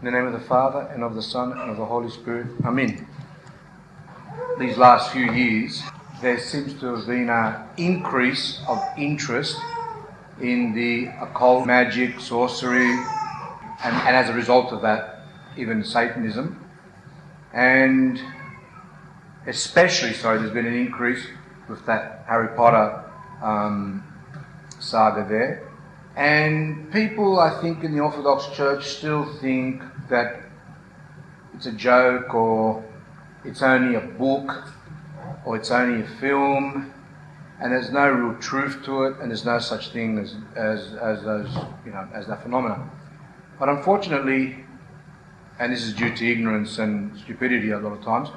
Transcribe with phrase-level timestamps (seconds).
[0.00, 2.46] In the name of the Father, and of the Son, and of the Holy Spirit.
[2.64, 3.04] Amen.
[4.56, 5.82] These last few years,
[6.22, 9.56] there seems to have been an increase of interest
[10.40, 12.92] in the occult, magic, sorcery,
[13.82, 15.22] and, and as a result of that,
[15.56, 16.64] even Satanism.
[17.52, 18.20] And
[19.48, 21.26] especially so, there's been an increase
[21.68, 23.02] with that Harry Potter
[23.42, 24.04] um,
[24.78, 25.67] saga there.
[26.18, 30.40] And people, I think, in the Orthodox Church still think that
[31.54, 32.84] it's a joke or
[33.44, 34.64] it's only a book
[35.44, 36.92] or it's only a film
[37.60, 41.22] and there's no real truth to it and there's no such thing as, as, as
[41.22, 41.54] those,
[41.86, 42.90] you know, as that phenomenon.
[43.60, 44.64] But unfortunately,
[45.60, 48.28] and this is due to ignorance and stupidity a lot of times,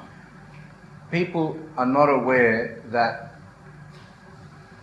[1.10, 3.34] people are not aware that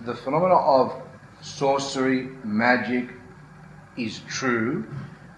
[0.02, 1.02] the phenomena of
[1.42, 3.10] sorcery, magic
[3.98, 4.86] is true.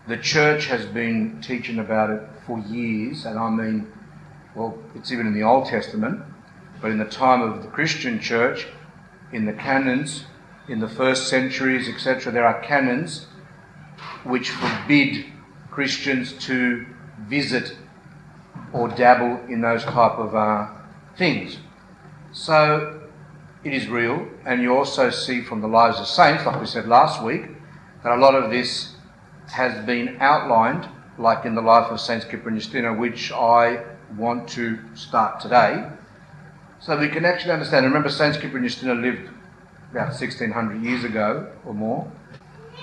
[0.08, 3.92] The church has been teaching about it for years, and I mean,
[4.56, 6.22] well, it's even in the Old Testament,
[6.82, 8.68] but in the time of the Christian church,
[9.32, 10.26] in the canons,
[10.68, 13.28] in the first centuries, etc., there are canons
[14.24, 15.26] which forbid
[15.70, 16.86] Christians to
[17.28, 17.78] visit
[18.74, 20.68] or dabble in those type of uh,
[21.18, 21.58] things.
[22.32, 23.01] So
[23.64, 26.88] it is real, and you also see from the lives of saints, like we said
[26.88, 27.44] last week,
[28.04, 28.96] that a lot of this
[29.52, 33.84] has been outlined, like in the life of Saints Cyprian and Justina, which I
[34.18, 35.88] want to start today.
[36.80, 37.86] So we can actually understand.
[37.86, 39.30] Remember, Saints Cyprian and Justina lived
[39.92, 42.12] about 1600 years ago or more.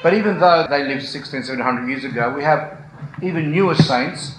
[0.02, 2.78] But even though they lived 16, 1700 years ago, we have
[3.22, 4.36] even newer saints,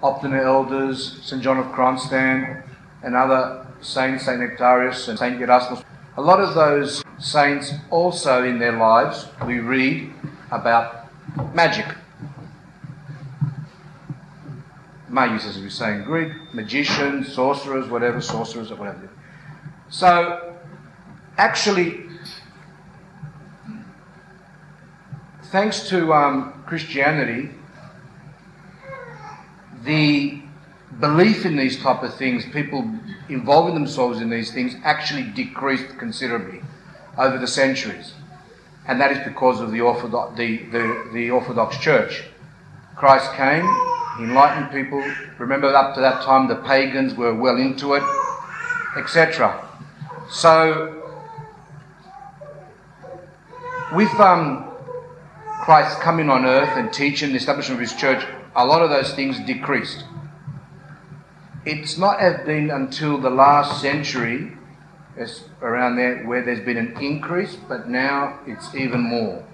[0.00, 1.42] Optina Elders, St.
[1.42, 2.62] John of Kronstadt,
[3.02, 5.84] and other saints, Saint Nectarius and Saint Erasmus.
[6.16, 10.12] A lot of those saints also in their lives we read
[10.50, 11.08] about
[11.54, 11.86] magic.
[15.08, 19.08] Magus, as we say in Greek, magicians, sorcerers, whatever, sorcerers or whatever.
[19.88, 20.56] So,
[21.36, 22.06] actually,
[25.52, 27.50] thanks to um, Christianity,
[29.84, 30.43] the
[31.00, 32.88] belief in these type of things, people
[33.28, 36.60] involving themselves in these things, actually decreased considerably
[37.18, 38.12] over the centuries.
[38.86, 42.24] And that is because of the Orthodox, the, the, the Orthodox Church.
[42.96, 43.64] Christ came,
[44.18, 45.02] he enlightened people.
[45.38, 48.02] Remember, up to that time, the pagans were well into it,
[48.96, 49.68] etc.
[50.30, 51.02] So,
[53.92, 54.70] with um,
[55.62, 59.14] Christ coming on earth and teaching the establishment of his church, a lot of those
[59.14, 60.04] things decreased
[61.66, 64.52] it's not have been until the last century,
[65.62, 69.44] around there, where there's been an increase, but now it's even more,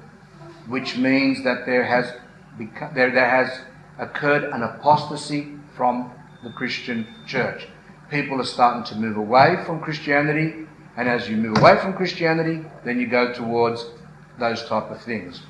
[0.66, 2.12] which means that there has
[2.58, 3.60] beca- there, there has
[3.98, 6.10] occurred an apostasy from
[6.42, 7.68] the Christian church.
[8.10, 10.66] People are starting to move away from Christianity,
[10.96, 13.86] and as you move away from Christianity, then you go towards
[14.38, 15.42] those type of things.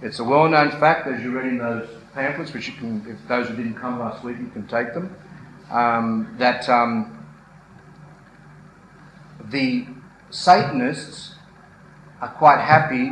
[0.00, 3.48] It's a well-known fact, as you read in those pamphlets, which you can, if those
[3.48, 5.14] who didn't come last week, you can take them
[5.72, 7.26] um, that um,
[9.50, 9.86] the
[10.30, 11.34] Satanists
[12.20, 13.10] are quite happy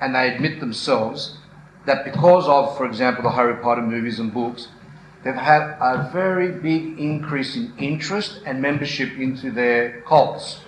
[0.00, 1.36] and they admit themselves
[1.84, 4.68] that because of, for example, the Harry Potter movies and books,
[5.24, 10.60] they've had a very big increase in interest and membership into their cults.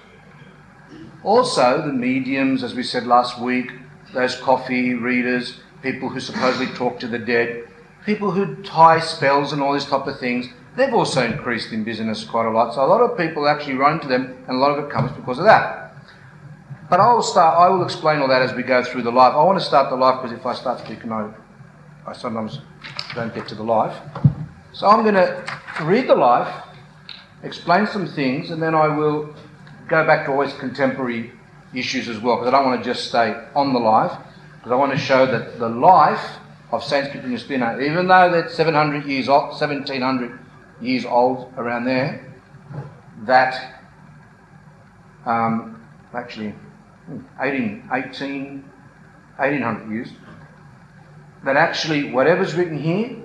[1.24, 3.72] Also, the mediums, as we said last week,
[4.14, 7.68] those coffee readers, people who supposedly talk to the dead,
[8.06, 12.24] people who tie spells and all these type of things, they've also increased in business
[12.24, 12.74] quite a lot.
[12.74, 15.10] So a lot of people actually run to them, and a lot of it comes
[15.12, 15.92] because of that.
[16.88, 17.58] But I will start.
[17.58, 19.34] I will explain all that as we go through the life.
[19.34, 21.30] I want to start the life because if I start speaking, I,
[22.06, 22.60] I sometimes
[23.14, 23.94] don't get to the life.
[24.72, 25.44] So I'm going to
[25.82, 26.64] read the life,
[27.42, 29.34] explain some things, and then I will
[29.88, 31.32] go back to always contemporary
[31.74, 34.16] issues as well because I don't want to just stay on the life
[34.56, 36.38] because I want to show that the life
[36.70, 40.38] of Saint Cyprian Justina, even though that's 700 years old, 1700
[40.80, 42.34] years old, around there,
[43.24, 43.82] that
[45.26, 45.82] um,
[46.14, 46.54] actually
[47.40, 48.64] 18, 18,
[49.36, 50.12] 1800 years,
[51.44, 53.16] that actually whatever's written here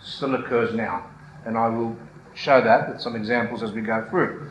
[0.00, 1.06] still occurs now.
[1.44, 1.96] And I will
[2.34, 4.48] show that with some examples as we go through.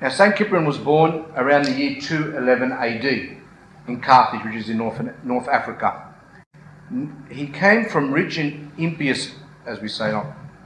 [0.00, 0.36] Now, St.
[0.36, 3.04] Cyprian was born around the year 211 AD
[3.88, 6.14] in Carthage, which is in North, North Africa.
[7.30, 9.34] He came from rich and impious,
[9.64, 10.12] as we say,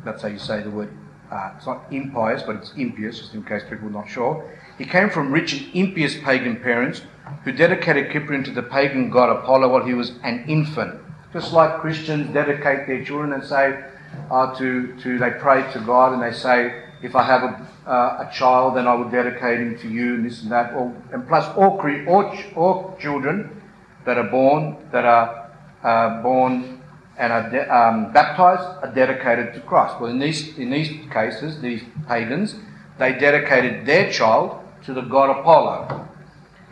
[0.05, 0.93] that's how you say the word
[1.31, 4.51] uh, it's not impious, but it's impious, just in case people are not sure.
[4.79, 7.03] He came from rich and impious pagan parents
[7.45, 11.01] who dedicated Cyprian to the pagan god Apollo while he was an infant.
[11.33, 13.85] Just like Christians dedicate their children and say,
[14.31, 18.29] uh, to, to they pray to God and they say, if I have a, uh,
[18.29, 20.75] a child, then I will dedicate him to you and this and that.
[20.75, 23.63] Or, and plus, all, all, all children
[24.05, 25.51] that are born, that are
[25.83, 26.80] uh, born
[27.21, 30.01] and are de- um, baptized, are dedicated to Christ.
[30.01, 32.57] Well, in these, in these cases, these pagans,
[32.99, 36.09] they dedicated their child to the god Apollo.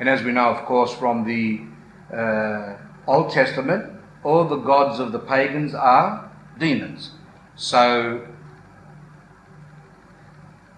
[0.00, 1.60] And as we know, of course, from the
[2.16, 3.92] uh, Old Testament,
[4.24, 7.10] all the gods of the pagans are demons.
[7.56, 8.26] So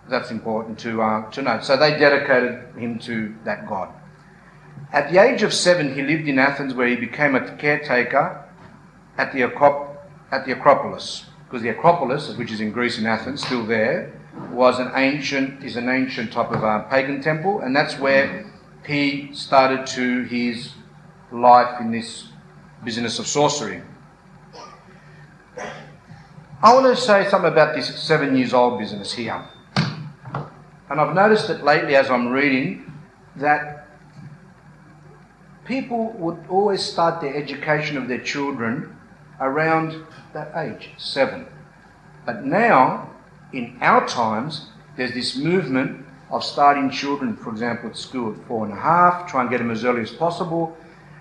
[0.08, 1.64] that's important to, uh, to note.
[1.64, 3.94] So they dedicated him to that god.
[4.92, 8.44] At the age of seven, he lived in Athens, where he became a caretaker
[9.20, 9.96] at the, Acrop-
[10.32, 14.18] at the Acropolis, because the Acropolis, which is in Greece in Athens, still there,
[14.50, 18.50] was an ancient is an ancient type of uh, pagan temple, and that's where
[18.86, 20.72] he started to his
[21.30, 22.28] life in this
[22.82, 23.82] business of sorcery.
[26.62, 29.44] I want to say something about this seven years old business here.
[30.88, 32.90] And I've noticed that lately as I'm reading
[33.36, 33.86] that
[35.64, 38.96] people would always start their education of their children
[39.40, 41.46] around that age, seven.
[42.26, 43.10] But now,
[43.52, 44.66] in our times,
[44.96, 49.28] there's this movement of starting children, for example, at school at four and a half,
[49.28, 50.76] try and get them as early as possible,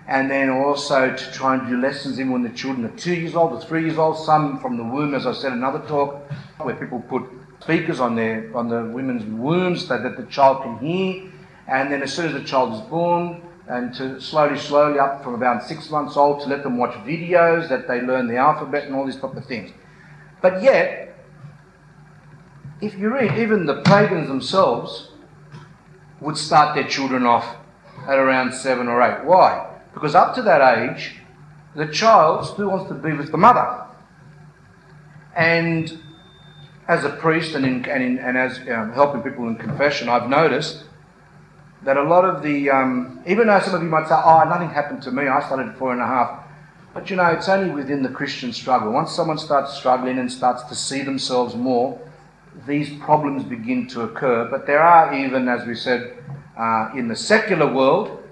[0.06, 3.34] and then also to try and do lessons even when the children are two years
[3.34, 4.18] old or three years old.
[4.18, 7.24] Some from the womb, as I said, in another talk where people put
[7.60, 11.30] speakers on their on the women's wombs so that the child can hear,
[11.66, 15.34] and then as soon as the child is born, and to slowly, slowly up from
[15.34, 18.96] about six months old to let them watch videos that they learn the alphabet and
[18.96, 19.70] all these type of things.
[20.42, 21.14] But yet,
[22.80, 25.12] if you read, even the pagans themselves
[26.20, 27.56] would start their children off
[28.08, 29.24] at around seven or eight.
[29.24, 29.70] Why?
[29.94, 31.20] Because up to that age,
[31.76, 33.86] the child still wants to be with the mother.
[35.36, 36.00] And
[36.88, 40.28] as a priest and, in, and, in, and as um, helping people in confession, I've
[40.28, 40.86] noticed
[41.82, 44.68] that a lot of the, um, even though some of you might say, oh, nothing
[44.68, 46.44] happened to me, I started four and a half.
[46.92, 48.92] But you know, it's only within the Christian struggle.
[48.92, 51.98] Once someone starts struggling and starts to see themselves more,
[52.66, 54.48] these problems begin to occur.
[54.50, 56.18] But there are even, as we said,
[56.58, 58.22] uh, in the secular world,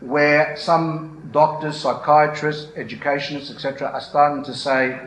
[0.00, 4.98] where some doctors, psychiatrists, educationists, etc., are starting to say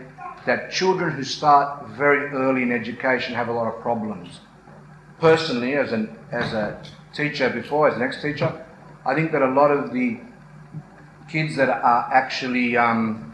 [0.46, 4.40] that children who start very early in education have a lot of problems.
[5.20, 6.82] Personally, as, an, as a
[7.18, 8.66] teacher before, as an ex teacher,
[9.06, 10.20] I think that a lot of the
[11.30, 13.34] kids that are actually, um,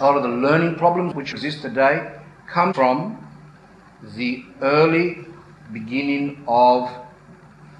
[0.00, 2.12] a lot of the learning problems which exist today
[2.48, 3.24] come from
[4.16, 5.26] the early
[5.72, 6.90] beginning of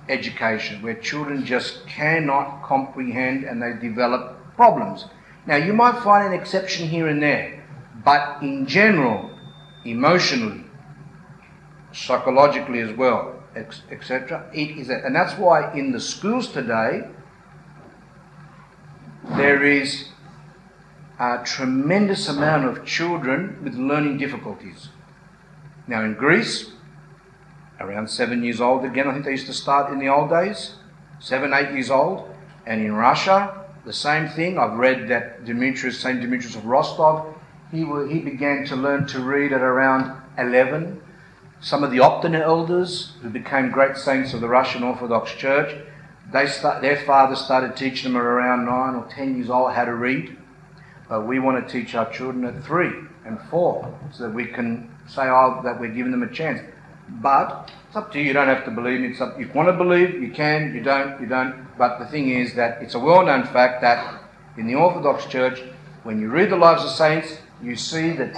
[0.08, 5.06] education, where children just cannot comprehend and they develop problems.
[5.46, 7.64] Now, you might find an exception here and there,
[8.04, 9.30] but in general,
[9.84, 10.64] emotionally,
[11.92, 17.08] psychologically as well, etc., it is, a, and that's why in the schools today
[19.36, 20.08] there is
[21.18, 24.88] a tremendous amount of children with learning difficulties.
[25.86, 26.70] Now, in Greece,
[27.80, 29.08] around seven years old again.
[29.08, 30.74] I think they used to start in the old days,
[31.20, 32.28] seven, eight years old.
[32.66, 34.58] And in Russia, the same thing.
[34.58, 37.34] I've read that Demetrius, Saint Demetrius of Rostov,
[37.70, 37.78] he,
[38.08, 41.00] he began to learn to read at around 11.
[41.60, 45.74] Some of the Optin elders, who became great saints of the Russian Orthodox Church,
[46.32, 49.84] they start, their father started teaching them at around nine or ten years old how
[49.84, 50.36] to read.
[51.08, 52.92] But we want to teach our children at three
[53.24, 56.60] and four so that we can say oh, that we're giving them a chance.
[57.08, 58.26] But it's up to you.
[58.26, 59.08] You don't have to believe me.
[59.08, 60.74] It's up, you want to believe, you can.
[60.74, 61.66] You don't, you don't.
[61.76, 64.22] But the thing is that it's a well-known fact that
[64.56, 65.62] in the Orthodox Church,
[66.04, 68.36] when you read the lives of saints, you see that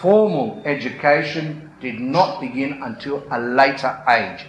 [0.00, 4.46] formal education did not begin until a later age.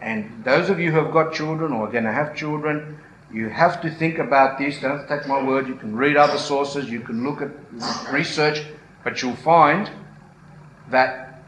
[0.00, 2.98] And those of you who have got children or are going to have children,
[3.32, 4.80] you have to think about this.
[4.80, 5.66] Don't take my word.
[5.66, 6.90] You can read other sources.
[6.90, 7.50] You can look at
[8.12, 8.64] research,
[9.02, 9.90] but you'll find
[10.90, 11.42] that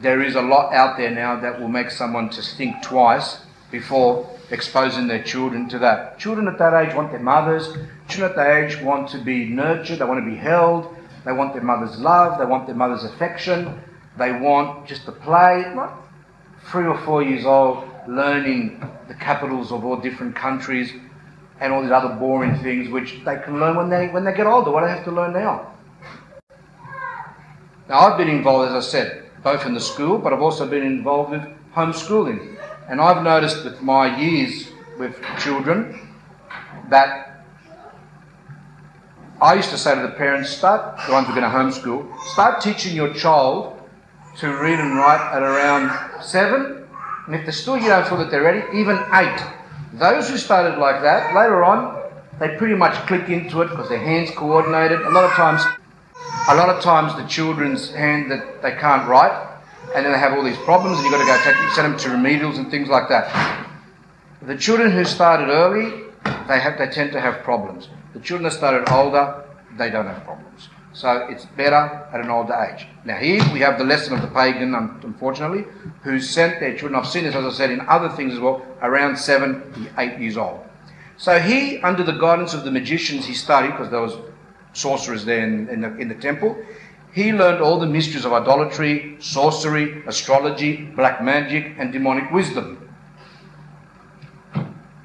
[0.00, 4.28] there is a lot out there now that will make someone to think twice before
[4.50, 6.18] exposing their children to that.
[6.18, 7.72] Children at that age want their mothers.
[8.08, 9.98] Children at that age want to be nurtured.
[9.98, 10.94] They want to be held.
[11.24, 12.38] They want their mother's love.
[12.38, 13.80] They want their mother's affection.
[14.18, 15.64] They want just to play.
[16.70, 20.92] Three or four years old, learning the capitals of all different countries
[21.60, 24.46] and all these other boring things which they can learn when they when they get
[24.46, 24.70] older.
[24.70, 25.72] What do they have to learn now?
[27.88, 30.82] Now I've been involved, as I said, both in the school, but I've also been
[30.82, 31.42] involved with
[31.74, 32.56] homeschooling.
[32.88, 36.08] And I've noticed with my years with children
[36.90, 37.44] that
[39.40, 42.18] I used to say to the parents, start, the ones who are going to homeschool,
[42.26, 43.71] start teaching your child
[44.38, 46.88] to read and write at around seven.
[47.26, 49.40] And if they're still you don't feel that they're ready, even eight.
[49.92, 52.02] Those who started like that, later on,
[52.40, 55.00] they pretty much click into it because their hands coordinated.
[55.02, 55.62] A lot of times,
[56.48, 59.48] a lot of times the children's hand that they can't write,
[59.94, 61.98] and then they have all these problems, and you've got to go take, send them
[62.00, 63.68] to remedials and things like that.
[64.40, 66.04] The children who started early,
[66.48, 67.88] they have they tend to have problems.
[68.14, 69.44] The children that started older,
[69.78, 70.68] they don't have problems.
[70.94, 71.74] So it's better
[72.12, 72.86] at an older age.
[73.04, 75.64] Now here we have the lesson of the pagan, unfortunately,
[76.02, 76.94] who sent their children.
[76.94, 80.36] I've seen this, as I said, in other things as well, around seven, eight years
[80.36, 80.60] old.
[81.16, 84.16] So he, under the guidance of the magicians he studied, because there was
[84.74, 86.56] sorcerers there in, in, the, in the temple,
[87.12, 92.90] he learned all the mysteries of idolatry, sorcery, astrology, black magic, and demonic wisdom.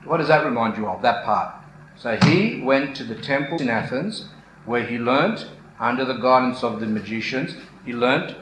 [0.05, 1.53] What does that remind you of, that part?
[1.97, 4.29] So he went to the temple in Athens
[4.65, 5.49] where he learnt,
[5.79, 7.55] under the guidance of the magicians,
[7.85, 8.35] he learnt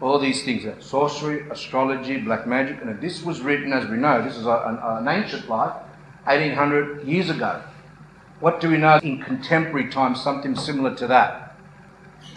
[0.00, 2.82] all these things sorcery, astrology, black magic.
[2.82, 5.72] And this was written, as we know, this is an, an ancient life,
[6.24, 7.62] 1800 years ago.
[8.40, 11.56] What do we know in contemporary times, something similar to that?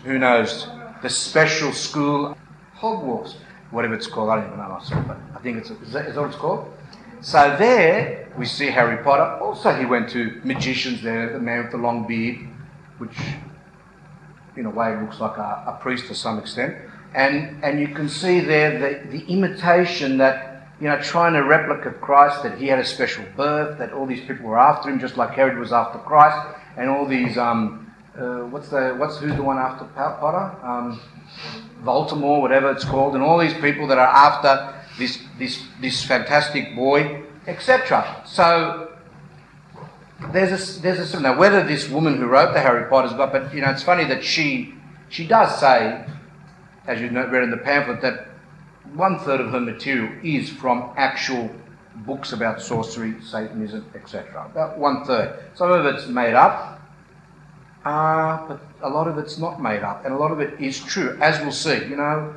[0.03, 0.67] Who knows?
[1.01, 2.37] The special school,
[2.77, 3.35] Hogwarts,
[3.71, 6.15] whatever it's called, I don't even know myself, but I think it's, is that, is
[6.15, 6.71] that what it's called?
[7.19, 9.43] So there we see Harry Potter.
[9.43, 12.47] Also, he went to magicians there, the man with the long beard,
[12.99, 13.17] which
[14.57, 16.75] in a way looks like a, a priest to some extent.
[17.13, 22.01] And, and you can see there the, the imitation that, you know, trying to replicate
[22.01, 25.17] Christ, that he had a special birth, that all these people were after him, just
[25.17, 26.37] like Herod was after Christ,
[26.75, 30.65] and all these, um, uh, what's the, what's, who's the one after Potter?
[30.65, 30.99] Um,
[31.83, 36.75] Voldemort, whatever it's called, and all these people that are after this, this, this fantastic
[36.75, 38.23] boy, etc.
[38.25, 38.86] So
[40.31, 43.53] there's a, there's a now whether this woman who wrote the Harry Potter's got, but
[43.53, 44.73] you know it's funny that she
[45.09, 46.05] she does say,
[46.87, 48.27] as you read in the pamphlet, that
[48.93, 51.49] one third of her material is from actual
[51.97, 54.45] books about sorcery, Satanism, etc.
[54.45, 55.39] About one third.
[55.55, 56.81] Some of it's made up,
[57.85, 60.79] uh, but a lot of it's not made up, and a lot of it is
[60.79, 61.85] true, as we'll see.
[61.85, 62.33] You know,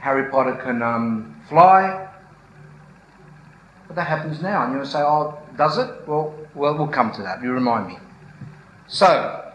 [0.00, 2.08] Harry Potter can um, fly.
[3.86, 4.64] But that happens now.
[4.64, 5.90] And you'll say, oh, does it?
[6.06, 7.42] Well, well, we'll come to that.
[7.42, 7.98] You remind me.
[8.86, 9.52] So,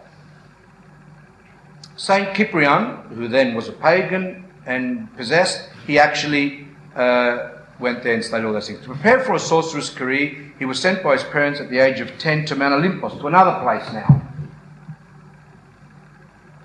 [1.96, 8.24] Saint Cyprian, who then was a pagan and possessed, he actually uh, went there and
[8.24, 8.82] studied all those things.
[8.82, 12.00] To prepare for a sorcerer's career, he was sent by his parents at the age
[12.00, 14.22] of 10 to Mount Olympus, to another place now.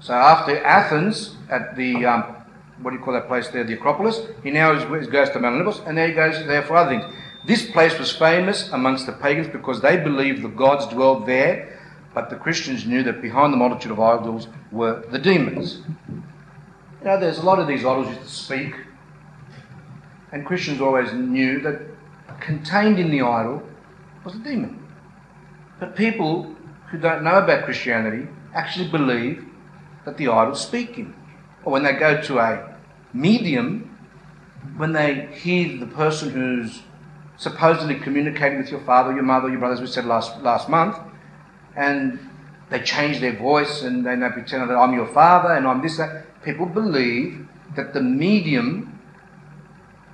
[0.00, 2.36] So after Athens, at the um,
[2.82, 4.20] what do you call that place there, the Acropolis.
[4.42, 7.14] He now is, goes to Mount Olympus, and there he goes there for other things.
[7.46, 11.78] This place was famous amongst the pagans because they believed the gods dwelled there,
[12.14, 15.82] but the Christians knew that behind the multitude of idols were the demons.
[16.08, 18.74] You know, there's a lot of these idols used to speak,
[20.32, 21.82] and Christians always knew that
[22.40, 23.62] contained in the idol
[24.24, 24.86] was a demon.
[25.78, 26.54] But people
[26.90, 29.44] who don't know about Christianity actually believe
[30.04, 31.14] that the idol's speaking
[31.64, 32.76] or when they go to a
[33.12, 33.96] medium,
[34.76, 36.82] when they hear the person who's
[37.36, 40.96] supposedly communicating with your father, your mother, your brothers, we said last, last month,
[41.76, 42.18] and
[42.70, 45.96] they change their voice and they, they pretend that I'm your father and I'm this,
[45.96, 46.26] that.
[46.42, 49.00] People believe that the medium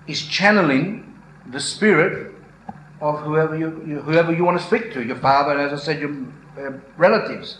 [0.06, 2.34] is channeling the spirit
[3.00, 5.82] of whoever you, you, whoever you want to speak to, your father, and as I
[5.82, 6.14] said, your
[6.58, 7.58] uh, relatives.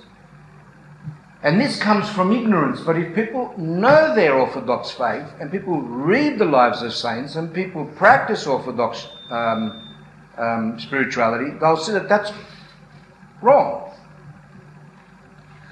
[1.43, 2.81] And this comes from ignorance.
[2.81, 7.53] But if people know their Orthodox faith and people read the lives of saints and
[7.53, 9.89] people practice Orthodox um,
[10.37, 12.33] um, spirituality, they'll see that that's
[13.43, 13.93] wrong.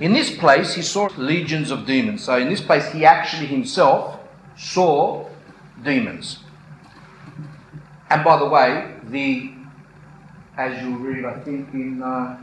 [0.00, 2.25] In this place, he saw legions of demons.
[2.25, 4.21] So in this place, he actually himself
[4.57, 5.29] saw
[5.83, 6.38] demons.
[8.11, 9.53] And by the way, the
[10.59, 12.37] as you'll read, I think in uh,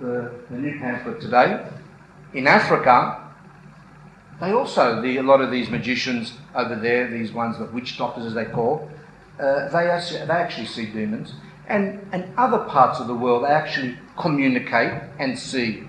[0.00, 1.66] the, the new pamphlet today,
[2.32, 3.30] in Africa,
[4.40, 8.24] they also, the, a lot of these magicians over there, these ones, the witch doctors
[8.24, 8.90] as they call,
[9.40, 11.34] uh, they, actually, they actually see demons.
[11.66, 15.84] And in other parts of the world, they actually communicate and see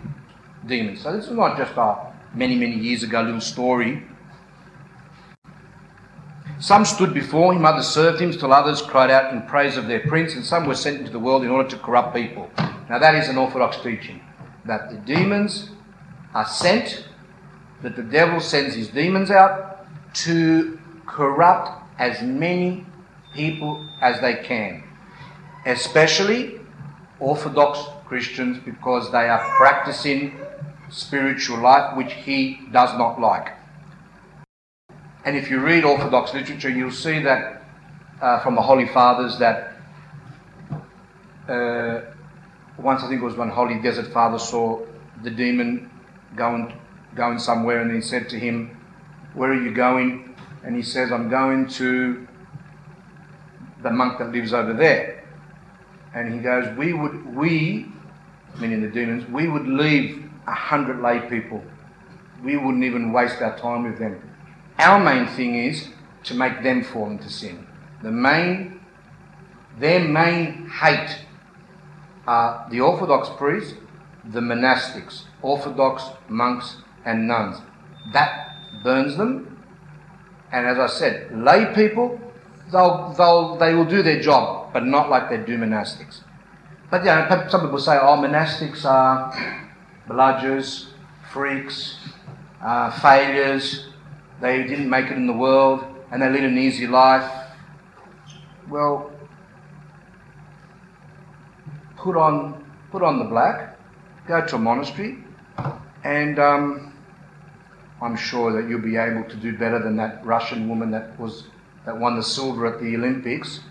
[0.67, 1.01] demons.
[1.01, 4.03] So this is not just a many, many years ago little story.
[6.59, 10.01] Some stood before him, others served him, till others cried out in praise of their
[10.01, 12.51] prince, and some were sent into the world in order to corrupt people.
[12.87, 14.21] Now that is an orthodox teaching,
[14.65, 15.71] that the demons
[16.35, 17.07] are sent,
[17.81, 22.85] that the devil sends his demons out to corrupt as many
[23.33, 24.83] people as they can,
[25.65, 26.59] especially
[27.19, 30.37] Orthodox Christians because they are practicing
[30.89, 33.53] spiritual life which he does not like.
[35.23, 37.63] And if you read Orthodox literature, you'll see that
[38.21, 39.73] uh, from the Holy Fathers that
[41.47, 42.01] uh,
[42.77, 44.81] once I think it was when Holy Desert Father saw
[45.23, 45.89] the demon
[46.35, 46.73] going
[47.15, 48.77] going somewhere, and he said to him,
[49.33, 52.27] "Where are you going?" And he says, "I'm going to
[53.81, 55.23] the monk that lives over there."
[56.13, 57.91] And he goes, "We would we,
[58.59, 61.63] meaning the demons, we would leave a hundred lay people.
[62.43, 64.19] We wouldn't even waste our time with them."
[64.79, 65.89] Our main thing is
[66.23, 67.65] to make them fall into sin.
[68.01, 68.79] The main,
[69.79, 71.25] their main hate
[72.27, 73.75] are the Orthodox priests,
[74.23, 77.61] the monastics, Orthodox monks and nuns.
[78.13, 79.57] That burns them.
[80.51, 82.19] And as I said, lay people,
[82.71, 86.21] they'll, they'll, they will do their job, but not like they do monastics.
[86.89, 89.33] But yeah, some people say, oh, monastics are
[90.07, 90.87] bludgers,
[91.31, 91.97] freaks,
[92.61, 93.87] uh, failures,
[94.41, 97.31] they didn't make it in the world and they lead an easy life.
[98.69, 99.11] Well,
[101.97, 103.77] put on, put on the black,
[104.27, 105.23] go to a monastery,
[106.03, 106.93] and um,
[108.01, 111.45] I'm sure that you'll be able to do better than that Russian woman that was
[111.85, 113.61] that won the silver at the Olympics.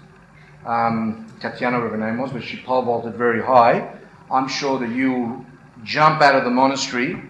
[0.67, 3.97] Um, Tatiana, whatever her name was, but she pole vaulted very high.
[4.31, 5.45] I'm sure that you'll
[5.85, 7.23] jump out of the monastery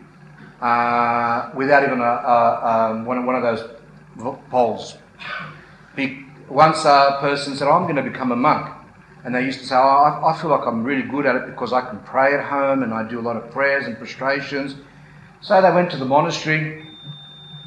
[0.60, 3.68] uh, without even a, a, a, one, one of those
[4.50, 4.96] poles.
[6.48, 8.74] Once a person said, oh, I'm going to become a monk.
[9.22, 11.46] And they used to say, oh, I, I, feel like I'm really good at it
[11.46, 14.76] because I can pray at home and I do a lot of prayers and prostrations.
[15.42, 16.86] So they went to the monastery,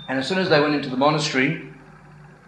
[0.08, 1.73] and as soon as they went into the monastery,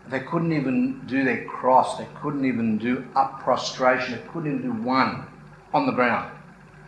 [0.10, 4.62] they couldn't even do their cross, they couldn't even do up prostration, they couldn't even
[4.62, 5.26] do one
[5.74, 6.32] on the ground.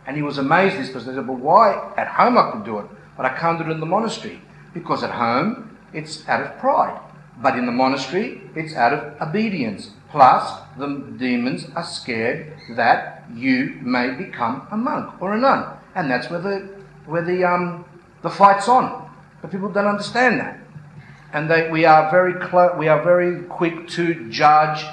[0.06, 1.92] And he was amazed at this because they said, Well, why?
[1.96, 2.86] At home I could do it
[3.18, 4.40] but I can't do it in the monastery
[4.72, 6.98] because at home it's out of pride.
[7.42, 9.90] But in the monastery, it's out of obedience.
[10.10, 16.10] Plus, the demons are scared that you may become a monk or a nun, and
[16.10, 16.68] that's where the
[17.06, 17.84] where the um,
[18.22, 19.08] the fight's on.
[19.42, 20.58] But people don't understand that,
[21.32, 22.34] and they, we are very
[22.78, 24.84] we are very quick to judge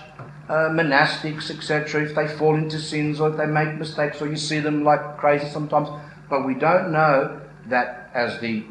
[0.50, 4.36] uh, monastics, etc., if they fall into sins or if they make mistakes, or you
[4.36, 5.90] see them like crazy sometimes.
[6.30, 8.64] But we don't know that, as the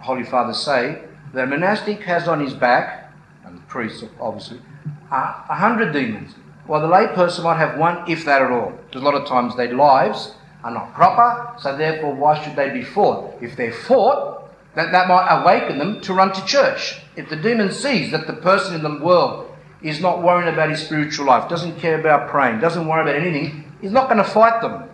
[0.00, 3.12] Holy Fathers say, the monastic has on his back,
[3.44, 4.60] and the priest obviously,
[5.10, 6.34] a hundred demons,
[6.66, 8.72] while the layperson might have one, if that at all.
[8.86, 12.70] Because a lot of times their lives are not proper, so therefore why should they
[12.70, 13.34] be fought?
[13.40, 14.37] If they're fought,
[14.74, 17.00] that, that might awaken them to run to church.
[17.16, 19.50] If the demon sees that the person in the world
[19.82, 23.72] is not worrying about his spiritual life, doesn't care about praying, doesn't worry about anything,
[23.80, 24.88] he's not going to fight them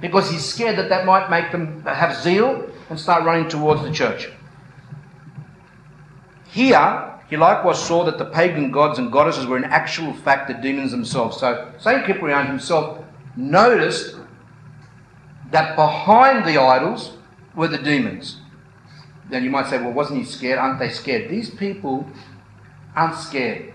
[0.00, 3.92] because he's scared that that might make them have zeal and start running towards the
[3.92, 4.28] church.
[6.48, 10.54] Here, he likewise saw that the pagan gods and goddesses were in actual fact the
[10.54, 11.38] demons themselves.
[11.38, 12.04] So, St.
[12.06, 13.02] Cyprian himself
[13.36, 14.16] noticed
[15.50, 17.12] that behind the idols
[17.54, 18.41] were the demons.
[19.32, 20.58] Then you might say, well, wasn't he scared?
[20.58, 21.30] Aren't they scared?
[21.30, 22.06] These people
[22.94, 23.72] aren't scared.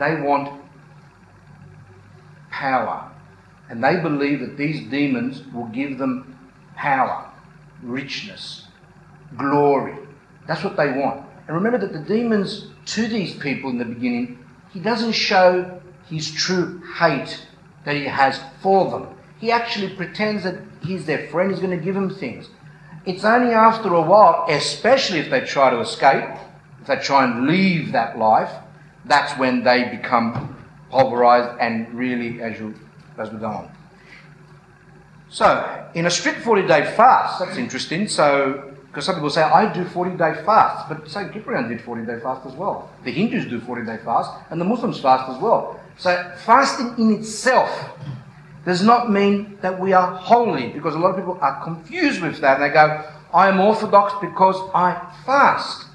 [0.00, 0.60] They want
[2.50, 3.08] power.
[3.70, 6.36] And they believe that these demons will give them
[6.74, 7.30] power,
[7.84, 8.66] richness,
[9.36, 9.96] glory.
[10.48, 11.24] That's what they want.
[11.46, 16.28] And remember that the demons, to these people in the beginning, he doesn't show his
[16.32, 17.46] true hate
[17.84, 19.06] that he has for them.
[19.38, 22.48] He actually pretends that he's their friend, he's going to give them things.
[23.06, 26.28] It's only after a while, especially if they try to escape,
[26.80, 28.50] if they try and leave that life,
[29.04, 30.56] that's when they become
[30.90, 32.74] pulverized and really, as you
[33.16, 33.70] as we go on.
[35.28, 38.08] So, in a strict 40 day fast, that's interesting.
[38.08, 41.32] So, because some people say, I do 40 day fast, but St.
[41.32, 42.90] Cyprian did 40 day fast as well.
[43.04, 45.80] The Hindus do 40 day fast, and the Muslims fast as well.
[45.98, 47.70] So, fasting in itself
[48.66, 52.40] does not mean that we are holy, because a lot of people are confused with
[52.40, 55.86] that, they go, I am Orthodox because I fast.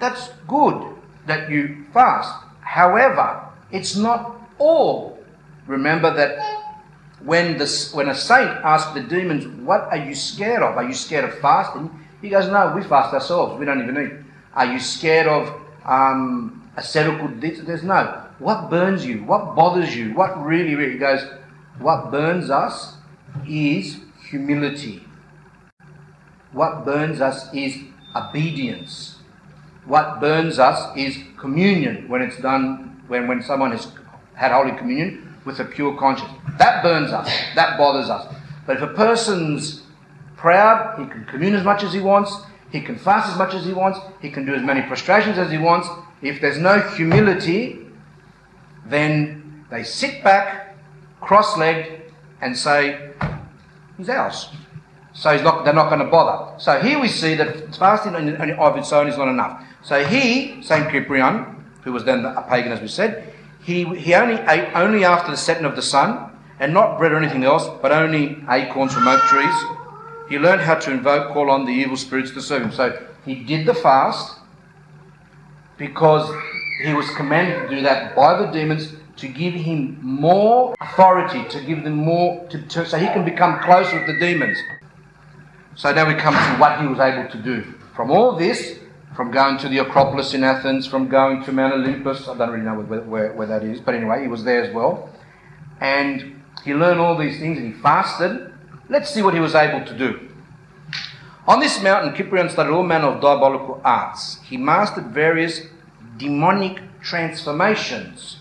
[0.00, 0.82] That's good
[1.26, 2.32] that you fast.
[2.62, 5.18] However, it's not all
[5.66, 6.38] remember that
[7.22, 10.76] when, the, when a saint asks the demons, What are you scared of?
[10.76, 11.90] Are you scared of fasting?
[12.22, 13.58] He goes, No, we fast ourselves.
[13.58, 14.12] We don't even eat.
[14.54, 15.52] Are you scared of
[15.84, 17.28] um, ascetical?
[17.28, 18.24] There's no.
[18.38, 19.24] What burns you?
[19.24, 20.14] What bothers you?
[20.14, 21.28] What really, really goes,
[21.78, 22.96] What burns us
[23.46, 25.04] is humility.
[26.52, 27.78] What burns us is
[28.16, 29.16] obedience.
[29.84, 33.88] What burns us is communion when it's done, when, when someone has
[34.34, 36.30] had Holy Communion with a pure conscience.
[36.58, 37.26] That burns us.
[37.54, 38.34] That bothers us.
[38.66, 39.82] But if a person's
[40.36, 42.34] proud, he can commune as much as he wants,
[42.70, 45.50] he can fast as much as he wants, he can do as many prostrations as
[45.50, 45.88] he wants.
[46.22, 47.78] If there's no humility,
[48.86, 50.67] then they sit back,
[51.20, 53.10] cross legged, and say,
[53.96, 54.48] He's ours.
[55.12, 56.58] So he's not, they're not going to bother.
[56.60, 59.64] So here we see that fasting of its own is not enough.
[59.82, 63.32] So he, Saint Cyprian, who was then a pagan as we said,
[63.64, 67.16] he, he only ate only after the setting of the sun, and not bread or
[67.16, 69.54] anything else, but only acorns from oak trees.
[70.28, 72.72] He learned how to invoke, call on the evil spirits to serve him.
[72.72, 74.38] So he did the fast
[75.76, 76.30] because
[76.82, 81.60] he was commanded to do that by the demons to give him more authority, to
[81.64, 84.58] give them more, to, to, so he can become closer with the demons.
[85.74, 87.74] So now we come to what he was able to do.
[87.94, 88.78] From all this,
[89.14, 92.64] from going to the Acropolis in Athens, from going to Mount Olympus, I don't really
[92.64, 95.10] know where, where, where that is, but anyway, he was there as well.
[95.80, 98.52] And he learned all these things and he fasted.
[98.88, 100.28] Let's see what he was able to do.
[101.46, 104.38] On this mountain, Cyprian studied all manner of diabolical arts.
[104.42, 105.62] He mastered various
[106.16, 108.37] demonic transformations.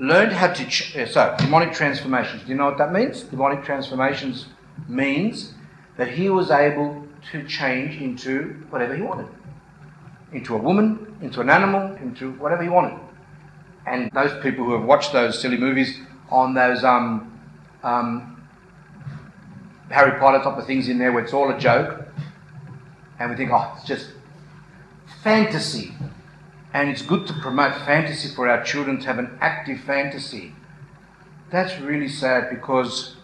[0.00, 0.66] Learned how to.
[0.66, 2.42] Ch- uh, so, demonic transformations.
[2.42, 3.22] Do you know what that means?
[3.22, 4.46] Demonic transformations
[4.88, 5.54] means
[5.96, 9.28] that he was able to change into whatever he wanted
[10.32, 12.98] into a woman, into an animal, into whatever he wanted.
[13.86, 15.98] And those people who have watched those silly movies
[16.30, 17.40] on those um,
[17.82, 18.46] um,
[19.90, 22.06] Harry Potter type of things in there where it's all a joke,
[23.18, 24.12] and we think, oh, it's just
[25.22, 25.92] fantasy.
[26.72, 30.54] And it's good to promote fantasy for our children to have an active fantasy.
[31.50, 33.16] That's really sad because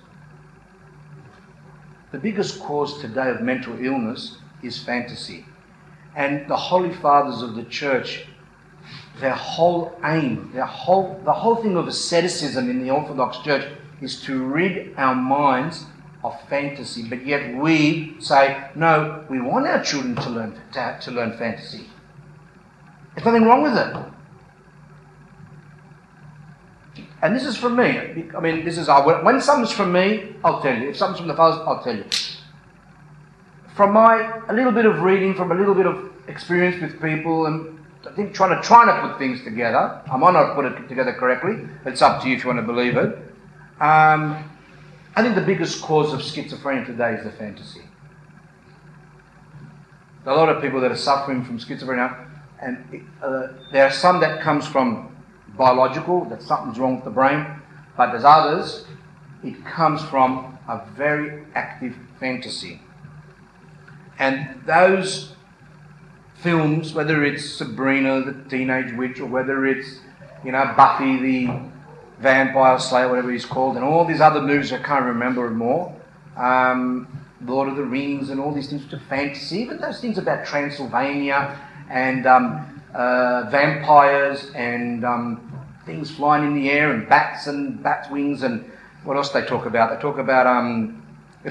[2.11, 5.45] the biggest cause today of mental illness is fantasy.
[6.17, 8.27] And the holy fathers of the church,
[9.21, 13.67] their whole aim, their whole, the whole thing of asceticism in the Orthodox Church
[14.01, 15.85] is to rid our minds
[16.25, 21.11] of fantasy, but yet we say, no, we want our children to learn, to, to
[21.13, 21.87] learn fantasy.
[23.17, 23.97] There's nothing wrong with it.
[27.23, 28.29] And this is from me.
[28.37, 30.91] I mean, this is when something's from me, I'll tell you.
[30.91, 32.05] If something's from the fathers, I'll tell you.
[33.75, 37.47] From my a little bit of reading, from a little bit of experience with people,
[37.47, 40.01] and I think trying to trying to put things together.
[40.11, 41.67] I might not put it together correctly.
[41.87, 43.17] It's up to you if you want to believe it.
[43.81, 44.51] Um,
[45.15, 47.83] I think the biggest cause of schizophrenia today is the fantasy.
[50.27, 52.27] a lot of people that are suffering from schizophrenia,
[52.61, 55.15] and uh, there are some that comes from
[55.57, 57.47] biological, that something's wrong with the brain,
[57.97, 58.87] but there's others,
[59.43, 62.81] it comes from a very active fantasy.
[64.19, 65.35] And those
[66.37, 70.01] films, whether it's Sabrina the Teenage Witch or whether it's,
[70.45, 71.61] you know, Buffy the
[72.19, 75.95] Vampire Slayer, whatever he's called, and all these other movies I can't remember more.
[76.37, 77.09] Um,
[77.45, 81.59] Lord of the Rings and all these things to fantasy, but those things about Transylvania
[81.91, 85.53] and um, uh, vampires and um,
[85.85, 88.71] things flying in the air and bats and bat wings and
[89.05, 89.95] what else they talk about?
[89.95, 91.03] They talk about um,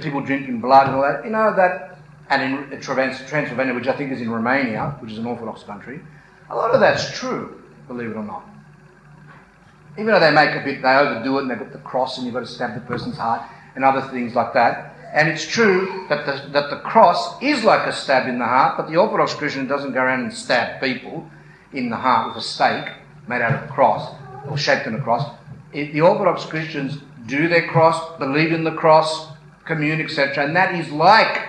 [0.01, 1.23] people drinking blood and all that.
[1.23, 1.97] You know that,
[2.29, 6.01] and in Transylvania, which I think is in Romania, which is an Orthodox country,
[6.49, 8.45] a lot of that's true, believe it or not.
[9.93, 12.25] Even though they make a bit, they overdo it and they've got the cross and
[12.25, 14.94] you've got to stab the person's heart and other things like that.
[15.15, 18.75] And it's true that the, that the cross is like a stab in the heart,
[18.75, 21.25] but the Orthodox Christian doesn't go around and stab people
[21.71, 22.91] in the heart with a stake
[23.25, 24.13] made out of a cross
[24.49, 25.33] or shaped in a cross.
[25.71, 26.97] If the Orthodox Christians
[27.27, 29.29] do their cross, believe in the cross,
[29.63, 31.47] commune, etc., and that is like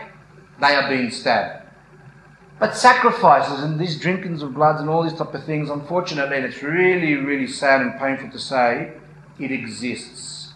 [0.61, 1.67] they are being stabbed.
[2.61, 6.47] But sacrifices and these drinkings of bloods and all these type of things, unfortunately, and
[6.47, 8.93] it's really, really sad and painful to say,
[9.41, 10.53] it exists.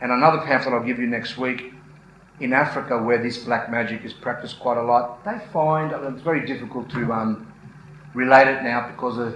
[0.00, 1.72] And another pamphlet I'll give you next week,
[2.40, 6.46] in Africa, where this black magic is practiced quite a lot, they find it's very
[6.46, 7.52] difficult to um,
[8.14, 9.34] relate it now because of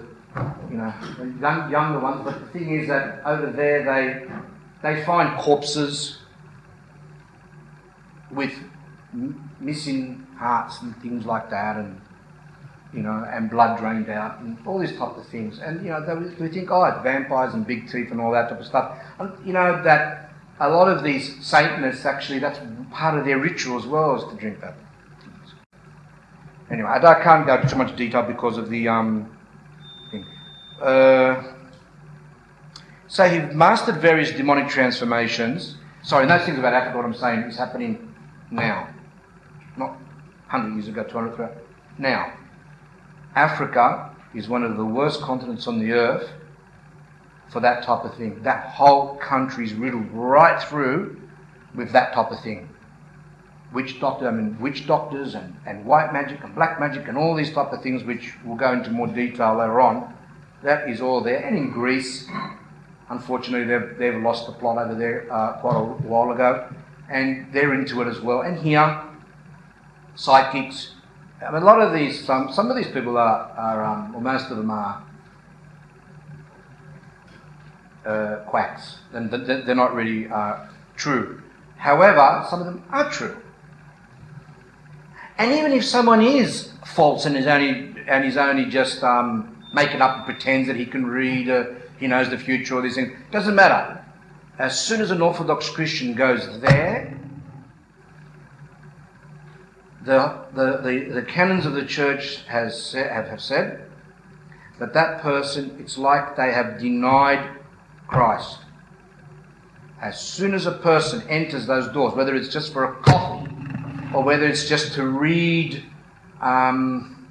[0.71, 0.93] you know
[1.41, 2.23] young, younger ones.
[2.25, 4.27] But the thing is that over there they
[4.83, 6.19] they find corpses
[8.31, 8.53] with
[9.59, 12.01] missing hearts and things like that, and
[12.93, 15.59] you know, and blood drained out, and all these type of things.
[15.59, 18.61] And you know, they, we think, oh, vampires and big teeth and all that type
[18.61, 18.99] of stuff.
[19.19, 22.59] And you know that a lot of these Satanists actually that's
[22.91, 24.75] part of their ritual as well as to drink that.
[26.71, 29.37] Anyway, I, can't go into too much detail because of the um,
[30.11, 30.25] thing.
[30.81, 31.43] Uh,
[33.09, 35.77] so he mastered various demonic transformations.
[36.05, 38.15] Sorry, those things about Africa, what I'm saying is happening
[38.53, 38.89] now
[39.77, 39.91] not
[40.51, 41.51] 100 years ago, 200 years ago.
[41.99, 42.33] Now,
[43.35, 46.31] Africa is one of the worst continents on the earth
[47.49, 48.43] for that type of thing.
[48.43, 51.21] That whole country is riddled right through
[51.75, 52.69] with that type of thing.
[53.73, 57.35] Witch doctor, I mean witch doctors and, and white magic and black magic and all
[57.35, 60.15] these type of things which we'll go into more detail later on.
[60.63, 61.39] That is all there.
[61.39, 62.29] And in Greece,
[63.09, 66.69] unfortunately, they've, they've lost the plot over there uh, quite a while ago.
[67.09, 68.43] And they're into it as well.
[68.43, 69.01] And here,
[70.15, 70.93] psychics.
[71.45, 74.51] I mean, a lot of these, some, some of these people are, are um, most
[74.51, 75.03] of them are
[78.05, 78.99] uh, quacks.
[79.13, 81.43] And they're not really uh, true.
[81.79, 83.37] However, some of them are true.
[85.41, 90.03] And even if someone is false and is only and is only just um, making
[90.03, 91.65] up and pretends that he can read, uh,
[91.99, 94.05] he knows the future, all these things, doesn't matter.
[94.59, 97.19] As soon as an Orthodox Christian goes there,
[100.05, 103.89] the, the, the, the canons of the church has have, have said
[104.79, 107.49] that that person, it's like they have denied
[108.09, 108.59] Christ.
[110.03, 113.30] As soon as a person enters those doors, whether it's just for a coffee
[114.15, 115.83] or whether it's just to read,
[116.41, 117.29] um,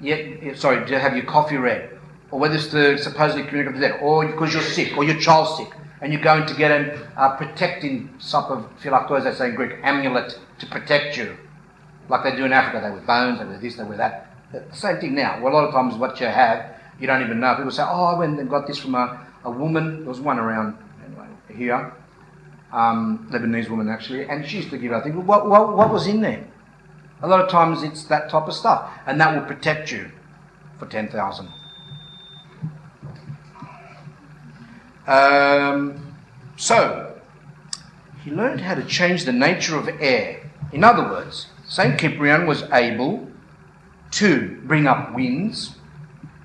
[0.00, 1.90] yeah, sorry, to have your coffee read,
[2.30, 5.56] or whether it's to supposedly communicate with that, or because you're sick, or your child's
[5.56, 9.48] sick, and you're going to get a uh, protecting sort of phylacteria, as they say
[9.50, 11.36] in Greek, amulet to protect you,
[12.08, 12.80] like they do in Africa.
[12.82, 14.28] They wear bones, they wear this, they wear that.
[14.52, 15.40] The same thing now.
[15.40, 17.54] Well, a lot of times what you have, you don't even know.
[17.54, 20.00] People say, oh, I went and got this from a, a woman.
[20.00, 21.94] There was one around anyway, here
[22.72, 24.92] um, Lebanese woman actually, and she used to give.
[24.92, 26.44] I think, what, what, what was in there?
[27.22, 30.10] A lot of times it's that type of stuff, and that will protect you
[30.78, 31.48] for ten thousand.
[35.06, 36.16] Um,
[36.56, 37.14] so
[38.24, 40.50] he learned how to change the nature of air.
[40.72, 43.28] In other words, Saint Cyprian was able
[44.12, 45.76] to bring up winds,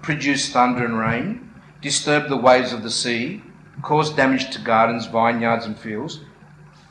[0.01, 3.43] produce thunder and rain, disturb the waves of the sea,
[3.81, 6.21] cause damage to gardens, vineyards, and fields,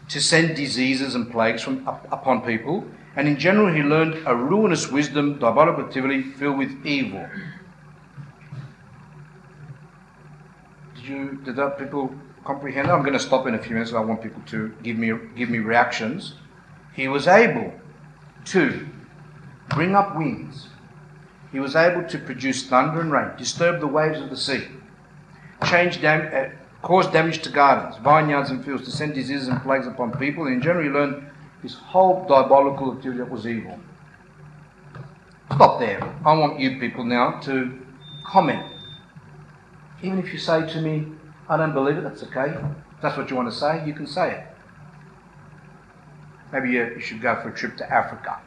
[0.09, 2.85] to send diseases and plagues from, up, upon people,
[3.17, 7.29] and in general he learned a ruinous wisdom, diabolical activity filled with evil.
[10.95, 11.41] Did you?
[11.45, 12.89] Did that people comprehend?
[12.89, 13.93] I'm going to stop in a few minutes.
[13.93, 16.35] I want people to give me give me reactions.
[16.95, 17.73] He was able
[18.47, 18.87] to
[19.71, 20.69] bring up winds.
[21.53, 24.65] He was able to produce thunder and rain, disturb the waves of the sea,
[25.65, 26.55] change dam- uh,
[26.87, 30.55] cause damage to gardens, vineyards, and fields, to send diseases and plagues upon people, and
[30.55, 31.21] in general, he learned
[31.61, 33.77] his whole diabolical activity that was evil.
[35.53, 36.01] Stop there.
[36.25, 37.77] I want you people now to
[38.25, 38.65] comment.
[40.01, 41.09] Even if you say to me,
[41.49, 42.51] I don't believe it, that's okay.
[42.51, 44.47] If that's what you want to say, you can say it.
[46.53, 48.39] Maybe you should go for a trip to Africa.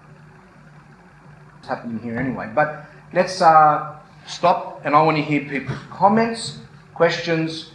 [1.58, 2.50] It's happening here anyway.
[2.56, 6.60] But let's uh, stop, and I want to hear people's comments,
[6.94, 7.72] questions,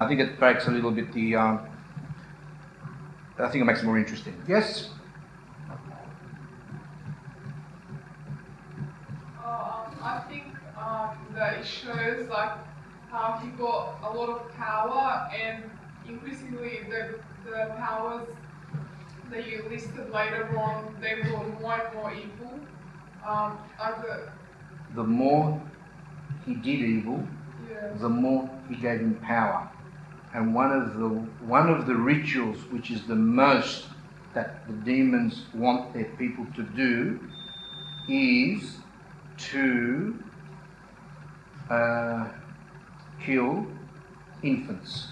[0.00, 1.34] I think it breaks a little bit the.
[1.34, 1.66] Um,
[3.38, 4.40] I think it makes it more interesting.
[4.48, 4.90] Yes.
[9.44, 10.44] Uh, I think
[10.76, 12.52] um, that it shows like
[13.10, 15.64] how he got a lot of power, and
[16.08, 18.28] increasingly the the powers
[19.30, 22.60] that you listed later on, they were more and more evil.
[23.26, 24.30] Um, the,
[24.94, 25.60] the more
[26.46, 27.26] he did evil,
[27.68, 27.92] yeah.
[27.98, 29.70] the more he gave him power
[30.34, 31.08] and one of the
[31.46, 33.86] one of the rituals which is the most
[34.34, 37.18] that the demons want their people to do
[38.08, 38.76] is
[39.36, 40.18] to
[41.70, 42.28] uh,
[43.20, 43.66] kill
[44.42, 45.08] infants.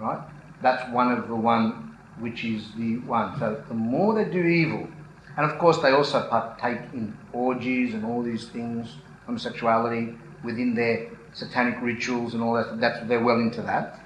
[0.00, 0.20] Right?
[0.62, 3.38] That's one of the one which is the one.
[3.38, 4.88] So the more they do evil,
[5.36, 11.10] and of course they also partake in orgies and all these things, homosexuality within their
[11.32, 12.80] satanic rituals and all that.
[12.80, 14.00] That's they're well into that.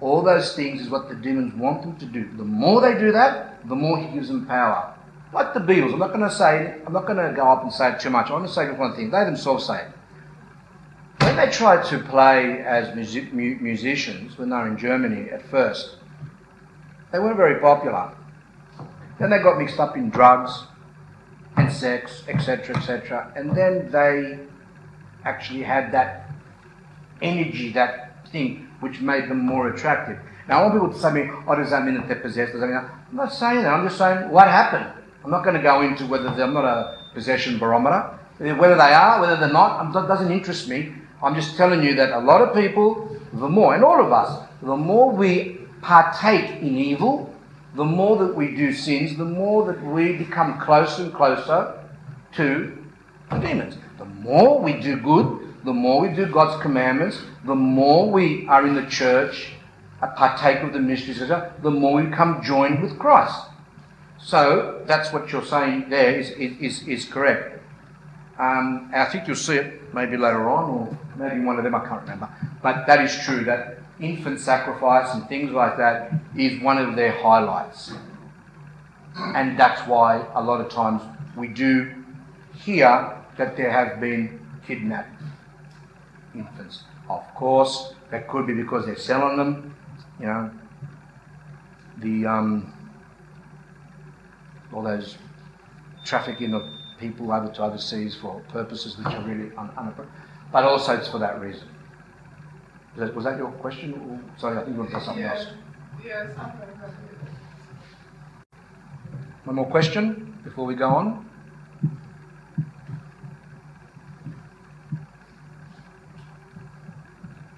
[0.00, 2.28] All those things is what the demons want them to do.
[2.36, 4.94] The more they do that, the more he gives them power.
[5.32, 7.72] Like the Beatles, I'm not going to say, I'm not going to go up and
[7.72, 8.30] say it too much.
[8.30, 9.10] I want to say one thing.
[9.10, 9.88] They themselves say it.
[11.20, 15.42] When they tried to play as music, mu- musicians, when they were in Germany at
[15.50, 15.96] first,
[17.12, 18.12] they weren't very popular.
[19.18, 20.62] Then they got mixed up in drugs
[21.56, 24.38] and sex, etc., etc., and then they
[25.24, 26.27] actually had that
[27.22, 30.18] energy, that thing which made them more attractive.
[30.48, 32.52] Now, I want people to say to me, oh, does that mean that they're possessed?
[32.52, 32.76] Does that mean?
[32.76, 33.72] I'm not saying that.
[33.72, 34.86] I'm just saying what happened.
[35.24, 38.18] I'm not going to go into whether I'm not a possession barometer.
[38.38, 40.92] Whether they are, whether they're not, that doesn't interest me.
[41.22, 44.48] I'm just telling you that a lot of people, the more, and all of us,
[44.62, 47.34] the more we partake in evil,
[47.74, 51.78] the more that we do sins, the more that we become closer and closer
[52.36, 52.78] to
[53.30, 53.76] the demons.
[53.98, 58.66] The more we do good, the more we do God's commandments, the more we are
[58.66, 59.52] in the church,
[60.00, 63.38] a partake of the mysteries, the more we become joined with Christ.
[64.18, 67.60] So that's what you're saying there is, is, is correct.
[68.38, 71.86] Um, I think you'll see it maybe later on, or maybe one of them, I
[71.86, 72.30] can't remember.
[72.62, 77.12] But that is true, that infant sacrifice and things like that is one of their
[77.12, 77.92] highlights.
[79.14, 81.02] And that's why a lot of times
[81.36, 81.92] we do
[82.54, 85.17] hear that there have been kidnapped
[86.34, 86.84] infants.
[87.08, 89.74] Of course, that could be because they're selling them,
[90.20, 90.50] you know,
[91.98, 92.72] the um,
[94.72, 95.16] all those
[96.04, 96.62] trafficking of
[96.98, 100.10] people over to overseas for purposes which are really un- unappropriate.
[100.52, 101.68] But also it's for that reason.
[102.96, 103.94] Was that, was that your question?
[103.94, 105.34] Or, sorry, I think you want to something yeah.
[105.34, 105.46] else.
[106.04, 106.60] Yeah, something.
[109.44, 111.24] One more question before we go on.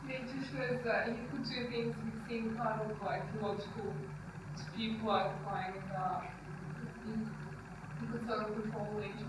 [0.09, 3.93] It shows that you could do things which seem kind of like logical
[4.57, 5.27] to people like
[5.97, 6.21] uh,
[7.07, 7.27] you,
[8.03, 9.27] you could sort of control nature.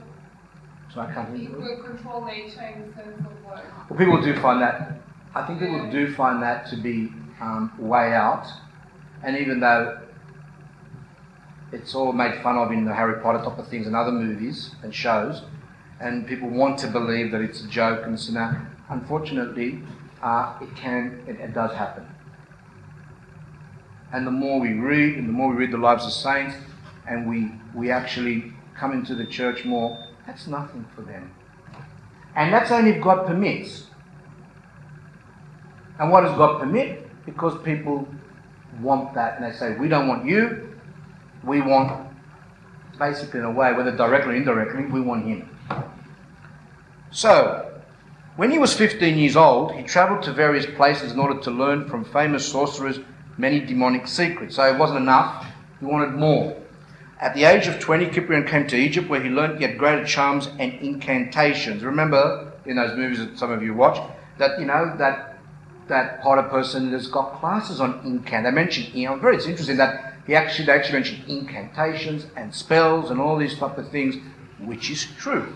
[0.94, 1.64] So I can't You think.
[1.64, 4.98] could control nature in the sense of like Well, people do find that.
[5.34, 8.46] I think people do find that to be um, way out,
[9.24, 10.00] and even though
[11.72, 14.72] it's all made fun of in the Harry Potter type of things and other movies
[14.84, 15.44] and shows,
[16.02, 19.82] and people want to believe that it's a joke and so now, unfortunately,
[20.22, 22.06] uh, it can, it, it does happen.
[24.14, 26.56] And the more we read, and the more we read the lives of saints,
[27.08, 31.34] and we we actually come into the church more, that's nothing for them.
[32.36, 33.88] And that's only if God permits.
[36.00, 37.08] And what does God permit?
[37.26, 38.08] Because people
[38.82, 40.76] want that and they say, We don't want you,
[41.44, 42.08] we want,
[42.98, 45.50] basically, in a way, whether directly or indirectly, we want Him.
[47.12, 47.71] So,
[48.36, 51.90] when he was 15 years old, he travelled to various places in order to learn
[51.90, 53.00] from famous sorcerers
[53.38, 54.56] many demonic secrets.
[54.56, 55.46] So it wasn't enough,
[55.80, 56.56] he wanted more.
[57.20, 60.48] At the age of 20, Cyprian came to Egypt where he learned yet greater charms
[60.60, 61.84] and incantations.
[61.84, 64.00] Remember in those movies that some of you watch
[64.38, 65.28] that, you know, that
[65.88, 68.46] that Potter person has got classes on incant.
[68.46, 73.12] They mention, you know, very interesting that he actually they actually mentioned incantations and spells
[73.12, 74.16] and all these type of things,
[74.60, 75.54] which is true.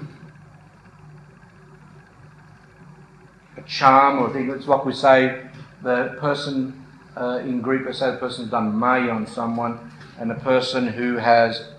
[3.65, 5.41] Charm or thing, it's like we say,
[5.83, 6.85] the person
[7.17, 10.87] uh, in Greek, let's say the person has done may on someone, and the person
[10.87, 11.69] who has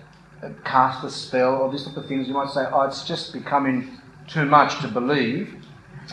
[0.43, 3.33] uh, cast a spell or this type of things, you might say, oh, it's just
[3.33, 5.55] becoming too much to believe.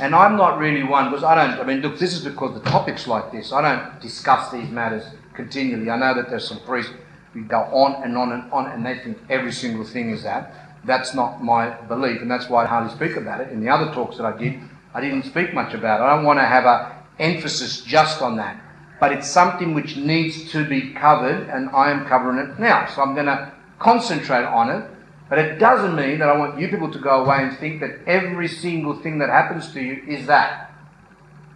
[0.01, 1.61] And I'm not really one because I don't.
[1.61, 3.53] I mean, look, this is because the topic's like this.
[3.53, 5.89] I don't discuss these matters continually.
[5.89, 6.93] I know that there's some priests
[7.33, 10.53] who go on and on and on, and they think every single thing is that.
[10.85, 13.53] That's not my belief, and that's why I hardly speak about it.
[13.53, 14.61] In the other talks that I did,
[14.95, 16.05] I didn't speak much about it.
[16.05, 18.63] I don't want to have an emphasis just on that,
[19.01, 22.87] but it's something which needs to be covered, and I am covering it now.
[22.87, 24.89] So I'm going to concentrate on it
[25.29, 28.07] but it doesn't mean that I want you people to go away and think that
[28.07, 30.73] every single thing that happens to you is that.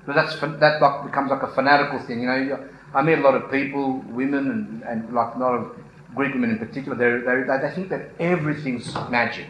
[0.04, 2.22] Because that's that like becomes like a fanatical thing.
[2.22, 5.76] You know, I meet a lot of people, women, and, and like a lot of
[6.14, 6.96] Greek women in particular.
[6.96, 9.46] They they think that everything's magic,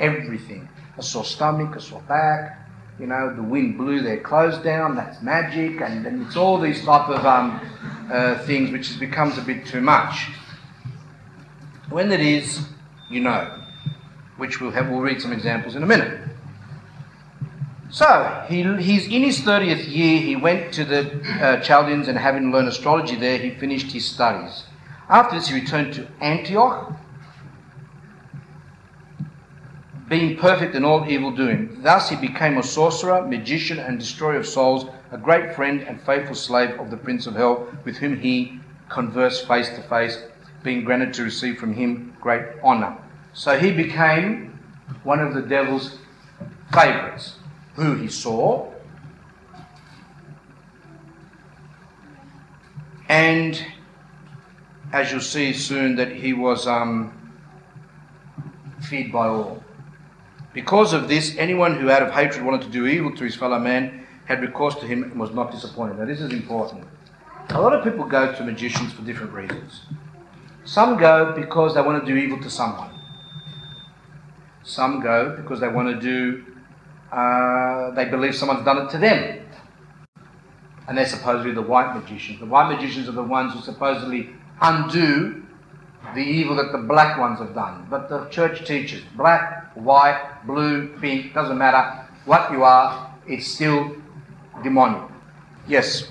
[0.00, 0.68] everything.
[0.96, 2.58] A sore stomach, a sore back.
[3.00, 4.94] You know, the wind blew their clothes down.
[4.94, 7.60] That's magic, and, and it's all these type of um,
[8.12, 10.28] uh, things, which becomes a bit too much.
[11.88, 12.60] When it is
[13.10, 13.52] you know,
[14.36, 16.20] which we'll have, we'll read some examples in a minute.
[17.90, 22.52] So, he, he's in his 30th year, he went to the uh, Chaldeans and having
[22.52, 24.64] learned astrology there, he finished his studies.
[25.08, 26.92] After this, he returned to Antioch,
[30.10, 31.80] being perfect in all evil doing.
[31.82, 36.34] Thus, he became a sorcerer, magician, and destroyer of souls, a great friend and faithful
[36.34, 40.24] slave of the Prince of Hell, with whom he conversed face to face,
[40.64, 42.98] being granted to receive from him great honour.
[43.34, 44.58] So he became
[45.04, 45.98] one of the devil's
[46.72, 47.36] favourites,
[47.76, 48.68] who he saw.
[53.08, 53.64] And
[54.92, 57.12] as you'll see soon, that he was um,
[58.80, 59.59] feared by all.
[60.52, 63.58] Because of this, anyone who out of hatred wanted to do evil to his fellow
[63.58, 65.98] man had recourse to him and was not disappointed.
[65.98, 66.84] Now, this is important.
[67.50, 69.82] A lot of people go to magicians for different reasons.
[70.64, 72.90] Some go because they want to do evil to someone.
[74.62, 76.44] Some go because they want to do,
[77.12, 79.46] uh, they believe someone's done it to them.
[80.86, 82.40] And they're supposedly the white magicians.
[82.40, 84.30] The white magicians are the ones who supposedly
[84.60, 85.44] undo
[86.14, 87.86] the evil that the black ones have done.
[87.90, 93.96] But the church teaches black, white, blue, pink, doesn't matter what you are, it's still
[94.62, 95.10] demonic.
[95.66, 96.08] Yes?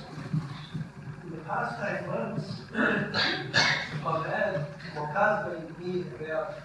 [1.23, 6.55] In the past eight months, I've had my car's been here about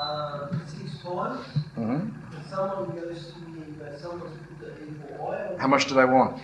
[0.00, 1.46] um, six times.
[1.76, 2.36] Mm-hmm.
[2.36, 6.04] And someone goes to me goes, someone's put the evil on How much do they
[6.04, 6.40] want?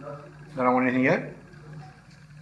[0.00, 0.32] Nothing.
[0.56, 1.34] They don't want anything yet?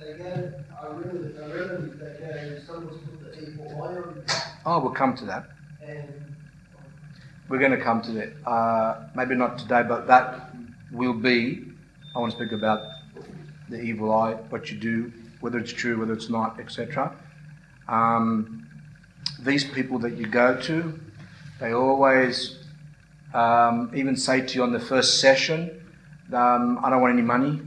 [0.00, 4.22] They go, I really, I go, someone's put the evil eye on me.
[4.66, 5.46] Oh, we'll come to that.
[5.82, 6.36] And
[7.48, 8.32] We're going to come to that.
[8.48, 10.54] Uh, maybe not today, but that
[10.92, 11.64] will be.
[12.14, 12.82] I want to speak about
[13.70, 17.14] the evil eye, what you do, whether it's true, whether it's not, etc.
[17.88, 18.66] Um,
[19.40, 21.00] these people that you go to,
[21.58, 22.58] they always
[23.32, 25.70] um, even say to you on the first session,
[26.32, 27.60] um, "I don't want any money,"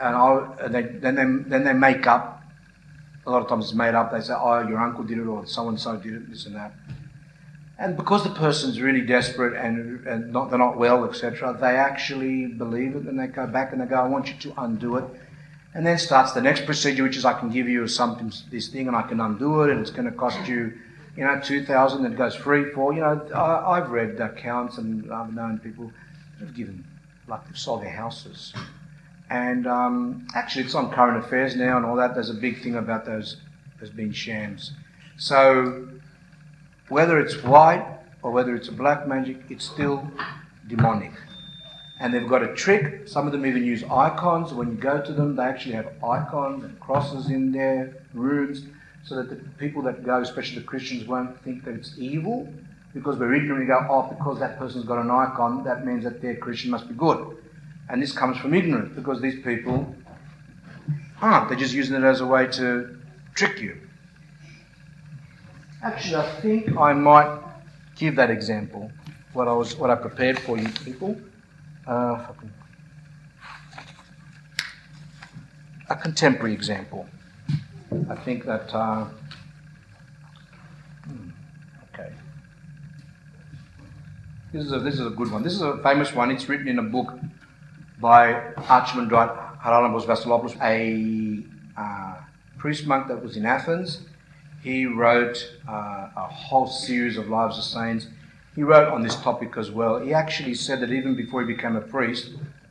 [0.00, 2.42] and, and they, then they then they make up.
[3.26, 4.12] A lot of times it's made up.
[4.12, 6.54] They say, "Oh, your uncle did it, or so and so did it, this and
[6.54, 6.72] that."
[7.78, 12.46] And because the person's really desperate and, and not, they're not well, etc., they actually
[12.46, 15.04] believe it and they go back and they go, I want you to undo it.
[15.74, 18.88] And then starts the next procedure, which is I can give you something, this thing,
[18.88, 20.72] and I can undo it, and it's going to cost you,
[21.16, 25.12] you know, 2000 and it goes free for, you know, I, I've read accounts and
[25.12, 25.92] I've known people
[26.38, 26.82] that have given,
[27.28, 28.54] like, they've sold their houses.
[29.30, 32.14] And um, actually, it's on current affairs now and all that.
[32.14, 33.38] There's a big thing about those,
[33.80, 34.72] those being shams.
[35.18, 35.88] So,
[36.88, 37.84] whether it's white
[38.22, 40.08] or whether it's black magic, it's still
[40.68, 41.12] demonic.
[41.98, 43.08] And they've got a trick.
[43.08, 44.52] Some of them even use icons.
[44.52, 48.62] When you go to them, they actually have icons and crosses in their rooms
[49.04, 52.48] so that the people that go, especially the Christians, won't think that it's evil.
[52.92, 56.22] Because we're ignorant, we go, oh, because that person's got an icon, that means that
[56.22, 57.35] their Christian must be good.
[57.88, 59.94] And this comes from ignorance, because these people
[61.22, 61.48] aren't.
[61.48, 62.98] They're just using it as a way to
[63.34, 63.76] trick you.
[65.82, 67.38] Actually, I think I might
[67.96, 68.90] give that example.
[69.32, 71.16] What I was, what I prepared for you people.
[71.86, 72.26] Uh.
[75.88, 77.06] A contemporary example.
[78.10, 78.74] I think that.
[78.74, 79.04] Uh,
[81.04, 81.28] hmm,
[81.94, 82.10] okay.
[84.52, 85.44] This is a this is a good one.
[85.44, 86.32] This is a famous one.
[86.32, 87.16] It's written in a book
[88.00, 91.44] by Archimandrite Haralambos Vasilopoulos, a
[91.80, 92.20] uh,
[92.58, 94.02] priest monk that was in Athens.
[94.62, 98.08] He wrote uh, a whole series of lives of saints.
[98.54, 99.98] He wrote on this topic as well.
[99.98, 102.30] He actually said that even before he became a priest,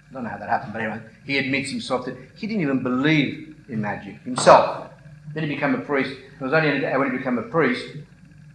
[0.09, 2.83] I don't know how that happened, but anyway, he admits himself that he didn't even
[2.83, 4.89] believe in magic himself.
[5.33, 6.11] Then he became a priest.
[6.11, 7.85] It was only when he became a priest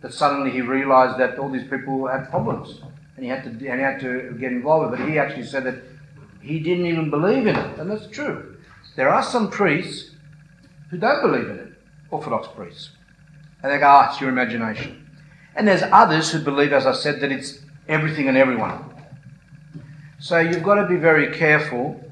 [0.01, 2.81] that suddenly he realized that all these people had problems
[3.17, 5.03] and he had to, and he had to get involved with it.
[5.05, 5.83] But he actually said that
[6.41, 8.57] he didn't even believe in it, and that's true.
[8.97, 10.11] There are some priests
[10.91, 11.73] who don't believe in it,
[12.11, 12.91] Orthodox priests.
[13.63, 15.07] And they go, ah, it's your imagination.
[15.55, 18.85] And there's others who believe, as I said, that it's everything and everyone.
[20.19, 22.03] So you've got to be very careful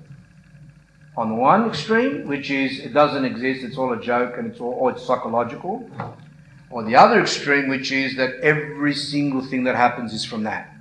[1.16, 4.60] on the one extreme, which is it doesn't exist, it's all a joke and it's
[4.60, 5.88] all or it's psychological.
[6.70, 10.72] Or the other extreme, which is that every single thing that happens is from that.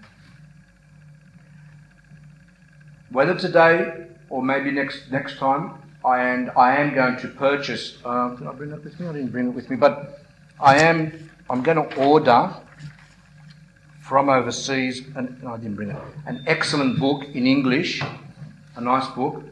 [3.09, 7.97] Whether today or maybe next next time, I and I am going to purchase.
[8.03, 9.07] Uh, did I bring it with me?
[9.07, 10.21] I didn't bring it with me, but
[10.59, 11.29] I am.
[11.49, 12.53] I'm going to order
[14.01, 15.95] from overseas, and no, I didn't bring it.
[16.25, 18.01] An excellent book in English,
[18.75, 19.43] a nice book,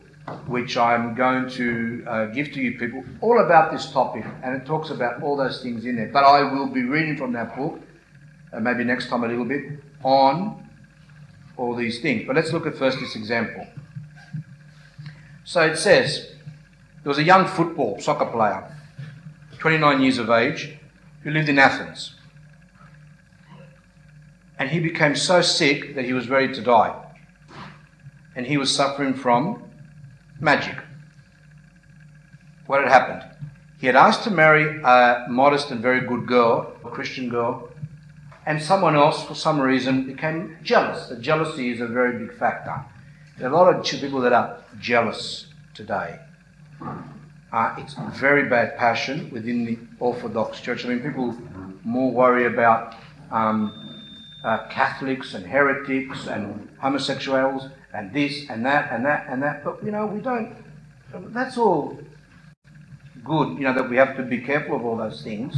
[0.47, 4.65] which I'm going to uh, give to you people, all about this topic, and it
[4.65, 6.09] talks about all those things in there.
[6.11, 7.79] But I will be reading from that book,
[8.51, 10.64] uh, maybe next time a little bit, on
[11.57, 12.25] all these things.
[12.25, 13.67] But let's look at first this example.
[15.43, 16.31] So it says
[17.03, 18.75] there was a young football soccer player,
[19.59, 20.77] 29 years of age,
[21.23, 22.15] who lived in Athens.
[24.57, 26.95] And he became so sick that he was ready to die.
[28.35, 29.63] And he was suffering from
[30.39, 30.77] magic.
[32.67, 33.23] What had happened?
[33.79, 37.64] He had asked to marry a modest and very good girl, a Christian girl,
[38.45, 41.07] and someone else, for some reason, became jealous.
[41.07, 42.85] The jealousy is a very big factor.
[43.37, 46.19] There are a lot of people that are jealous today.
[47.51, 50.85] Uh, it's very bad passion within the Orthodox Church.
[50.85, 51.35] I mean, people
[51.83, 52.95] more worry about
[53.31, 53.71] um,
[54.43, 59.63] uh, Catholics and heretics and homosexuals and this and that and that and that.
[59.63, 60.55] But you know, we don't.
[61.33, 61.97] That's all
[63.23, 63.57] good.
[63.57, 65.55] You know that we have to be careful of all those things,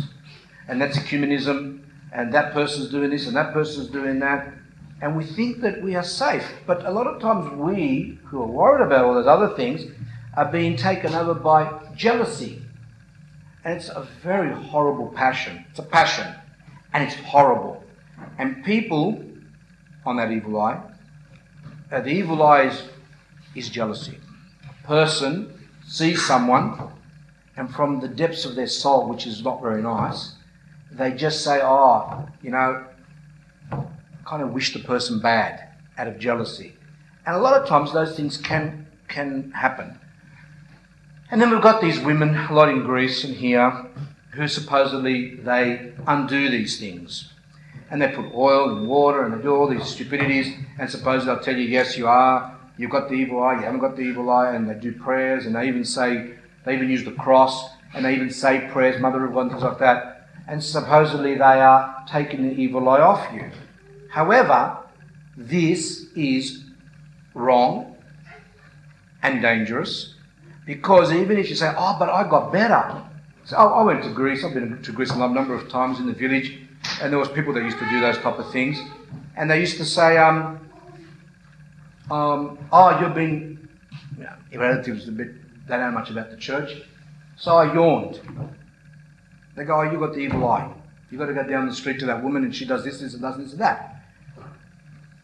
[0.67, 1.81] and that's ecumenism.
[2.11, 4.53] And that person's doing this and that person's doing that,
[5.01, 6.45] and we think that we are safe.
[6.65, 9.83] But a lot of times, we who are worried about all those other things
[10.35, 12.61] are being taken over by jealousy,
[13.63, 15.65] and it's a very horrible passion.
[15.69, 16.33] It's a passion,
[16.93, 17.83] and it's horrible.
[18.37, 19.23] And people
[20.05, 20.81] on that evil eye,
[21.91, 22.83] uh, the evil eye is,
[23.55, 24.17] is jealousy.
[24.69, 25.53] A person
[25.85, 26.91] sees someone
[27.55, 30.33] and from the depths of their soul, which is not very nice,
[30.91, 32.85] they just say, oh, you know,
[34.25, 36.73] kind of wish the person bad out of jealousy.
[37.25, 39.99] And a lot of times those things can, can happen.
[41.29, 43.85] And then we've got these women, a lot in Greece and here,
[44.31, 47.33] who supposedly they undo these things.
[47.89, 51.43] And they put oil in water and they do all these stupidities, and supposedly they'll
[51.43, 54.29] tell you, yes, you are, you've got the evil eye, you haven't got the evil
[54.29, 56.31] eye, and they do prayers, and they even say,
[56.65, 59.63] they even use the cross, and they even say prayers, Mother of God, and things
[59.63, 60.16] like that.
[60.47, 63.49] And supposedly they are taking the evil eye off you.
[64.09, 64.77] However,
[65.35, 66.63] this is
[67.33, 67.95] wrong
[69.21, 70.15] and dangerous
[70.65, 73.03] because even if you say, oh, but I got better.
[73.45, 76.13] So I went to Greece, I've been to Greece a number of times in the
[76.13, 76.59] village,
[77.01, 78.77] and there was people that used to do those type of things.
[79.37, 80.59] And they used to say, um,
[82.11, 83.69] um, oh, you've been,
[84.17, 85.29] you know, relatives a bit,
[85.67, 86.81] they don't know much about the church.
[87.37, 88.19] So I yawned.
[89.57, 90.71] They go, oh, you got the evil eye.
[91.09, 93.13] You've got to go down the street to that woman and she does this, this,
[93.13, 94.03] and does this, and that.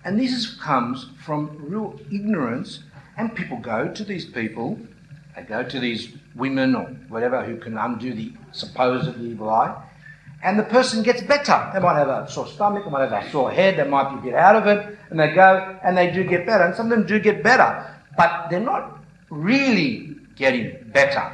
[0.04, 2.80] And this is, comes from real ignorance,
[3.16, 4.78] and people go to these people,
[5.36, 9.82] they go to these women or whatever who can undo the supposed evil eye,
[10.44, 11.70] and the person gets better.
[11.74, 14.18] They might have a sore stomach, they might have a sore head, they might be
[14.18, 16.66] a bit out of it, and they go and they do get better.
[16.66, 17.86] And some of them do get better,
[18.18, 21.34] but they're not really getting better.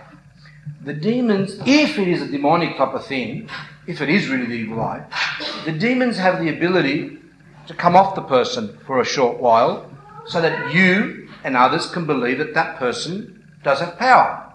[0.81, 3.49] The demons, if it is a demonic type of thing,
[3.85, 5.05] if it is really the evil eye,
[5.65, 7.17] the demons have the ability
[7.67, 9.91] to come off the person for a short while
[10.25, 14.53] so that you and others can believe that that person does have power.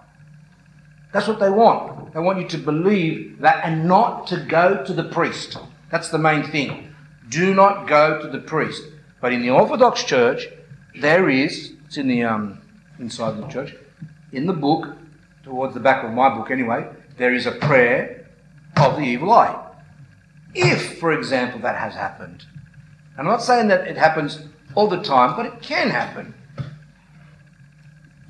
[1.12, 2.14] That's what they want.
[2.14, 5.58] They want you to believe that and not to go to the priest.
[5.90, 6.94] That's the main thing.
[7.28, 8.82] Do not go to the priest.
[9.20, 10.48] But in the Orthodox Church,
[11.00, 12.60] there is, it's in the um,
[12.98, 13.74] inside the church,
[14.32, 14.96] in the book,
[15.44, 16.88] towards the back of my book anyway,
[17.18, 18.26] there is a prayer
[18.76, 19.60] of the evil eye.
[20.54, 22.44] If, for example, that has happened,
[23.18, 24.40] I'm not saying that it happens
[24.74, 26.34] all the time, but it can happen.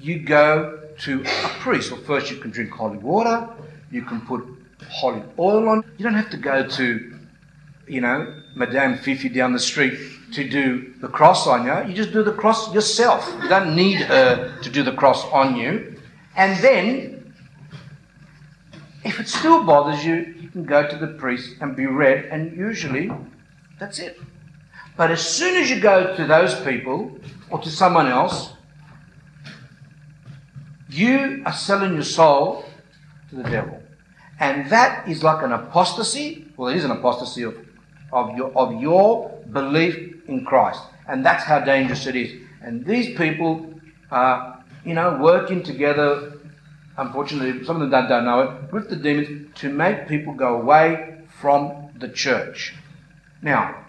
[0.01, 1.91] You go to a priest.
[1.91, 3.49] Well, first you can drink holy water,
[3.91, 4.45] you can put
[4.91, 5.85] holy oil on.
[5.97, 7.19] You don't have to go to,
[7.89, 9.99] you know, Madame Fifi down the street
[10.33, 11.89] to do the cross on you.
[11.89, 13.33] You just do the cross yourself.
[13.43, 15.94] You don't need her to do the cross on you.
[16.37, 17.35] And then,
[19.05, 22.57] if it still bothers you, you can go to the priest and be read, and
[22.57, 23.11] usually
[23.79, 24.19] that's it.
[24.97, 27.19] But as soon as you go to those people
[27.51, 28.53] or to someone else,
[30.89, 32.65] you are selling your soul
[33.31, 33.83] to the devil.
[34.39, 36.47] And that is like an apostasy.
[36.57, 37.57] Well, it is an apostasy of,
[38.13, 40.81] of, your, of your belief in Christ.
[41.09, 42.41] And that's how dangerous it is.
[42.63, 43.75] And these people
[44.11, 44.54] are,
[44.85, 46.35] you know, working together,
[46.97, 50.61] unfortunately, some of them don't, don't know it, with the demons to make people go
[50.61, 52.75] away from the church.
[53.43, 53.85] Now,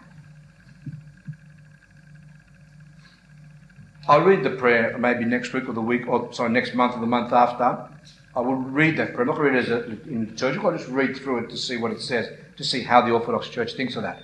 [4.08, 7.00] I'll read the prayer maybe next week or the week, or sorry, next month or
[7.00, 7.90] the month after.
[8.36, 9.22] I will read that prayer.
[9.22, 10.58] I'm not going to read it as a, in church.
[10.58, 13.48] I'll just read through it to see what it says, to see how the Orthodox
[13.48, 14.22] Church thinks of that.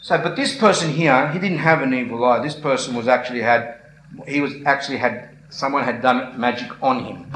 [0.00, 2.42] So, but this person here, he didn't have an evil eye.
[2.42, 3.80] This person was actually had,
[4.28, 7.32] he was actually had, someone had done magic on him.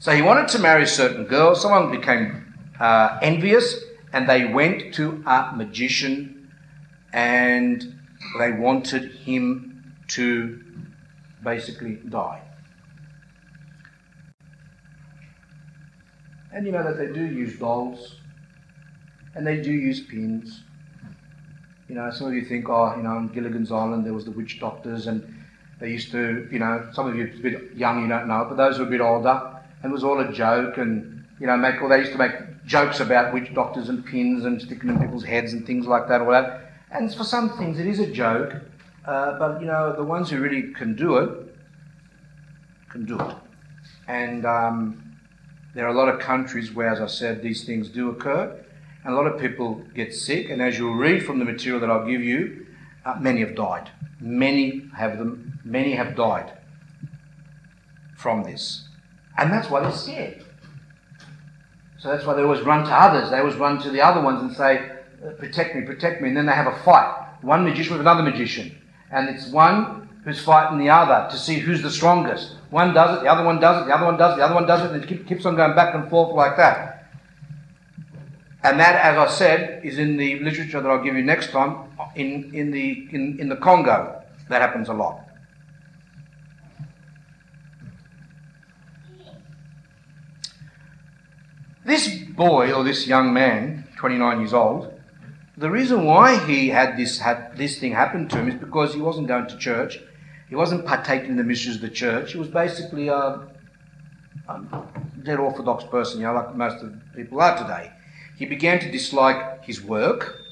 [0.00, 1.54] So he wanted to marry a certain girl.
[1.54, 3.76] Someone became uh, envious,
[4.12, 6.50] and they went to a magician,
[7.12, 7.94] and
[8.38, 10.60] they wanted him to
[11.44, 12.42] basically die.
[16.52, 18.16] And you know that they do use dolls
[19.34, 20.62] and they do use pins.
[21.88, 24.30] You know, some of you think, oh, you know, on Gilligan's Island there was the
[24.30, 25.33] witch doctors and
[25.80, 28.46] they used to, you know, some of you are a bit young, you don't know,
[28.48, 31.56] but those were a bit older, and it was all a joke and, you know,
[31.56, 32.32] make, well, they used to make
[32.64, 36.20] jokes about witch doctors and pins and sticking in people's heads and things like that,
[36.20, 36.72] all that.
[36.90, 38.54] And for some things it is a joke,
[39.04, 41.56] uh, but you know, the ones who really can do it
[42.88, 43.36] can do it.
[44.06, 45.16] And um,
[45.74, 48.56] there are a lot of countries where, as I said, these things do occur,
[49.02, 50.48] and a lot of people get sick.
[50.50, 52.63] And as you'll read from the material that I'll give you,
[53.04, 53.90] uh, many have died.
[54.20, 55.58] Many have them.
[55.64, 56.52] Many have died
[58.16, 58.86] from this,
[59.38, 60.44] and that's why they're scared.
[61.98, 63.30] So that's why they always run to others.
[63.30, 64.90] They always run to the other ones and say,
[65.38, 67.20] "Protect me, protect me," and then they have a fight.
[67.42, 68.76] One magician with another magician
[69.14, 72.56] and it's one who's fighting the other to see who's the strongest.
[72.70, 74.54] One does it, the other one does it, the other one does it, the other
[74.54, 76.93] one does it, and it keeps on going back and forth like that.
[78.64, 81.86] And that, as I said, is in the literature that I'll give you next time
[82.16, 84.22] in, in, the, in, in the Congo.
[84.48, 85.20] That happens a lot.
[91.84, 94.98] This boy or this young man, 29 years old,
[95.58, 99.00] the reason why he had this had this thing happen to him is because he
[99.00, 100.00] wasn't going to church.
[100.48, 102.32] He wasn't partaking in the mysteries of the church.
[102.32, 103.46] He was basically a,
[104.48, 104.82] a
[105.22, 107.92] dead orthodox person, you know, like most of the people are today.
[108.36, 110.42] He began to dislike his work.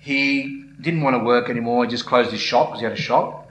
[0.00, 1.84] He didn't want to work anymore.
[1.84, 3.50] He just closed his shop because he had a shop.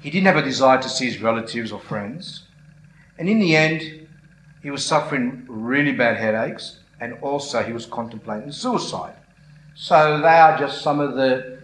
[0.00, 2.42] He didn't have a desire to see his relatives or friends.
[3.18, 4.08] And in the end,
[4.62, 9.14] he was suffering really bad headaches and also he was contemplating suicide.
[9.74, 11.58] So they are just some of the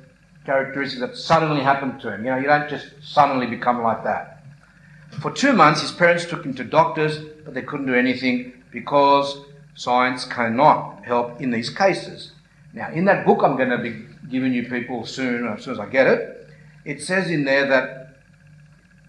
[0.44, 2.24] characteristics that suddenly happened to him.
[2.24, 4.44] You know, you don't just suddenly become like that.
[5.20, 9.44] For two months, his parents took him to doctors, but they couldn't do anything because
[9.74, 12.32] science cannot help in these cases.
[12.72, 15.80] Now, in that book I'm going to be giving you people soon, as soon as
[15.80, 16.48] I get it,
[16.84, 18.02] it says in there that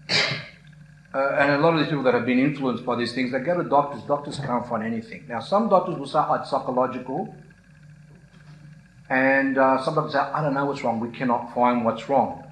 [1.14, 3.38] uh, and a lot of these people that have been influenced by these things, they
[3.38, 4.02] go to doctors.
[4.02, 5.24] Doctors can't find anything.
[5.28, 7.34] Now, some doctors will say, oh, it's psychological.
[9.08, 11.00] And uh, some doctors say, I don't know what's wrong.
[11.00, 12.44] We cannot find what's wrong.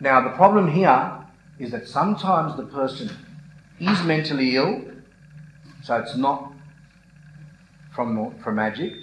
[0.00, 1.18] Now, the problem here
[1.58, 3.10] is that sometimes the person
[3.78, 4.82] is mentally ill,
[5.82, 6.49] so it's not
[8.00, 8.94] from, from magic,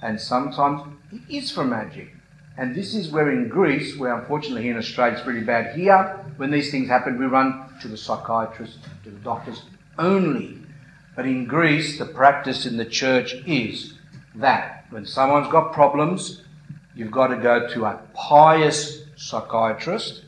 [0.00, 0.80] and sometimes
[1.12, 2.08] it is from magic.
[2.56, 5.76] And this is where in Greece, where unfortunately here in Australia it's really bad.
[5.76, 9.64] Here, when these things happen, we run to the psychiatrist, to the doctors
[9.98, 10.58] only.
[11.14, 13.92] But in Greece, the practice in the church is
[14.36, 16.44] that when someone's got problems,
[16.94, 20.24] you've got to go to a pious psychiatrist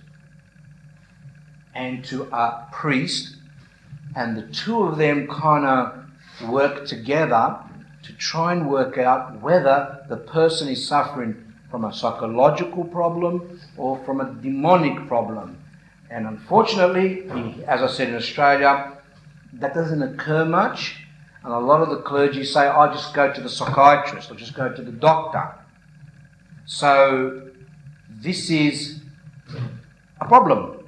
[1.74, 3.36] and to a priest,
[4.14, 7.65] and the two of them kind of work together to
[8.18, 14.20] try and work out whether the person is suffering from a psychological problem or from
[14.20, 15.58] a demonic problem.
[16.10, 17.28] And unfortunately,
[17.66, 18.92] as I said in Australia,
[19.54, 20.96] that doesn't occur much.
[21.42, 24.54] And a lot of the clergy say, I just go to the psychiatrist or just
[24.54, 25.54] go to the doctor.
[26.66, 27.50] So
[28.10, 29.00] this is
[30.20, 30.84] a problem.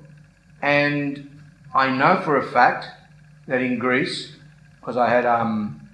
[0.63, 1.31] And
[1.75, 2.87] I know for a fact
[3.47, 4.37] that in Greece,
[4.81, 5.88] because I had um,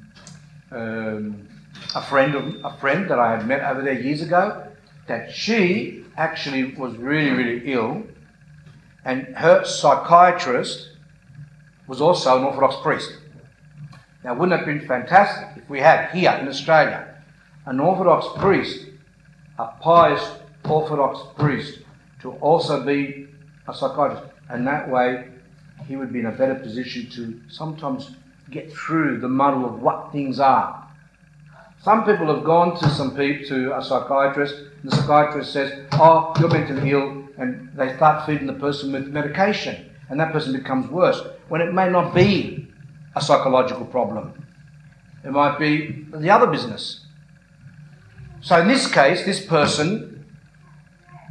[0.75, 1.49] um,
[1.95, 4.67] a friend of, a friend that I had met over there years ago,
[5.07, 8.05] that she actually was really, really ill,
[9.05, 10.91] and her psychiatrist
[11.87, 13.19] was also an Orthodox priest.
[14.23, 17.15] Now, wouldn't it have been fantastic if we had here in Australia
[17.67, 18.87] an Orthodox priest,
[19.59, 20.23] a pious
[20.65, 21.81] Orthodox priest,
[22.23, 23.29] to also be
[23.69, 24.25] a psychiatrist?
[24.49, 25.29] And that way,
[25.87, 28.13] he would be in a better position to sometimes
[28.55, 30.85] get through the muddle of what things are
[31.85, 36.33] some people have gone to some people, to a psychiatrist, and the psychiatrist says, "Oh,
[36.41, 40.89] you're mentally ill," and they start feeding the person with medication, and that person becomes
[40.89, 41.21] worse.
[41.49, 42.73] When it may not be
[43.15, 44.33] a psychological problem,
[45.25, 47.05] it might be the other business.
[48.41, 50.25] So in this case, this person,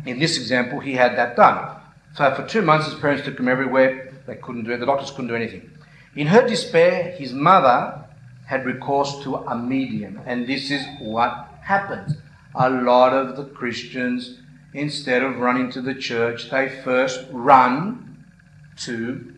[0.06, 1.66] in this example, he had that done.
[2.14, 4.12] So for two months, his parents took him everywhere.
[4.28, 4.78] They couldn't do it.
[4.78, 5.68] The doctors couldn't do anything.
[6.16, 8.06] In her despair, his mother
[8.46, 10.22] had recourse to a medium.
[10.26, 12.18] And this is what happens.
[12.56, 14.40] A lot of the Christians,
[14.74, 18.26] instead of running to the church, they first run
[18.78, 19.30] to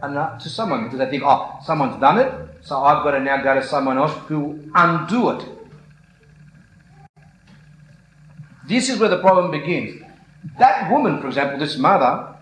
[0.00, 2.32] to someone because they think, oh, someone's done it,
[2.62, 5.44] so I've got to now go to someone else will undo it.
[8.68, 10.00] This is where the problem begins.
[10.58, 12.36] That woman, for example, this mother,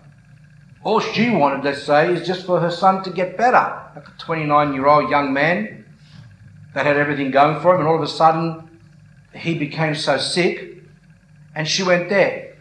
[0.87, 4.11] all she wanted to say is just for her son to get better like a
[4.19, 5.83] 29 year old young man
[6.73, 8.69] that had everything going for him, and all of a sudden
[9.33, 10.77] he became so sick,
[11.55, 12.55] and she went there.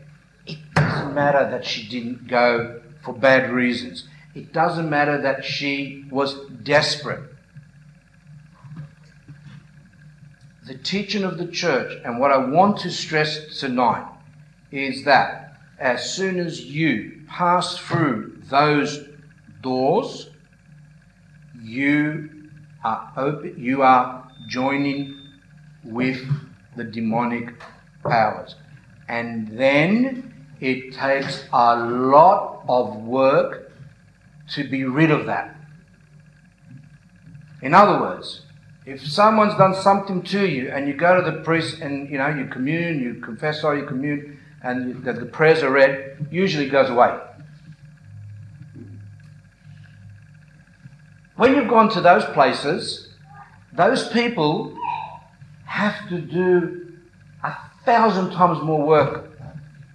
[0.45, 6.05] It doesn't matter that she didn't go for bad reasons, it doesn't matter that she
[6.11, 7.31] was desperate.
[10.66, 14.09] The teaching of the church, and what I want to stress tonight,
[14.72, 15.45] is that
[15.79, 19.09] as soon as you pass through those
[19.62, 20.31] doors,
[21.62, 22.31] you
[22.85, 25.18] are open, you are joining
[25.85, 26.20] with
[26.77, 27.55] the demonic
[28.03, 28.55] powers.
[29.09, 33.72] And then it takes a lot of work
[34.55, 35.57] to be rid of that.
[37.62, 38.43] In other words,
[38.85, 42.29] if someone's done something to you and you go to the priest and you know
[42.29, 46.90] you commune, you confess or you commune, and the, the prayers are read, usually goes
[46.90, 47.16] away.
[51.36, 53.08] When you've gone to those places,
[53.72, 54.76] those people
[55.66, 56.94] have to do
[57.44, 57.54] a
[57.84, 59.38] thousand times more work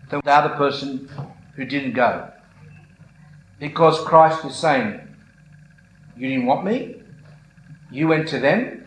[0.09, 1.09] than the other person
[1.55, 2.32] who didn't go.
[3.59, 5.01] Because Christ is saying,
[6.15, 7.01] You didn't want me?
[7.91, 8.86] You went to them?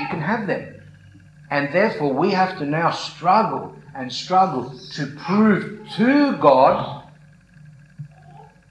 [0.00, 0.80] You can have them.
[1.50, 7.02] And therefore, we have to now struggle and struggle to prove to God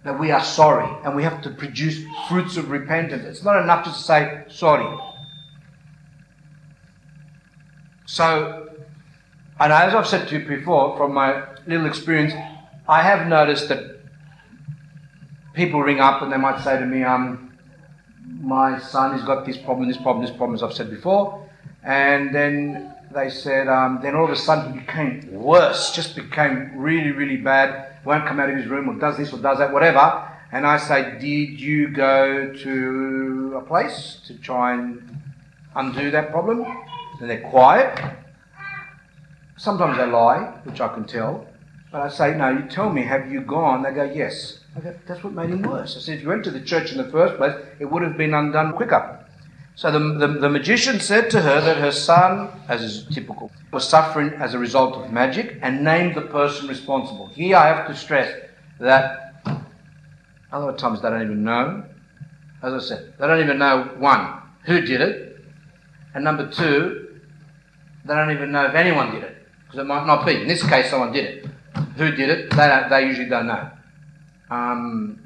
[0.04, 3.24] that we are sorry and we have to produce fruits of repentance.
[3.24, 5.00] It's not enough to say sorry.
[8.06, 8.70] So,
[9.60, 12.34] and as I've said to you before, from my little experience,
[12.88, 14.02] I have noticed that
[15.54, 17.58] people ring up and they might say to me, um,
[18.42, 21.50] my son has got this problem, this problem, this problem, as I've said before.
[21.84, 26.72] And then they said, um, then all of a sudden he became worse, just became
[26.76, 29.72] really, really bad, won't come out of his room or does this or does that,
[29.72, 30.30] whatever.
[30.52, 35.18] And I say, did you go to a place to try and
[35.76, 36.66] undo that problem?
[37.20, 38.00] And they're quiet.
[39.58, 41.48] Sometimes they lie, which I can tell.
[41.92, 43.84] But I say, no, you tell me, have you gone?
[43.84, 44.60] They go, yes.
[44.76, 45.96] I go, that's what made him worse.
[45.96, 48.18] I said, if you went to the church in the first place, it would have
[48.18, 49.23] been undone quicker.
[49.76, 53.88] So the, the, the, magician said to her that her son, as is typical, was
[53.88, 57.28] suffering as a result of magic and named the person responsible.
[57.28, 58.32] Here I have to stress
[58.80, 59.34] that
[60.52, 61.84] a lot of times they don't even know.
[62.62, 65.44] As I said, they don't even know, one, who did it,
[66.14, 67.20] and number two,
[68.06, 70.40] they don't even know if anyone did it, because it might not be.
[70.40, 71.46] In this case, someone did it.
[71.98, 72.52] Who did it?
[72.52, 73.70] They, they usually don't know.
[74.52, 75.20] Um,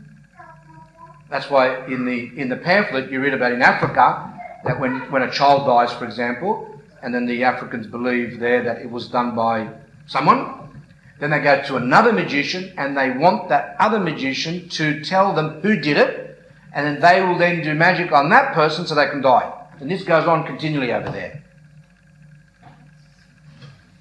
[1.29, 4.36] that's why in the in the pamphlet you read about in Africa
[4.67, 8.81] that when, when a child dies, for example, and then the Africans believe there that
[8.81, 9.69] it was done by
[10.07, 10.83] someone,
[11.19, 15.61] then they go to another magician and they want that other magician to tell them
[15.61, 16.43] who did it,
[16.73, 19.51] and then they will then do magic on that person so they can die.
[19.79, 21.43] And this goes on continually over there.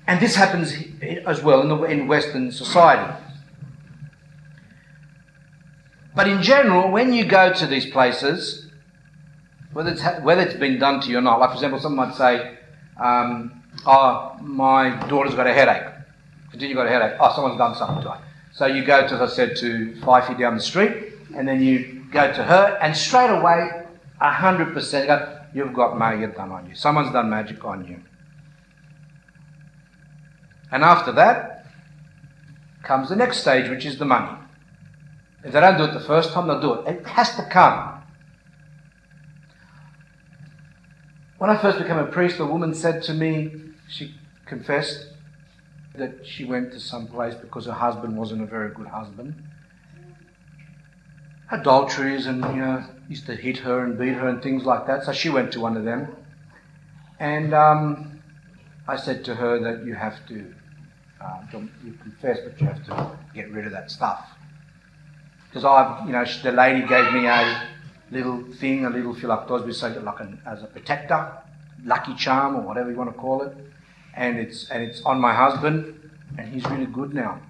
[0.07, 0.75] And this happens
[1.27, 3.13] as well in, the, in Western society.
[6.15, 8.66] But in general, when you go to these places,
[9.77, 11.39] whether it's, ha- whether it's been done to you or not.
[11.39, 12.57] Like, for example, someone might say,
[12.99, 15.93] um, Oh, my daughter's got a headache.
[16.51, 17.19] Continue got a headache.
[17.21, 18.23] Oh, someone's done something to her.
[18.55, 22.07] So you go to, as I said, to Fifi down the street, and then you
[22.11, 23.85] go to her, and straight away,
[24.23, 26.75] 100% go, You've got magic done on you.
[26.75, 28.01] Someone's done magic on you.
[30.73, 31.67] And after that
[32.83, 34.39] comes the next stage, which is the money.
[35.45, 36.97] If they don't do it the first time, they'll do it.
[36.97, 37.96] It has to come.
[41.39, 43.53] When I first became a priest, a woman said to me,
[43.89, 44.15] she
[44.47, 45.09] confessed
[45.95, 49.35] that she went to some place because her husband wasn't a very good husband.
[51.51, 55.05] Adulteries and, you know, used to hit her and beat her and things like that.
[55.05, 56.17] So she went to one of them.
[57.21, 58.23] And um,
[58.89, 60.55] I said to her that you have to,
[61.21, 64.27] uh, you confess, but you have to get rid of that stuff.
[65.49, 67.69] Because I've, you know, the lady gave me a
[68.11, 71.33] little thing, a little phylacteries, we say like an, as a protector,
[71.85, 73.57] lucky charm or whatever you want to call it,
[74.15, 77.41] and it's and it's on my husband, and he's really good now.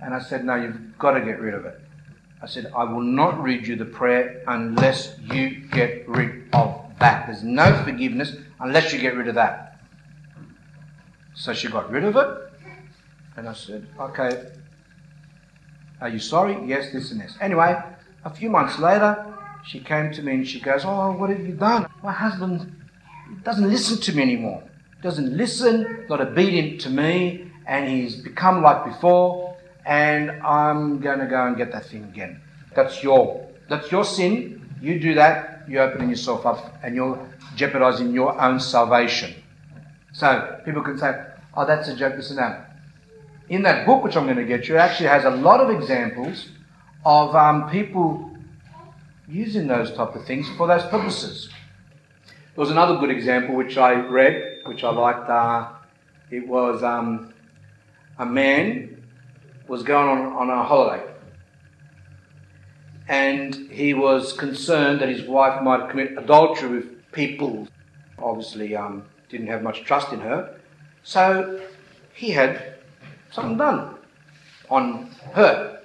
[0.00, 1.80] And I said, no, you've got to get rid of it.
[2.42, 7.26] I said, I will not read you the prayer unless you get rid of that.
[7.26, 9.80] There's no forgiveness unless you get rid of that.
[11.34, 12.28] So she got rid of it,
[13.36, 14.48] and I said, okay,
[16.00, 16.58] are you sorry?
[16.66, 17.36] Yes, this and this.
[17.40, 17.80] Anyway,
[18.24, 19.24] a few months later,
[19.64, 21.86] she came to me and she goes, Oh, what have you done?
[22.02, 22.74] My husband
[23.44, 24.62] doesn't listen to me anymore.
[25.02, 31.26] Doesn't listen, not obedient to me, and he's become like before, and I'm going to
[31.26, 32.40] go and get that thing again.
[32.74, 34.68] That's your, that's your sin.
[34.80, 37.18] You do that, you're opening yourself up, and you're
[37.56, 39.34] jeopardizing your own salvation.
[40.12, 42.76] So people can say, Oh, that's a joke, this and that.
[43.48, 45.70] In that book, which I'm going to get you, it actually has a lot of
[45.70, 46.48] examples
[47.04, 48.31] of um, people
[49.32, 51.48] using those type of things for those purposes.
[52.26, 55.28] There was another good example which I read, which I liked.
[55.28, 55.70] Uh,
[56.30, 57.32] it was um,
[58.18, 59.02] a man
[59.68, 61.02] was going on, on a holiday,
[63.08, 67.66] and he was concerned that his wife might commit adultery with people.
[68.18, 70.58] Obviously, um, didn't have much trust in her,
[71.04, 71.58] so
[72.12, 72.74] he had
[73.30, 73.94] something done
[74.68, 75.81] on her.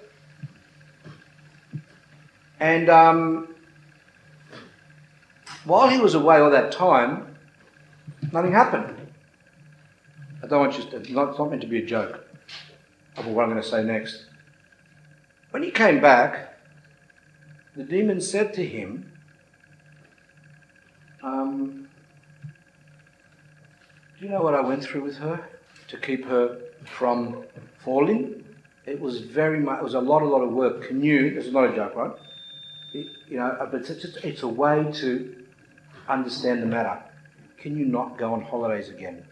[2.59, 3.55] And um,
[5.65, 7.37] while he was away all that time,
[8.31, 8.95] nothing happened.
[10.41, 12.23] I don't want you to, it's not meant to be a joke
[13.17, 14.25] of what I'm going to say next.
[15.51, 16.57] When he came back,
[17.75, 19.11] the demon said to him,
[21.23, 21.87] um,
[24.19, 25.47] Do you know what I went through with her
[25.89, 27.43] to keep her from
[27.83, 28.43] falling?
[28.85, 30.87] It was very much, it was a lot, a lot of work.
[30.87, 32.11] Can you, this is not a joke, right?
[33.27, 35.45] You know, but it's, it's a way to
[36.07, 37.01] understand the matter.
[37.57, 39.25] Can you not go on holidays again?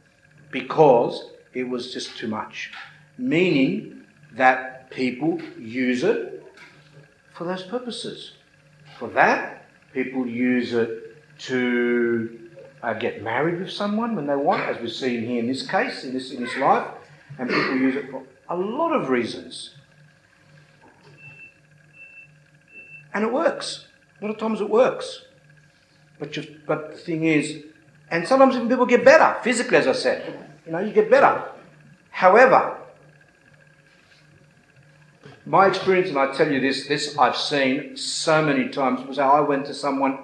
[0.52, 2.72] Because it was just too much.
[3.18, 4.04] Meaning
[4.34, 6.44] that people use it
[7.34, 8.34] for those purposes.
[9.00, 10.90] For that, people use it
[11.38, 12.40] to
[12.82, 16.04] uh, get married with someone when they want, as we've seen here in this case,
[16.04, 16.88] in this, in this life,
[17.40, 19.76] and people use it for a lot of reasons.
[23.16, 23.88] And it works.
[24.22, 25.24] A lot of times it works.
[26.20, 27.64] But, just, but the thing is,
[28.12, 30.48] and sometimes even people get better physically, as I said.
[30.66, 31.44] You know, you get better.
[32.12, 32.78] However,
[35.46, 39.40] my experience, and I tell you this, this I've seen so many times, was I
[39.40, 40.20] went to someone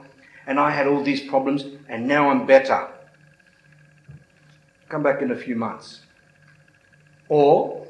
[0.46, 2.88] and I had all these problems and now I'm better.
[4.90, 6.02] Come back in a few months.
[7.30, 7.88] Or,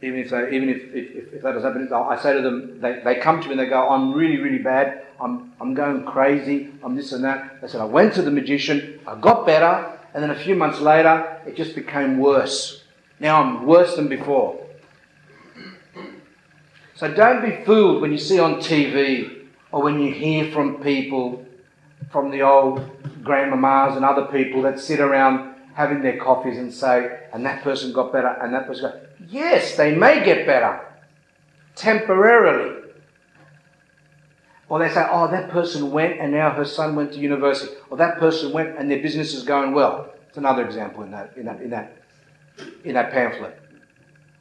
[0.00, 3.00] even if, they, even if, if, if that does happen, I say to them, they,
[3.04, 5.06] they come to me and they go, I'm really, really bad.
[5.20, 6.72] I'm, I'm going crazy.
[6.84, 7.60] I'm this and that.
[7.60, 9.00] They said, I went to the magician.
[9.06, 9.98] I got better.
[10.14, 12.84] And then a few months later, it just became worse.
[13.18, 14.64] Now I'm worse than before.
[16.94, 21.44] So don't be fooled when you see on TV or when you hear from people,
[22.10, 22.80] from the old
[23.22, 27.92] grandmamas and other people that sit around having their coffees and say, and that person
[27.92, 28.98] got better, and that person got.
[29.28, 30.80] Yes, they may get better
[31.76, 32.90] temporarily.
[34.68, 37.72] Or they say, oh, that person went and now her son went to university.
[37.90, 40.12] Or that person went and their business is going well.
[40.28, 41.96] It's another example in that, in that, in that,
[42.82, 43.56] in that pamphlet.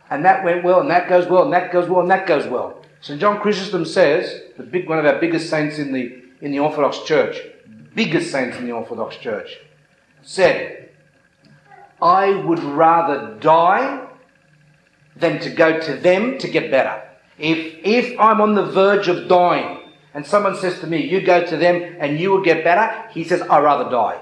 [0.10, 2.48] And that went well, and that goes well, and that goes well, and that goes
[2.48, 2.84] well.
[3.02, 3.22] St.
[3.22, 7.04] John Chrysostom says, the big, one of our biggest saints in the, in the Orthodox
[7.04, 7.38] Church,
[7.94, 9.60] biggest saints in the Orthodox Church,
[10.24, 10.87] said,
[12.02, 14.08] I would rather die
[15.16, 17.02] than to go to them to get better.
[17.38, 19.80] If, if I'm on the verge of dying
[20.14, 23.24] and someone says to me, You go to them and you will get better, he
[23.24, 24.22] says, I'd rather die.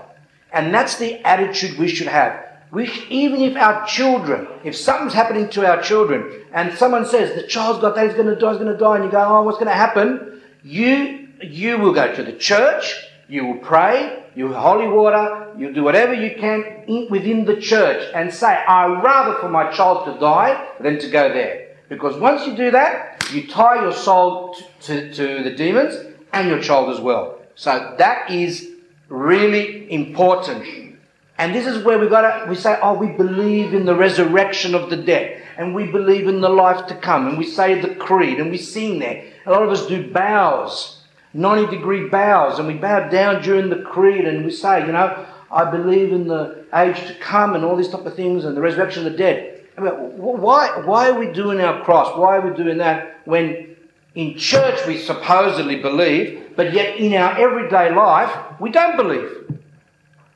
[0.52, 2.46] And that's the attitude we should have.
[2.72, 7.48] We, even if our children, if something's happening to our children, and someone says the
[7.48, 9.44] child's got that, he's going to die, he's going to die, and you go, oh,
[9.44, 10.42] what's going to happen?
[10.64, 12.96] You, you will go to the church,
[13.28, 18.12] you will pray, you holy water, you do whatever you can in, within the church
[18.14, 21.76] and say, I'd rather for my child to die than to go there.
[21.90, 25.96] Because once you do that, you tie your soul to, to, to the demons
[26.34, 27.40] and your child as well.
[27.56, 28.72] So that is
[29.08, 30.98] really important.
[31.38, 34.74] And this is where we got to, we say, oh, we believe in the resurrection
[34.74, 35.42] of the dead.
[35.58, 37.28] And we believe in the life to come.
[37.28, 39.26] And we say the creed and we sing there.
[39.46, 40.95] A lot of us do bows
[41.36, 45.26] 90 degree bows and we bow down during the creed and we say, you know,
[45.52, 48.62] I believe in the age to come and all these type of things and the
[48.62, 49.66] resurrection of the dead.
[49.78, 52.18] I mean, why, why are we doing our cross?
[52.18, 53.76] Why are we doing that when
[54.16, 58.32] in church we supposedly believe, but yet in our everyday life
[58.62, 59.60] we don't believe?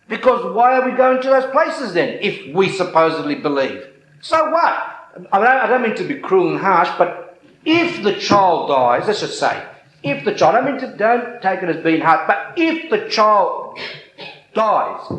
[0.09, 3.87] Because why are we going to those places then if we supposedly believe?
[4.19, 4.73] So what?
[5.31, 9.07] I don't, I don't mean to be cruel and harsh, but if the child dies,
[9.07, 9.65] let's just say,
[10.03, 13.77] if the child, I mean, don't take it as being hard, but if the child
[14.53, 15.11] dies,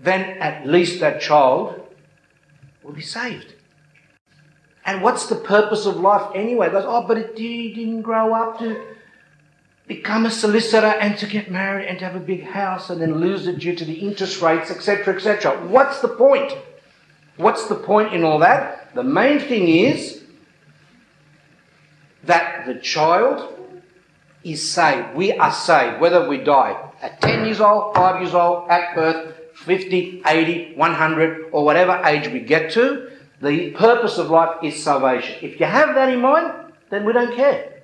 [0.00, 1.80] then at least that child
[2.82, 3.54] will be saved.
[4.84, 6.66] And what's the purpose of life anyway?
[6.66, 8.84] It goes, oh, but it, he didn't grow up to
[9.86, 13.20] become a solicitor and to get married and to have a big house and then
[13.20, 15.68] lose it due to the interest rates, etc., etc.
[15.68, 16.52] What's the point?
[17.36, 18.92] What's the point in all that?
[18.94, 20.22] The main thing is
[22.24, 23.61] that the child
[24.44, 25.14] is saved.
[25.14, 29.34] We are saved, whether we die at 10 years old, 5 years old, at birth,
[29.54, 33.10] 50, 80, 100, or whatever age we get to.
[33.40, 35.36] The purpose of life is salvation.
[35.42, 36.52] If you have that in mind,
[36.90, 37.82] then we don't care.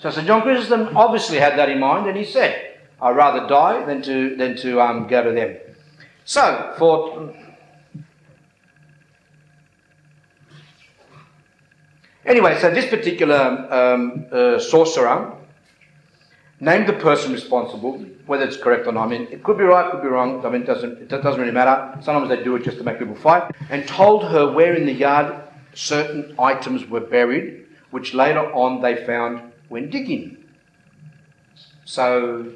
[0.00, 0.26] So St.
[0.26, 4.36] John Chrysostom obviously had that in mind, and he said, I'd rather die than to,
[4.36, 5.56] than to um, go to them.
[6.24, 7.34] So, for.
[12.24, 15.33] Anyway, so this particular um, uh, sorcerer
[16.64, 19.08] Name the person responsible, whether it's correct or not.
[19.08, 20.46] I mean, it could be right, could be wrong.
[20.46, 22.00] I mean, it doesn't, it doesn't really matter.
[22.00, 23.54] Sometimes they do it just to make people fight.
[23.68, 25.42] And told her where in the yard
[25.74, 30.42] certain items were buried, which later on they found when digging.
[31.84, 32.50] So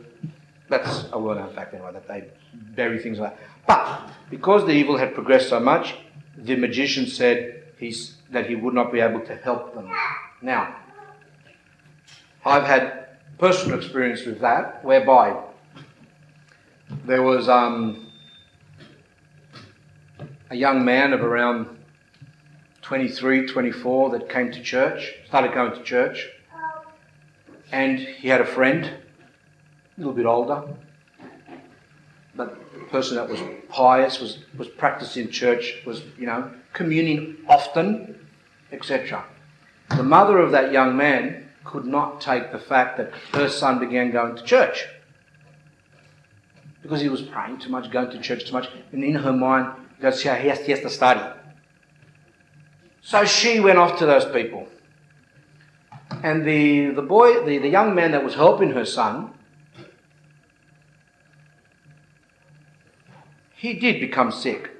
[0.70, 2.28] that's a well known fact anyway, that they
[2.74, 3.46] bury things like that.
[3.66, 5.96] But because the evil had progressed so much,
[6.34, 9.92] the magician said he's, that he would not be able to help them.
[10.40, 10.76] Now,
[12.46, 13.07] I've had
[13.38, 15.40] personal experience with that, whereby
[17.04, 18.06] there was um,
[20.50, 21.78] a young man of around
[22.82, 26.28] 23, 24 that came to church, started going to church.
[27.70, 28.90] and he had a friend, a
[29.98, 30.62] little bit older,
[32.34, 38.18] but the person that was pious, was, was practicing church, was, you know, communing often,
[38.72, 39.24] etc.
[39.90, 44.10] The mother of that young man could not take the fact that her son began
[44.10, 44.86] going to church
[46.82, 49.70] because he was praying too much, going to church too much, and in her mind,
[50.00, 51.20] goes, he has, he has to study.
[53.02, 54.66] So she went off to those people.
[56.22, 59.34] And the, the boy, the, the young man that was helping her son,
[63.56, 64.70] he did become sick.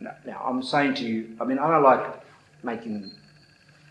[0.00, 2.20] Now, now, I'm saying to you, I mean, I don't like
[2.64, 3.12] making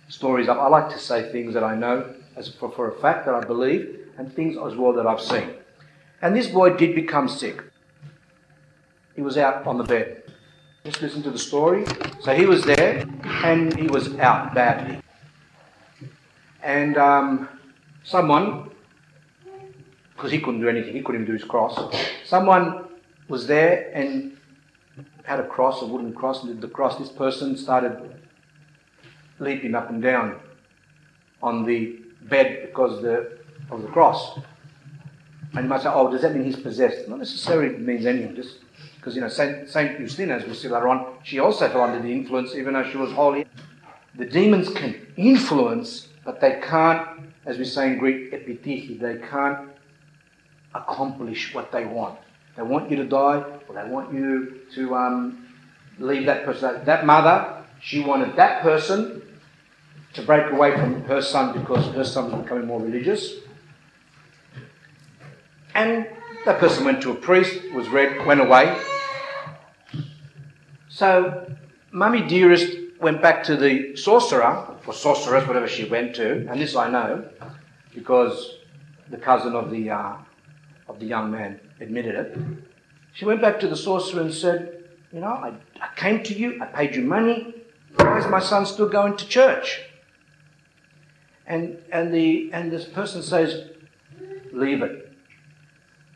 [0.09, 0.57] stories up.
[0.57, 3.43] I like to say things that I know as for, for a fact that I
[3.43, 5.53] believe, and things as well that I've seen.
[6.21, 7.63] And this boy did become sick.
[9.15, 10.23] He was out on the bed.
[10.85, 11.85] Just listen to the story.
[12.21, 13.05] So he was there,
[13.43, 15.01] and he was out badly.
[16.61, 17.49] And um,
[18.03, 18.71] someone,
[20.15, 21.93] because he couldn't do anything, he couldn't do his cross.
[22.25, 22.85] Someone
[23.27, 24.37] was there and
[25.23, 26.97] had a cross, a wooden cross, and did the cross.
[26.97, 27.97] This person started
[29.39, 30.39] leaping up and down
[31.41, 33.37] on the bed because the,
[33.71, 34.39] of the cross.
[35.53, 37.07] And you might say, oh, does that mean he's possessed?
[37.07, 38.59] Not necessarily means anything, just
[38.95, 42.01] because, you know, Saint, Saint Justina, as we see later on, she also fell under
[42.01, 43.45] the influence, even though she was holy.
[44.15, 47.07] The demons can influence, but they can't,
[47.45, 49.69] as we say in Greek, epitichi, they can't
[50.73, 52.19] accomplish what they want.
[52.55, 55.47] They want you to die, or they want you to um,
[55.99, 56.85] leave that person.
[56.85, 59.22] That mother, she wanted that person
[60.13, 63.35] to break away from her son because her son was becoming more religious.
[65.75, 66.07] And
[66.45, 68.77] that person went to a priest, was read, went away.
[70.89, 71.51] So,
[71.91, 76.75] Mummy Dearest went back to the sorcerer, or sorceress, whatever she went to, and this
[76.75, 77.27] I know
[77.93, 78.57] because
[79.09, 80.15] the cousin of the, uh,
[80.87, 82.37] of the young man admitted it.
[83.13, 86.61] She went back to the sorcerer and said, You know, I, I came to you,
[86.61, 87.55] I paid you money.
[87.95, 89.81] Why is my son still going to church?
[91.45, 93.69] And, and, the, and this person says,
[94.51, 95.11] Leave it.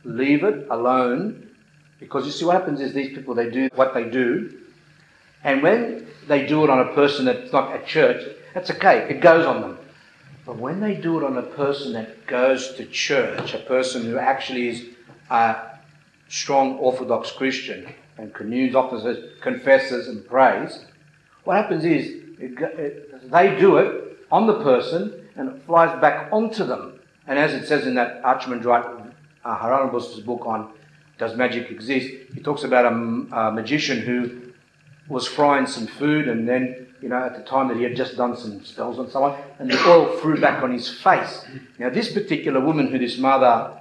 [0.03, 1.49] Leave it alone.
[1.99, 4.59] Because you see, what happens is these people, they do what they do.
[5.43, 8.23] And when they do it on a person that's not at church,
[8.53, 9.78] that's okay, it goes on them.
[10.45, 14.17] But when they do it on a person that goes to church, a person who
[14.17, 14.86] actually is
[15.30, 15.57] a
[16.30, 20.86] strong Orthodox Christian and communes, often confesses and prays,
[21.43, 26.32] what happens is it, it, they do it on the person and it flies back
[26.32, 26.99] onto them.
[27.28, 29.13] And as it says in that Archimandrite
[29.43, 30.71] uh, book on
[31.17, 34.53] Does Magic Exist, he talks about a, a magician who
[35.09, 38.17] was frying some food and then you know, at the time that he had just
[38.17, 41.45] done some spells on someone, and the oil threw back on his face.
[41.78, 43.80] Now, this particular woman who this mother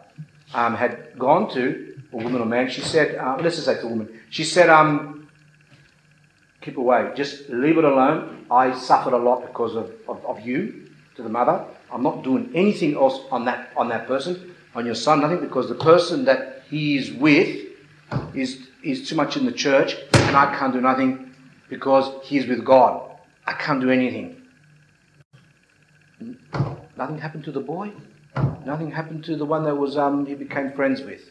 [0.53, 3.85] um, had gone to, a woman or man, she said, uh, let's just say it's
[3.85, 5.16] a woman, she said, um,
[6.67, 8.45] keep away, just leave it alone.
[8.51, 11.65] I suffered a lot because of, of, of you, to the mother.
[11.93, 15.69] I'm not doing anything else on that, on that person, on your son, nothing, because
[15.69, 17.67] the person that he is with
[18.35, 21.33] is, is too much in the church, and I can't do nothing
[21.71, 23.13] because he's with God.
[23.47, 24.43] I can't do anything.
[26.97, 27.93] Nothing happened to the boy.
[28.65, 31.31] Nothing happened to the one that was um, he became friends with.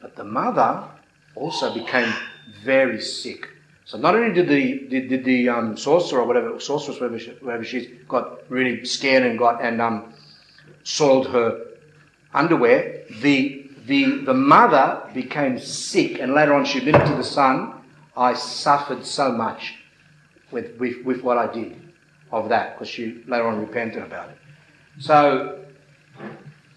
[0.00, 0.84] But the mother
[1.34, 2.12] also became
[2.62, 3.48] very sick.
[3.86, 7.30] So not only did the did, did the um, sorcerer or whatever sorceress whatever, she,
[7.42, 10.14] whatever she's got really scared and got and um,
[10.82, 11.66] soiled her
[12.32, 17.74] underwear, the the the mother became sick and later on she admitted to the son,
[18.16, 19.74] I suffered so much
[20.50, 21.76] with, with, with what I did
[22.32, 24.38] of that because she later on repented about it.
[25.00, 25.64] So,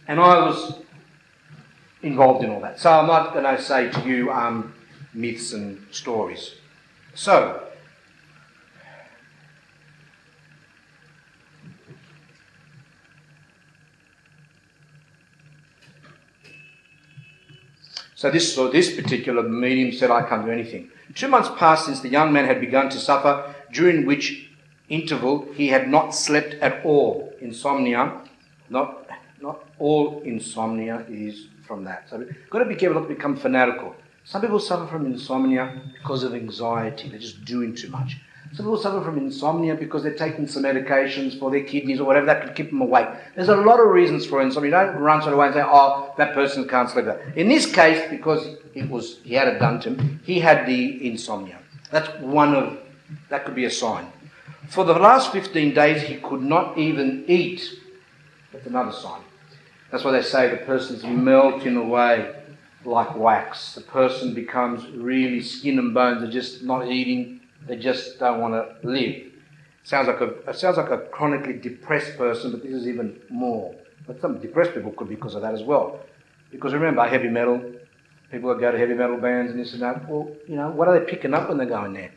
[0.07, 0.81] and I was
[2.01, 2.79] involved in all that.
[2.79, 4.73] So I'm not going to say to you um,
[5.13, 6.55] myths and stories.
[7.18, 7.63] So,
[18.13, 20.89] So this, so this particular medium said, I can't do anything.
[21.13, 24.49] Two months passed since the young man had begun to suffer, during which
[24.89, 27.32] interval he had not slept at all.
[27.41, 28.22] Insomnia,
[28.72, 29.07] not,
[29.39, 32.09] not all insomnia is from that.
[32.09, 33.95] So we've got to be careful not to become fanatical.
[34.28, 37.07] Some people suffer from insomnia because of anxiety.
[37.07, 38.17] They're just doing too much.
[38.53, 42.25] Some people suffer from insomnia because they're taking some medications for their kidneys or whatever
[42.25, 43.07] that could keep them awake.
[43.36, 44.67] There's a lot of reasons for insomnia.
[44.67, 47.05] You don't run straight away and say, oh, that person can't sleep.
[47.38, 51.59] In this case, because it was he had it done he had the insomnia.
[51.89, 52.80] That's one of,
[53.30, 54.11] that could be a sign.
[54.67, 57.63] For the last 15 days, he could not even eat.
[58.51, 59.21] That's another sign.
[59.89, 62.34] That's why they say the person's melting away
[62.88, 63.75] like wax.
[63.75, 66.21] The person becomes really skin and bones.
[66.21, 67.41] They're just not eating.
[67.67, 69.23] They just don't want to live.
[69.83, 73.75] Sounds like a sounds like a chronically depressed person, but this is even more.
[74.05, 75.99] But some depressed people could be because of that as well.
[76.51, 77.61] Because remember, heavy metal,
[78.31, 80.09] people that go to heavy metal bands and this and that.
[80.09, 82.11] Well, you know, what are they picking up when they're going there?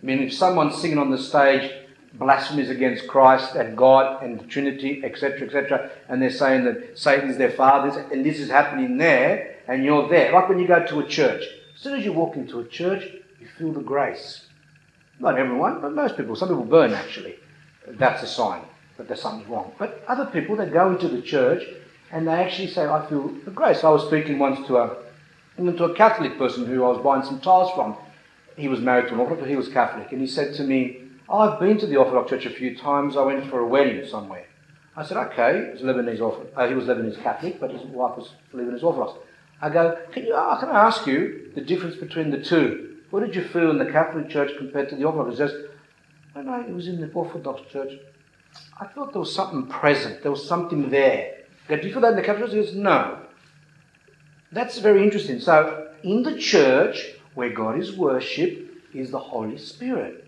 [0.00, 1.70] I mean, if someone's singing on the stage
[2.14, 7.38] blasphemies against Christ and God and the Trinity, etc., etc., and they're saying that Satan's
[7.38, 10.32] their father, and this is happening there, and you're there.
[10.32, 11.44] Like when you go to a church.
[11.74, 13.04] As soon as you walk into a church,
[13.40, 14.46] you feel the grace.
[15.18, 16.36] Not everyone, but most people.
[16.36, 17.36] Some people burn actually.
[17.86, 18.62] That's a sign
[18.96, 19.72] that there's something wrong.
[19.78, 21.64] But other people, they go into the church
[22.10, 23.84] and they actually say, I feel the grace.
[23.84, 24.96] I was speaking once to a,
[25.58, 27.96] to a Catholic person who I was buying some tiles from.
[28.56, 30.12] He was married to an Orthodox, he was Catholic.
[30.12, 33.16] And he said to me, I've been to the Orthodox Church a few times.
[33.16, 34.44] I went for a wedding somewhere.
[34.94, 35.72] I said, okay.
[35.74, 36.50] He was Lebanese, Orthodox.
[36.54, 39.18] Uh, he was Lebanese Catholic, but his wife was Lebanese Orthodox.
[39.62, 42.96] I go, can, you, uh, can I ask you the difference between the two?
[43.08, 45.30] What did you feel in the Catholic Church compared to the Orthodox?
[45.30, 45.70] He says,
[46.34, 47.92] when I was in the Orthodox Church,
[48.78, 50.22] I thought there was something present.
[50.22, 51.38] There was something there.
[51.68, 52.54] Do you feel that in the Catholic Church?
[52.54, 53.20] He says, no.
[54.50, 55.40] That's very interesting.
[55.40, 60.21] So, in the church, where God is worshipped, is the Holy Spirit.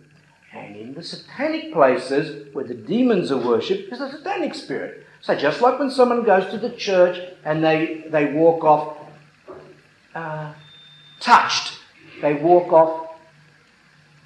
[0.54, 5.04] And in the satanic places, where the demons are worshipped, is the satanic spirit.
[5.20, 8.96] So, just like when someone goes to the church and they, they walk off
[10.14, 10.52] uh,
[11.20, 11.78] touched,
[12.22, 13.10] they walk off,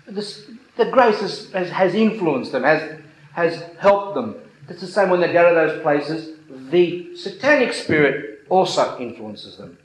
[0.07, 3.01] the, grace has, has, has influenced them, has,
[3.33, 4.37] has helped them.
[4.68, 6.39] It's the same when they go to those places
[6.70, 9.79] the satanic spirit also influences them.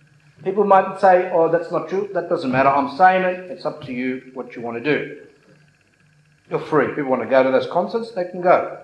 [0.43, 2.09] People might say, oh, that's not true.
[2.13, 2.69] That doesn't matter.
[2.69, 3.51] I'm saying it.
[3.51, 5.21] It's up to you what you want to do.
[6.49, 6.87] You're free.
[6.89, 8.79] People want to go to those concerts, they can go.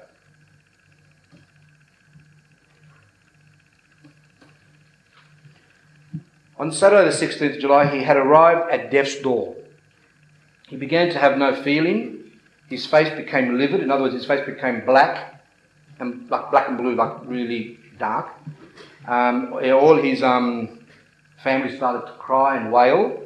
[6.57, 9.55] On Saturday, the 16th of July, he had arrived at death's door.
[10.67, 12.31] He began to have no feeling.
[12.67, 13.81] His face became livid.
[13.81, 15.41] In other words, his face became black,
[15.99, 18.29] and like black and blue, like really dark.
[19.07, 20.79] Um, all his um,
[21.43, 23.23] family started to cry and wail.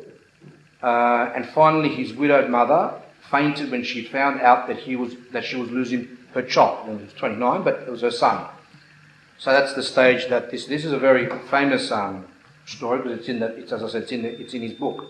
[0.82, 3.03] Uh, and finally, his widowed mother
[3.34, 6.88] fainted when she found out that, he was, that she was losing her child.
[6.88, 8.46] He was 29, but it was her son.
[9.40, 12.26] So that's the stage that this, this is a very famous um,
[12.66, 14.74] story because it's in the, it's, as I said, it's in, the, it's in his
[14.74, 15.06] book.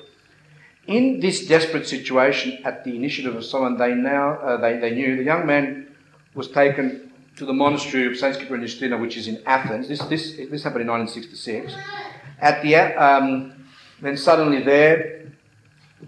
[0.88, 5.17] In this desperate situation, at the initiative of someone they now uh, they, they knew,
[5.17, 5.93] the young man
[6.34, 9.89] was taken to the monastery of Saint Cyprian which is in Athens.
[9.89, 11.74] This, this, this happened in 1966.
[12.39, 13.65] At the, um,
[14.01, 15.22] then suddenly there,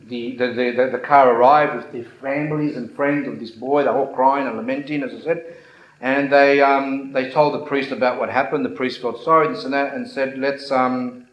[0.08, 3.84] the, the, the, the, car arrived with the families and friends of this boy.
[3.84, 5.56] They're all crying and lamenting, as I said.
[6.02, 8.66] And they, um, they told the priest about what happened.
[8.66, 11.26] The priest felt sorry, this and that, and said, let's um,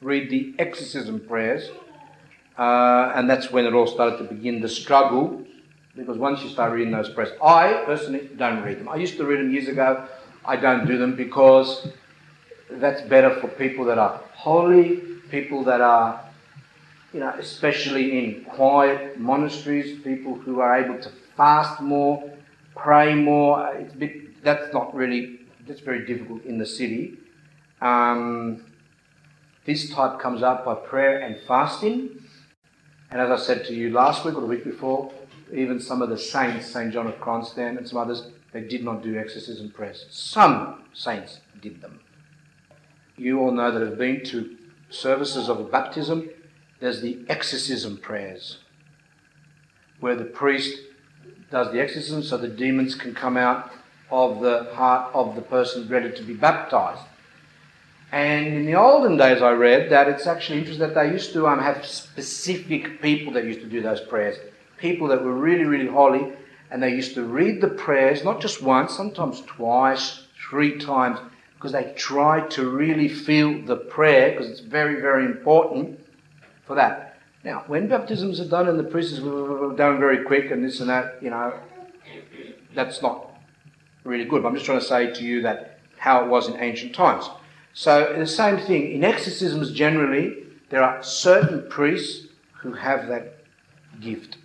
[0.00, 1.70] read the exorcism prayers.
[2.58, 5.46] Uh, and that's when it all started to begin the struggle
[5.96, 8.88] because once you start reading those prayers, I personally don't read them.
[8.88, 10.06] I used to read them years ago.
[10.44, 11.88] I don't do them because
[12.70, 14.96] that's better for people that are holy,
[15.30, 16.20] people that are,
[17.12, 22.30] you know, especially in quiet monasteries, people who are able to fast more,
[22.76, 23.74] pray more.
[23.74, 27.18] It's a bit, that's not really, that's very difficult in the city.
[27.80, 28.64] Um,
[29.64, 32.22] this type comes out by prayer and fasting.
[33.10, 35.12] And as I said to you last week or the week before,
[35.52, 36.92] even some of the saints, St.
[36.92, 40.06] John of Kronstadt and some others, they did not do exorcism prayers.
[40.10, 42.00] Some saints did them.
[43.16, 44.56] You all know that have been to
[44.90, 46.30] services of a baptism,
[46.80, 48.58] there's the exorcism prayers,
[50.00, 50.80] where the priest
[51.50, 53.70] does the exorcism so the demons can come out
[54.10, 57.02] of the heart of the person ready to be baptized.
[58.12, 61.46] And in the olden days, I read that it's actually interesting that they used to
[61.46, 64.36] um, have specific people that used to do those prayers
[64.80, 66.32] people that were really, really holy,
[66.70, 71.18] and they used to read the prayers, not just once, sometimes twice, three times,
[71.54, 75.99] because they tried to really feel the prayer, because it's very, very important
[76.70, 77.16] for that.
[77.42, 80.88] Now, when baptisms are done and the priest is done very quick and this and
[80.88, 81.52] that, you know,
[82.76, 83.28] that's not
[84.04, 84.42] really good.
[84.42, 87.28] But I'm just trying to say to you that how it was in ancient times.
[87.72, 92.28] So the same thing in exorcisms generally, there are certain priests
[92.60, 93.38] who have that
[94.00, 94.36] gift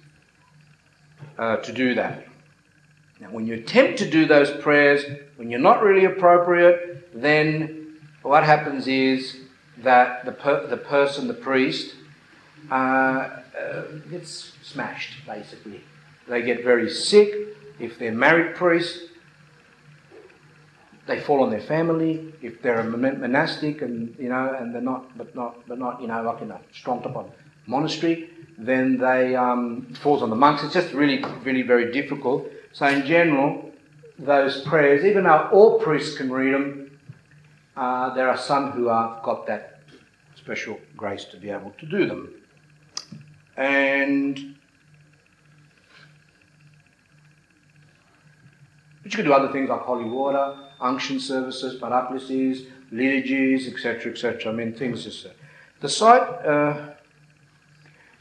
[1.38, 2.26] uh, to do that.
[3.20, 8.44] Now, when you attempt to do those prayers, when you're not really appropriate, then what
[8.44, 9.42] happens is
[9.84, 11.94] that the, per- the person, the priest,
[12.72, 13.42] uh, uh,
[14.10, 15.82] gets smashed, basically.
[16.28, 17.34] They get very sick.
[17.80, 19.10] If they're married priests,
[21.06, 22.34] they fall on their family.
[22.42, 26.08] If they're a monastic and you know, and they're not, but not, but not, you
[26.08, 27.32] know, like in a strong top on
[27.68, 30.64] monastery, then they um, falls on the monks.
[30.64, 32.50] It's just really, really very difficult.
[32.72, 33.72] So in general,
[34.18, 36.98] those prayers, even though all priests can read them,
[37.76, 39.82] uh, there are some who have got that
[40.36, 42.34] special grace to be able to do them.
[43.58, 44.56] And
[49.04, 54.52] but you can do other things like holy water, unction services, paraklesis, liturgies, etc., etc.
[54.52, 55.26] I mean, things just.
[55.26, 55.30] Uh,
[55.82, 56.22] the site.
[56.46, 56.90] Uh,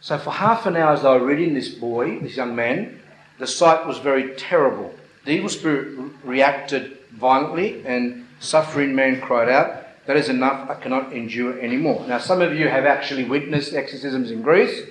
[0.00, 3.00] so for half an hour, as I was reading this boy, this young man,
[3.38, 4.94] the sight was very terrible.
[5.24, 11.14] The evil spirit reacted violently, and suffering man cried out, That is enough, I cannot
[11.14, 12.04] endure anymore.
[12.06, 14.82] Now, some of you have actually witnessed exorcisms in Greece.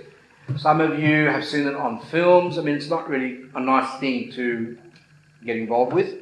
[0.58, 2.58] Some of you have seen it on films.
[2.58, 4.78] I mean, it's not really a nice thing to
[5.46, 6.16] get involved with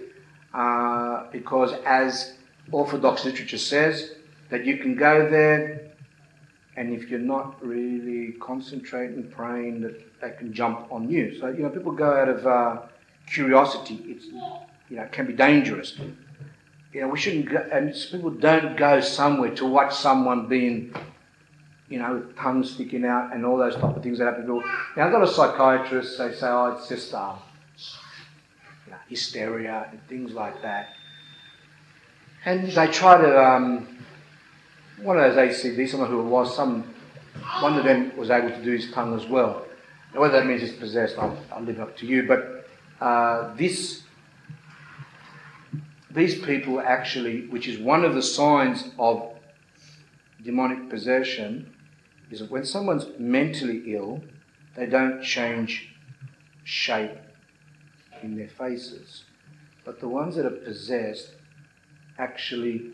[0.53, 2.34] uh, because, as
[2.72, 4.14] Orthodox literature says,
[4.49, 5.91] that you can go there
[6.77, 11.38] and if you're not really concentrating, praying, that they can jump on you.
[11.39, 12.81] So, you know, people go out of uh,
[13.27, 13.99] curiosity.
[14.06, 14.26] It's,
[14.89, 15.98] you know, it can be dangerous.
[16.93, 20.93] You know, we shouldn't go, and people don't go somewhere to watch someone being,
[21.91, 24.47] you know, with tongue sticking out and all those type of things that happen to
[24.47, 24.63] people.
[24.95, 27.35] Now, I've got a psychiatrist, they say, oh, it's just uh,
[28.85, 30.93] you know, hysteria and things like that.
[32.45, 33.99] And they try to, um,
[35.01, 36.85] one of those ACD, someone who it was, some,
[37.59, 39.65] one of them was able to do his tongue as well.
[40.13, 42.26] Now, whether that means he's possessed, I'll, I'll leave it up to you.
[42.26, 42.69] But
[43.01, 44.03] uh, this,
[46.09, 49.34] these people actually, which is one of the signs of
[50.41, 51.73] demonic possession,
[52.31, 54.21] is that when someone's mentally ill,
[54.75, 55.93] they don't change
[56.63, 57.17] shape
[58.23, 59.25] in their faces.
[59.85, 61.33] But the ones that are possessed
[62.17, 62.93] actually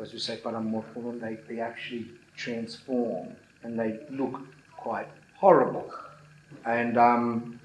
[0.00, 3.28] as we say, paramorphon, they, they actually transform
[3.62, 4.40] and they look
[4.76, 5.92] quite horrible.
[6.64, 7.60] And um,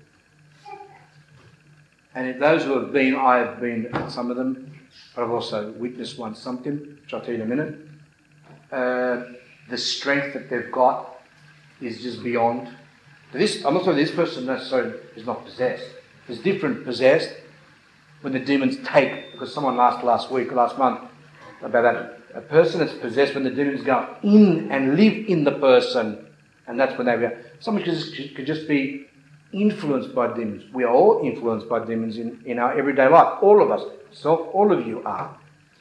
[2.15, 4.79] and those who have been, I have been at some of them,
[5.15, 7.79] but I've also witnessed one something, which I'll tell you in a minute.
[8.71, 9.23] Uh,
[9.69, 11.21] the strength that they've got
[11.81, 12.69] is just beyond.
[13.31, 15.85] This, I'm not saying this person necessarily is not possessed.
[16.27, 17.33] There's different possessed
[18.21, 21.01] when the demons take, because someone asked last week, last month,
[21.61, 25.51] about that a person that's possessed when the demons go in and live in the
[25.51, 26.25] person,
[26.67, 27.63] and that's when they react.
[27.63, 29.07] Someone could just, could just be
[29.51, 30.63] influenced by demons.
[30.73, 33.37] We are all influenced by demons in, in our everyday life.
[33.41, 33.83] All of us.
[34.11, 35.37] So all of you are.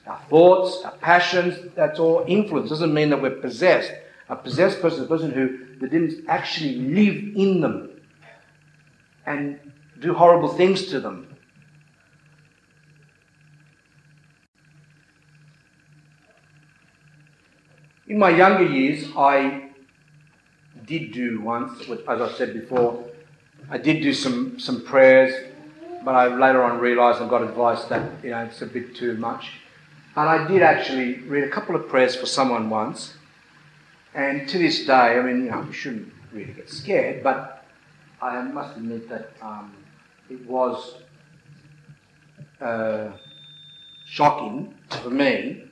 [0.07, 2.71] Our thoughts, our passions, that's all influence.
[2.71, 3.93] Doesn't mean that we're possessed.
[4.29, 7.91] A possessed person is a person who the demons actually live in them
[9.27, 9.59] and
[10.01, 11.29] do horrible things to them.
[18.09, 19.71] In my younger years, I
[20.85, 23.05] did do once, as I said before,
[23.71, 25.33] I did do some, some prayers,
[26.05, 29.17] but I later on realised and got advice that you know it's a bit too
[29.17, 29.62] much.
[30.15, 33.15] But I did actually read a couple of prayers for someone once,
[34.15, 37.65] and to this day, I mean, you know, we shouldn't really get scared, but
[38.21, 39.75] I must admit that um,
[40.29, 40.97] it was
[42.61, 43.13] uh,
[44.07, 45.65] shocking for me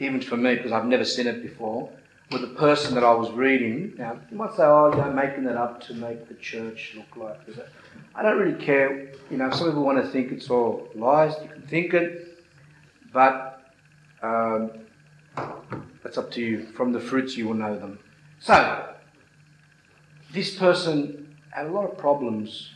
[0.00, 1.90] even for me, because I've never seen it before,
[2.30, 3.94] with the person that I was reading.
[3.96, 7.40] Now, you might say, oh, you're making that up to make the church look like.
[8.14, 9.12] I don't really care.
[9.30, 11.34] You know, some people want to think it's all lies.
[11.42, 12.33] You can think it,
[13.14, 13.62] but
[14.22, 14.70] um,
[16.02, 16.66] that's up to you.
[16.76, 17.98] From the fruits, you will know them.
[18.40, 18.94] So,
[20.34, 22.72] this person had a lot of problems.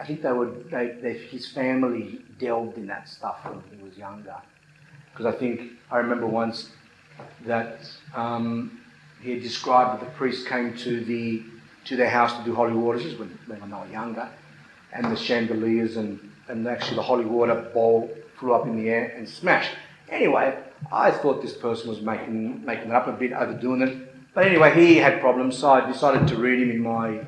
[0.00, 0.70] I think they would.
[0.70, 4.36] They, they, his family delved in that stuff when he was younger
[5.12, 6.70] because I think I remember once
[7.44, 8.80] that um,
[9.20, 11.42] he had described that the priest came to the
[11.84, 14.28] to their house to do holy waters when, when they were younger,
[14.92, 18.08] and the chandeliers and, and actually the holy water bowl
[18.42, 19.70] flew up in the air and smashed.
[20.08, 20.58] Anyway,
[20.90, 24.34] I thought this person was making making it up a bit, overdoing it.
[24.34, 27.24] But anyway, he had problems, so I decided to read him in my.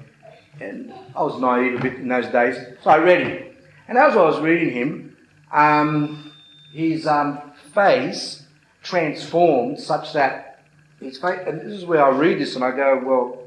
[0.60, 3.56] And I was naive a bit in those days, so I read him.
[3.86, 5.16] And as I was reading him,
[5.52, 6.32] um,
[6.72, 8.42] his um, face
[8.82, 10.64] transformed such that
[11.00, 13.44] his face, and this is where I read this and I go, well,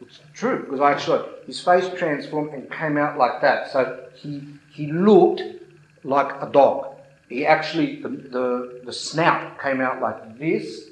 [0.00, 3.70] it's true, because I actually, his face transformed and came out like that.
[3.70, 4.42] So he,
[4.72, 5.42] he looked
[6.04, 6.95] like a dog.
[7.28, 10.84] He actually, the, the, the snout came out like this,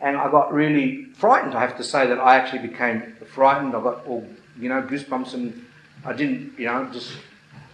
[0.00, 1.54] and I got really frightened.
[1.54, 3.74] I have to say that I actually became frightened.
[3.74, 4.26] I got all,
[4.58, 5.66] you know, goosebumps, and
[6.04, 7.12] I didn't, you know, just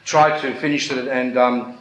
[0.04, 1.78] try to finish it and um,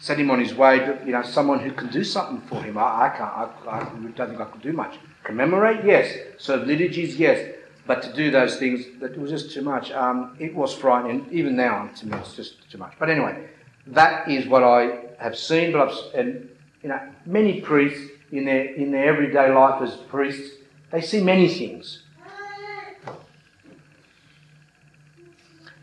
[0.00, 2.78] set him on his way to, you know, someone who can do something for him.
[2.78, 4.96] I, I can't, I, I don't think I could do much.
[5.24, 6.16] Commemorate, yes.
[6.38, 7.54] Serve liturgies, yes.
[7.86, 9.90] But to do those things, that was just too much.
[9.92, 11.26] Um, it was frightening.
[11.30, 12.94] Even now, to me, it's just too much.
[12.98, 13.48] But anyway,
[13.88, 15.72] that is what I have seen.
[15.72, 16.48] But I've, and
[16.82, 20.56] you know, many priests in their in their everyday life as priests,
[20.90, 22.02] they see many things.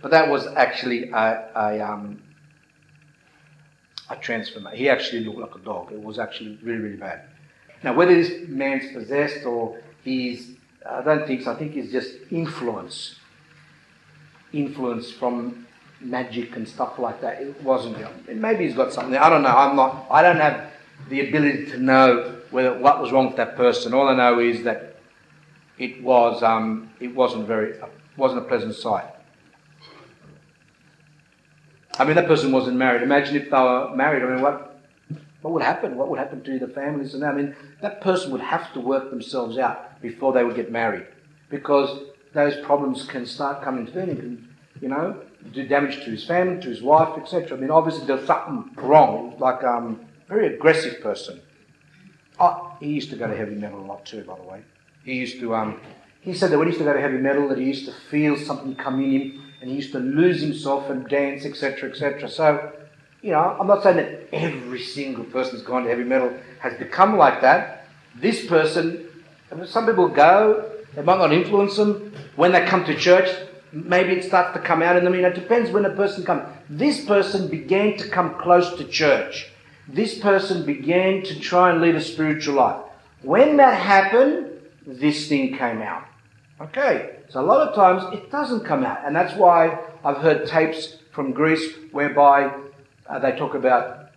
[0.06, 2.22] But that was actually a, a, um,
[4.08, 4.78] a transformation.
[4.78, 5.92] He actually looked like a dog.
[5.92, 7.24] It was actually really, really bad.
[7.82, 10.52] Now, whether this man's possessed or he's,
[10.88, 11.54] I don't think so.
[11.54, 13.16] I think he's just influence.
[14.54, 15.65] Influence from
[16.06, 17.42] magic and stuff like that.
[17.42, 17.98] It wasn't.
[18.28, 19.18] Maybe he's got something.
[19.18, 19.50] I don't know.
[19.50, 20.08] I'm not.
[20.10, 20.72] I don't have
[21.10, 23.94] the ability to know whether what was wrong with that person.
[23.94, 24.98] All I know is that
[25.78, 26.44] it was.
[26.44, 27.80] Um, it wasn't very.
[28.18, 29.06] wasn't a pleasant sight.
[31.98, 33.02] I mean, that person wasn't married.
[33.02, 34.22] Imagine if they were married.
[34.22, 34.80] I mean, what,
[35.42, 35.96] what would happen?
[35.96, 37.14] What would happen to the families?
[37.14, 40.72] And I mean, that person would have to work themselves out before they would get
[40.72, 41.08] married,
[41.50, 44.50] because those problems can start coming to them.
[44.82, 47.58] You know, do damage to his family, to his wife, etc.
[47.58, 49.36] I mean, obviously there's something wrong.
[49.40, 51.42] Like um, very aggressive person.
[52.40, 54.62] Oh, he used to go to heavy metal a lot too, by the way.
[55.04, 55.56] He used to.
[55.56, 55.80] Um,
[56.22, 57.94] he said that when he used to go to heavy metal, that he used to
[58.10, 62.28] feel something come in him and he used to lose himself and dance, etc., etc.
[62.28, 62.72] So,
[63.22, 66.78] you know, I'm not saying that every single person who's gone to heavy metal has
[66.78, 67.88] become like that.
[68.16, 69.08] This person,
[69.66, 72.14] some people go, they might not influence them.
[72.36, 73.30] When they come to church,
[73.72, 75.14] maybe it starts to come out in them.
[75.14, 76.44] You know, it depends when a person comes.
[76.70, 79.52] This person began to come close to church.
[79.88, 82.82] This person began to try and lead a spiritual life.
[83.22, 84.52] When that happened,
[84.86, 86.06] this thing came out.
[86.62, 90.48] Okay, so a lot of times it doesn't come out, and that's why I've heard
[90.48, 92.56] tapes from Greece whereby
[93.08, 94.10] uh, they talk about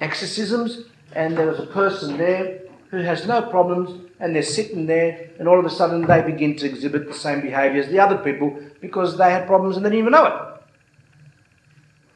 [0.00, 2.60] exorcisms, and there was a person there
[2.90, 6.56] who has no problems, and they're sitting there, and all of a sudden they begin
[6.56, 9.90] to exhibit the same behaviour as the other people because they had problems and they
[9.90, 10.62] didn't even know it.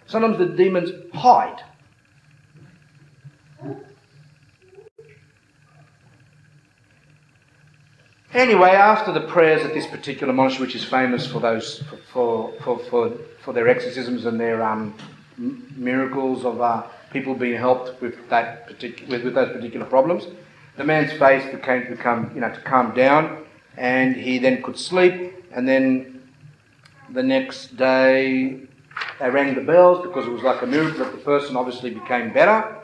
[0.07, 1.63] Sometimes the demons hide.
[8.35, 11.83] Anyway, after the prayers at this particular monastery, which is famous for those
[12.13, 13.13] for for for,
[13.43, 14.95] for their exorcisms and their um,
[15.37, 20.29] miracles of uh, people being helped with that particular with, with those particular problems,
[20.77, 23.45] the man's face became to become you know to calm down,
[23.77, 25.35] and he then could sleep.
[25.53, 26.23] And then
[27.11, 28.61] the next day,
[29.21, 32.33] they rang the bells because it was like a miracle that the person obviously became
[32.33, 32.77] better,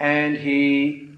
[0.00, 1.10] and he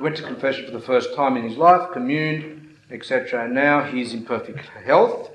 [0.00, 3.44] went to confession for the first time in his life, communed, etc.
[3.44, 5.30] And now he's in perfect health.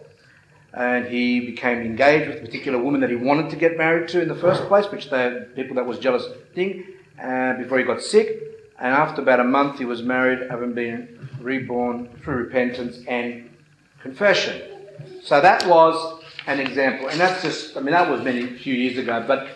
[0.73, 4.21] And he became engaged with a particular woman that he wanted to get married to
[4.21, 6.25] in the first place, which the people that was jealous
[6.55, 6.85] thing,
[7.21, 8.41] uh, before he got sick.
[8.79, 13.49] And after about a month, he was married, having been reborn through repentance and
[14.01, 14.61] confession.
[15.23, 17.07] So that was an example.
[17.07, 19.49] And that's just, I mean, that was many, few years ago, but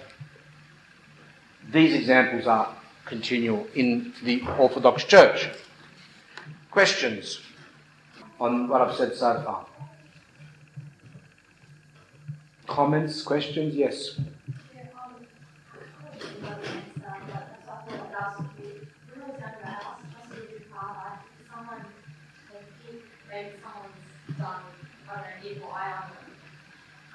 [1.71, 2.75] these examples are
[3.05, 5.49] continual in the Orthodox Church.
[6.69, 7.39] Questions
[8.39, 9.65] on what I've said so far?
[12.67, 13.75] Comments, questions?
[13.75, 14.19] Yes.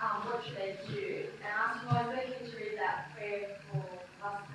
[0.02, 1.24] Um, what should they do?
[1.44, 3.84] And ask why is they to read that prayer for
[4.22, 4.48] last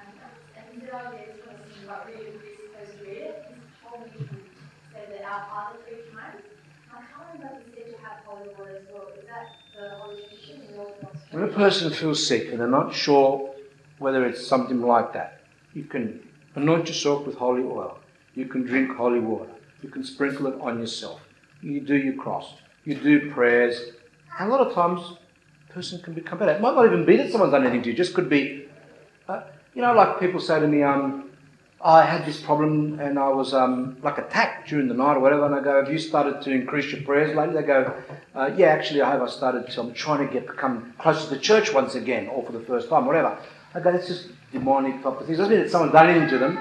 [0.58, 3.46] and he said, oh, yeah, it's one of the to read it.
[3.48, 4.36] He told me to
[4.94, 6.42] say our Father three times.
[6.92, 9.08] I can't remember if he said to have holy water as well.
[9.18, 13.54] Is that the Holy in When a person feels sick and they're not sure
[14.00, 15.42] whether it's something like that,
[15.74, 18.00] you can anoint yourself with holy oil.
[18.34, 19.52] You can drink holy water.
[19.82, 21.22] You can sprinkle it on yourself.
[21.62, 22.56] You do your cross.
[22.84, 23.80] You do prayers.
[24.40, 25.02] And a lot of times,
[25.70, 26.52] a person can become better.
[26.52, 27.94] It might not even be that someone's done anything to you.
[27.94, 28.66] It just could be
[29.28, 29.44] uh,
[29.74, 31.30] you know, like people say to me, um,
[31.86, 35.46] I had this problem and I was um, like attacked during the night or whatever,
[35.46, 37.62] and I go, Have you started to increase your prayers lately?
[37.62, 37.94] They go,
[38.34, 39.22] uh, Yeah, actually, I have.
[39.22, 42.44] I started to, I'm trying to get become closer to the church once again, or
[42.44, 43.38] for the first time, whatever.
[43.76, 45.38] I go, It's just demonic type of things.
[45.38, 46.58] Doesn't mean that someone's done anything to them.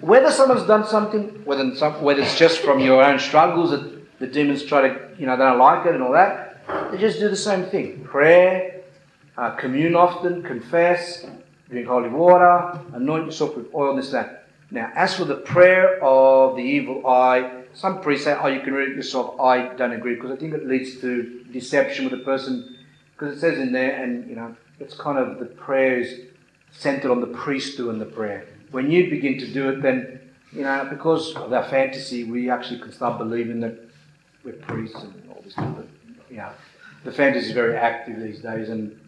[0.00, 4.26] Whether someone's done something, whether, some, whether it's just from your own struggles that the
[4.26, 7.28] demons try to, you know, they don't like it and all that, they just do
[7.28, 8.02] the same thing.
[8.02, 8.82] Prayer,
[9.38, 11.24] uh, commune often, confess,
[11.74, 14.46] drink holy water, anoint yourself with oil, and this, that.
[14.70, 18.72] Now, as for the prayer of the evil eye, some priests say, oh, you can
[18.72, 19.38] read it yourself.
[19.40, 22.76] I don't agree because I think it leads to deception with the person
[23.12, 26.20] because it says in there, and you know, it's kind of the prayer is
[26.72, 28.46] centered on the priest doing the prayer.
[28.70, 30.20] When you begin to do it, then,
[30.52, 33.78] you know, because of our fantasy, we actually can start believing that
[34.44, 35.76] we're priests and all this stuff.
[35.76, 35.86] But,
[36.30, 36.50] you know,
[37.04, 38.98] the fantasy is very active these days, and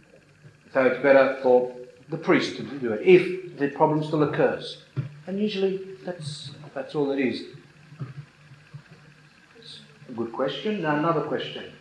[0.73, 1.76] so it's better for
[2.09, 4.85] the priest to do it if the problem still occurs.
[5.27, 7.43] And usually that's, that's all it is.
[9.59, 10.83] It's a good question.
[10.83, 11.73] Now, another question.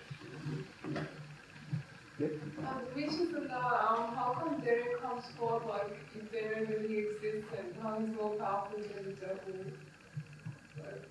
[2.18, 2.32] Yep.
[2.66, 7.76] Um, is the um, how come Derek comes forth like if Derek really exists and
[7.84, 9.66] how he's more powerful than the devil?
[10.78, 11.04] Like,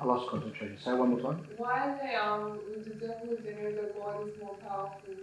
[0.00, 0.78] I lost concentration.
[0.82, 1.46] Say one more time.
[1.58, 5.14] why are they um with the devil there that God is more powerful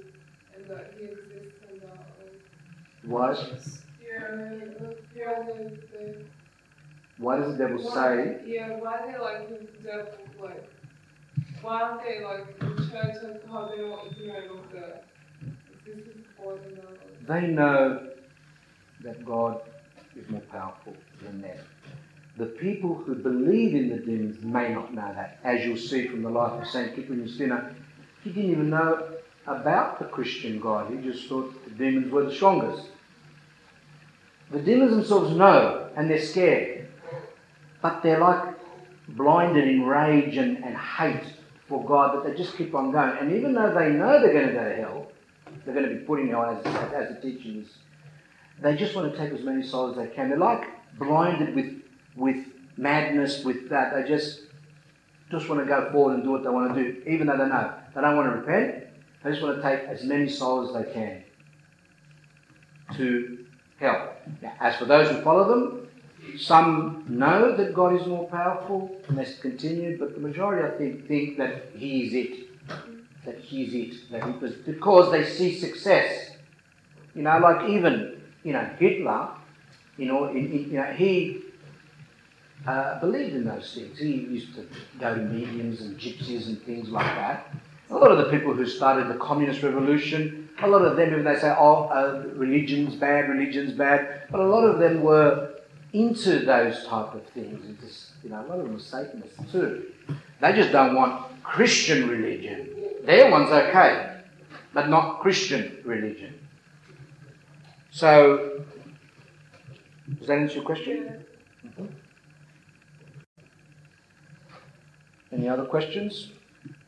[0.55, 2.08] and that he exists and that
[3.03, 3.45] like, Why, the,
[7.19, 10.69] the does the devil why, say yeah, why they like the devil like
[11.61, 15.01] why aren't they like in church and how they're not ignorant of the
[15.91, 18.09] and that like, they know
[19.03, 19.61] that God
[20.15, 21.57] is more powerful than them?
[22.37, 26.21] The people who believe in the demons may not know that, as you'll see from
[26.21, 27.75] the life of Saint Cyprian Justina.
[28.23, 29.15] He didn't even know
[29.45, 30.91] about the Christian God.
[30.91, 32.89] He just thought the demons were the strongest.
[34.51, 36.87] The demons themselves know, and they're scared.
[37.81, 38.55] But they're like
[39.07, 41.33] blinded in rage and, and hate
[41.67, 43.17] for God that they just keep on going.
[43.17, 45.11] And even though they know they're going to go to hell,
[45.65, 47.77] they're going to be put in hell as, as, the teaching is,
[48.61, 50.29] they just want to take as many souls as they can.
[50.29, 51.81] They're like blinded with,
[52.15, 52.45] with
[52.75, 53.93] madness, with that.
[53.93, 54.41] They just,
[55.31, 57.47] just want to go forward and do what they want to do, even though they
[57.47, 57.73] know.
[57.95, 58.85] They don't want to repent.
[59.23, 61.23] They just want to take as many souls as they can
[62.95, 63.45] to
[63.79, 64.13] hell.
[64.41, 65.87] Now, as for those who follow them,
[66.37, 71.07] some know that God is more powerful and they continue, but the majority, I think,
[71.07, 72.67] think that He is it.
[73.25, 74.11] That He is it.
[74.11, 76.31] That because they see success.
[77.15, 79.29] You know, like even, you know, Hitler,
[79.97, 81.41] you know, in, in, you know he
[82.65, 83.99] uh, believed in those things.
[83.99, 84.67] He used to
[84.99, 87.53] go to mediums and gypsies and things like that.
[87.89, 91.23] A lot of the people who started the communist revolution, a lot of them, even
[91.23, 95.55] they say, oh, uh, religion's bad, religion's bad, but a lot of them were
[95.93, 97.65] into those type of things.
[97.65, 99.85] And just, you know, a lot of them were Satanists too.
[100.41, 102.69] They just don't want Christian religion.
[103.05, 104.17] Their one's okay,
[104.73, 106.35] but not Christian religion.
[107.91, 108.63] So,
[110.17, 111.25] does that answer your question?
[111.65, 111.89] Mhm.
[115.31, 116.31] Any other questions?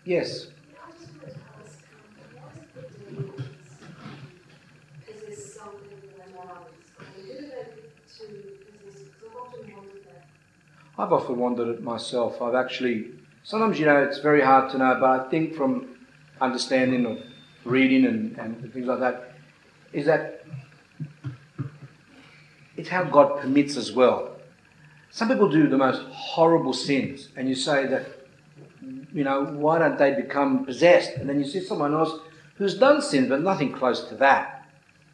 [0.05, 0.47] Yes.
[0.83, 3.41] I just wanted to ask, um, what is the demons?
[5.07, 6.69] Is this something that morals?
[6.99, 9.11] And who do they to exist?
[9.13, 10.25] Because I've often wondered that.
[11.01, 12.39] I've often wondered it myself.
[12.43, 13.07] I've actually,
[13.43, 15.97] sometimes, you know, it's very hard to know, but I think from
[16.39, 17.17] understanding of
[17.65, 19.33] reading and, and things like that,
[19.93, 20.45] is that
[22.77, 24.35] it's how God permits as well.
[25.09, 28.05] Some people do the most horrible sins, and you say that,
[29.11, 31.13] you know, why don't they become possessed?
[31.17, 32.19] And then you see someone else
[32.57, 34.69] who's done sins, but nothing close to that.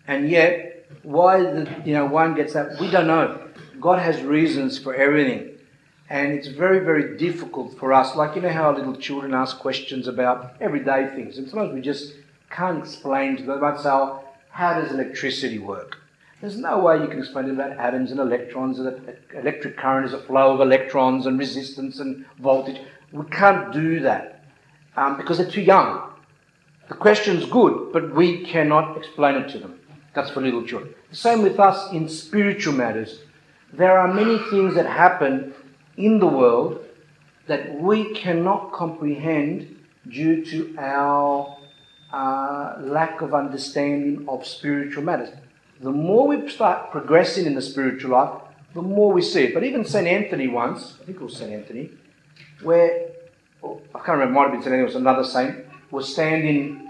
[0.06, 3.48] And yet, why the, you know one gets that, we don't know.
[3.80, 5.57] God has reasons for everything.
[6.10, 8.16] And it's very, very difficult for us.
[8.16, 11.38] Like, you know how little children ask questions about everyday things.
[11.38, 12.14] And sometimes we just
[12.50, 13.56] can't explain to them.
[13.56, 13.90] They might say,
[14.52, 15.98] how does electricity work?
[16.40, 19.76] There's no way you can explain to them about atoms and electrons, and that electric
[19.76, 22.80] current is a flow of electrons and resistance and voltage.
[23.12, 24.44] We can't do that
[24.96, 26.04] um, because they're too young.
[26.90, 29.80] The question's good, but we cannot explain it to them.
[30.14, 30.94] That's for little children.
[31.10, 33.20] The same with us in spiritual matters.
[33.74, 35.54] There are many things that happen
[35.98, 36.86] in the world
[37.48, 39.76] that we cannot comprehend
[40.10, 41.58] due to our
[42.14, 45.30] uh, lack of understanding of spiritual matters.
[45.82, 48.42] The more we start progressing in the spiritual life,
[48.74, 49.54] the more we see it.
[49.54, 50.08] But even St.
[50.08, 51.52] Anthony once, I think it was St.
[51.52, 51.92] Anthony,
[52.62, 53.10] where,
[53.64, 54.74] oh, I can't remember, might have been St.
[54.74, 56.90] Anthony, it was another saint, was standing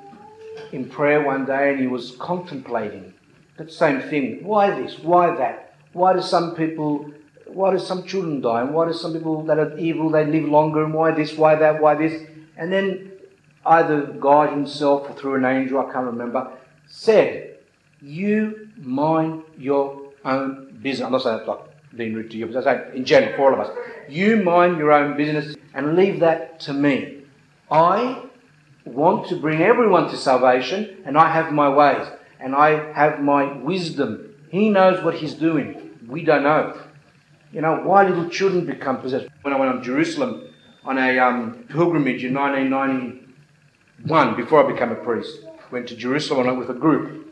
[0.72, 3.14] in prayer one day and he was contemplating
[3.58, 4.44] that same thing.
[4.44, 5.00] Why this?
[5.00, 5.76] Why that?
[5.94, 7.12] Why do some people,
[7.54, 8.62] why do some children die?
[8.62, 10.84] And why do some people that are evil, they live longer?
[10.84, 11.34] And why this?
[11.38, 11.82] Why that?
[11.82, 12.28] Why this?
[12.58, 13.12] And then
[13.66, 16.52] either God Himself or through an angel, I can't remember,
[16.88, 17.58] said,
[18.02, 21.06] You mind your own business.
[21.06, 21.60] I'm not saying that's like
[21.96, 23.76] being rude to you, but I'm saying in general for all of us.
[24.10, 27.24] You mind your own business and leave that to me.
[27.70, 28.24] I
[28.86, 32.08] want to bring everyone to salvation, and I have my ways,
[32.40, 34.34] and I have my wisdom.
[34.50, 35.92] He knows what He's doing.
[36.08, 36.80] We don't know.
[37.52, 39.28] You know, why little children become possessed?
[39.42, 40.44] When I went to Jerusalem
[40.84, 45.40] on a um, pilgrimage in 1991, before I became a priest,
[45.72, 47.26] went to Jerusalem with a group.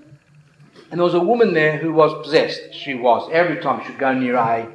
[0.92, 2.74] And there was a woman there who was possessed.
[2.74, 3.30] She was.
[3.32, 4.72] Every time she'd go near a,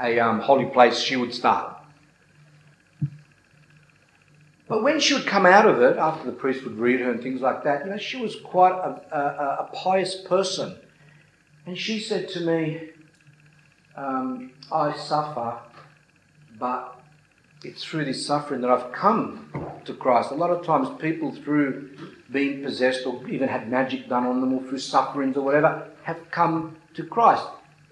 [0.00, 1.76] a um, holy place, she would start.
[4.68, 7.20] But when she would come out of it, after the priest would read her and
[7.20, 10.76] things like that, you know, she was quite a, a, a pious person.
[11.66, 12.90] And she said to me,
[13.96, 15.58] um, I suffer,
[16.58, 17.00] but
[17.64, 20.30] it's through this suffering that I've come to Christ.
[20.30, 21.96] A lot of times, people, through
[22.30, 26.18] being possessed or even had magic done on them or through sufferings or whatever, have
[26.30, 27.44] come to Christ.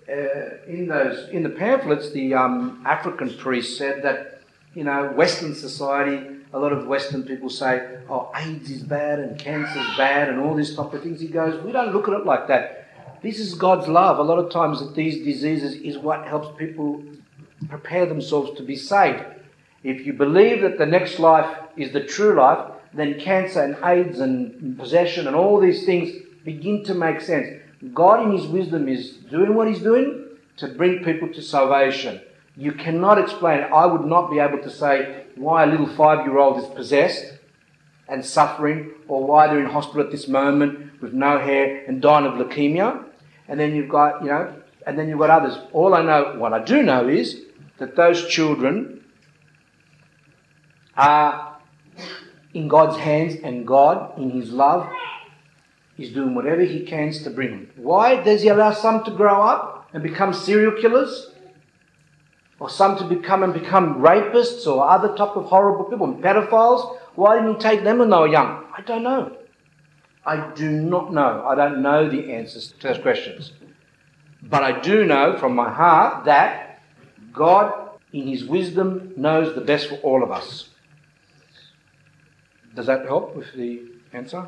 [0.09, 4.41] Uh, in those in the pamphlets, the um, African priest said that
[4.75, 9.39] you know Western society a lot of Western people say, oh, AIDS is bad and
[9.39, 11.21] cancer is bad and all these type of things.
[11.21, 12.88] He goes, we don't look at it like that.
[13.21, 14.19] This is God's love.
[14.19, 17.03] A lot of times that these diseases is what helps people
[17.69, 19.25] prepare themselves to be saved.
[19.83, 24.21] If you believe that the next life is the true life, then cancer and AIDS
[24.21, 26.11] and possession and all these things
[26.45, 27.61] begin to make sense.
[27.93, 30.27] God, in His wisdom, is doing what He's doing
[30.59, 32.21] to bring people to salvation.
[32.57, 33.65] You cannot explain.
[33.73, 37.35] I would not be able to say why a little five year old is possessed
[38.09, 42.25] and suffering, or why they're in hospital at this moment with no hair and dying
[42.25, 43.05] of leukemia.
[43.49, 44.55] And then you've got, you know,
[44.87, 45.59] and then you've got others.
[45.73, 47.41] All I know, what I do know is
[47.79, 49.05] that those children
[50.97, 51.59] are
[52.55, 54.89] in God's hands, and God, in His love,
[55.97, 57.71] is doing whatever He can to bring them.
[57.77, 61.31] Why does He allow some to grow up and become serial killers?
[62.61, 66.99] or some to become and become rapists or other type of horrible people, pedophiles.
[67.15, 68.65] Why didn't he take them when they were young?
[68.77, 69.37] I don't know.
[70.25, 71.45] I do not know.
[71.47, 73.53] I don't know the answers to those questions.
[74.43, 76.81] But I do know from my heart that
[77.33, 80.71] God, in His wisdom, knows the best for all of us.
[82.75, 84.47] Does that help with the answer?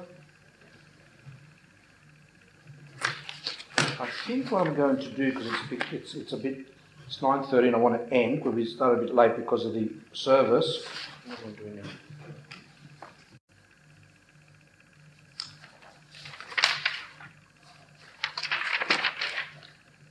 [3.03, 6.67] I think what I'm going to do, because it's, it's, it's a bit
[7.11, 9.73] it's 9.30 and I want to end because we started a bit late because of
[9.73, 10.87] the service.
[11.27, 11.83] What am I doing now?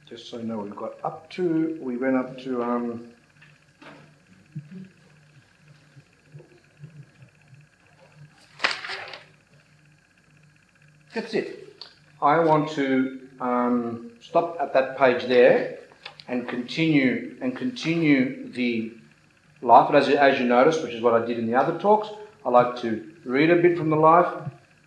[0.09, 3.11] Just so you know, we've got up to, we went up to, um,
[11.13, 11.67] that's it.
[12.23, 15.77] I want to um, stop at that page there
[16.27, 18.91] and continue and continue the
[19.61, 19.89] life.
[19.91, 22.09] But as, as you notice, which is what I did in the other talks,
[22.43, 24.41] I like to read a bit from the life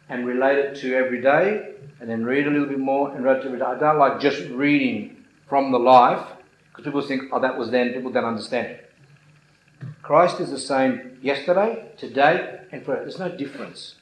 [0.08, 1.71] and relate it to every day,
[2.02, 3.64] and then read a little bit more and read it every day.
[3.64, 6.26] I don't like just reading from the life
[6.68, 7.92] because people think, oh, that was then.
[7.92, 8.80] People don't understand.
[10.02, 13.02] Christ is the same yesterday, today, and forever.
[13.02, 13.94] There's no difference.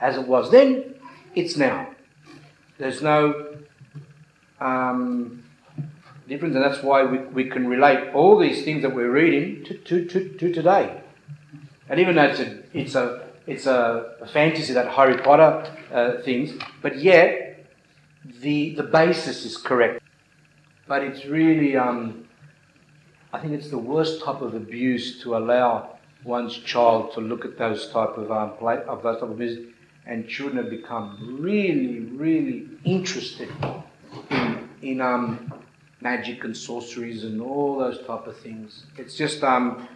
[0.00, 0.94] As it was then,
[1.34, 1.88] it's now.
[2.78, 3.56] There's no
[4.60, 5.42] um,
[6.28, 9.74] difference, and that's why we, we can relate all these things that we're reading to,
[9.78, 11.02] to, to, to today.
[11.88, 16.22] And even though it's a, it's a, it's a, a fantasy, that Harry Potter uh,
[16.22, 16.52] things,
[16.82, 17.46] but yet
[18.40, 20.02] the, the basis is correct.
[20.86, 22.26] But it's really, um,
[23.32, 27.58] I think it's the worst type of abuse to allow one's child to look at
[27.58, 29.66] those type of um, play, of those type of music,
[30.06, 33.50] and children have become really, really interested
[34.30, 35.52] in in um,
[36.00, 38.84] magic and sorceries and all those type of things.
[38.96, 39.88] It's just um,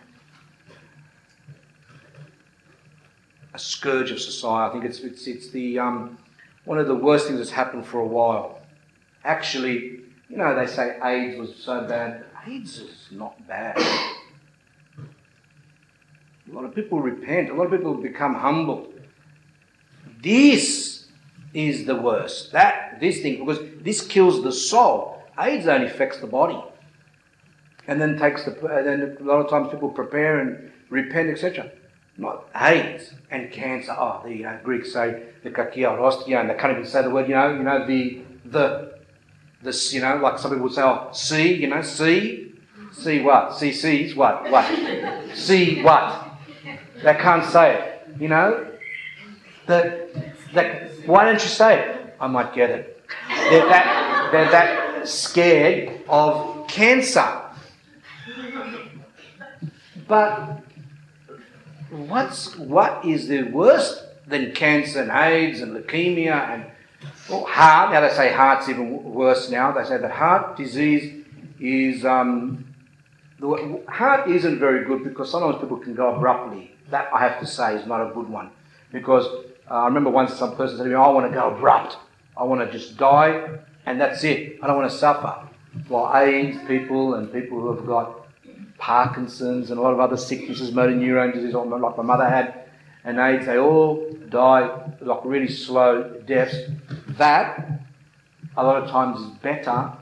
[3.55, 4.71] a scourge of society.
[4.71, 6.19] I think it's it's it's the um,
[6.65, 8.61] one of the worst things that's happened for a while.
[9.25, 12.25] Actually, you know, they say AIDS was so bad.
[12.47, 13.79] AIDS is not bad.
[16.51, 17.51] A lot of people repent.
[17.51, 18.93] A lot of people become humble.
[20.23, 21.07] This
[21.55, 22.53] is the worst.
[22.53, 25.23] That this thing because this kills the soul.
[25.39, 26.63] AIDS only affects the body.
[27.89, 31.71] And then takes the, and then a lot of times people prepare and repent, etc.
[32.19, 33.95] Not AIDS and cancer.
[33.99, 37.29] Oh, the Greeks say the kakia or and they can't even say the word.
[37.29, 38.99] You know, you know the the
[39.63, 39.95] this.
[39.95, 42.53] You know, like some people would say, oh, see, you know, see,
[42.93, 44.67] see what, see sees what, what,
[45.35, 46.29] see what.
[47.03, 48.21] They can't say it.
[48.21, 48.71] You know,
[49.67, 50.11] that
[50.53, 50.91] that.
[51.07, 52.17] Why don't you say it?
[52.21, 53.05] I might get it.
[53.29, 54.29] They're that.
[54.33, 57.41] They're that scared of cancer.
[60.07, 60.63] But
[61.93, 66.67] what's what is the worst than cancer and AIDS and leukemia and
[67.29, 67.93] well, heart?
[67.93, 69.73] Now they say heart's even worse now.
[69.73, 71.25] They say that heart disease
[71.61, 72.65] is um,
[73.39, 76.75] the heart isn't very good because sometimes people can go abruptly.
[76.91, 78.51] That I have to say is not a good one
[78.93, 79.27] because
[79.71, 81.97] uh, I remember once some person said to me, "I want to go abrupt.
[82.37, 84.59] I want to just die and that's it.
[84.63, 85.49] I don't want to suffer.
[85.89, 88.22] While AIDS people and people who have got
[88.83, 92.65] Parkinson's and a lot of other sicknesses, motor neurone disease, like my mother had,
[93.05, 96.57] and AIDS, they all die like really slow deaths.
[97.11, 97.81] That,
[98.57, 99.93] a lot of times, is better.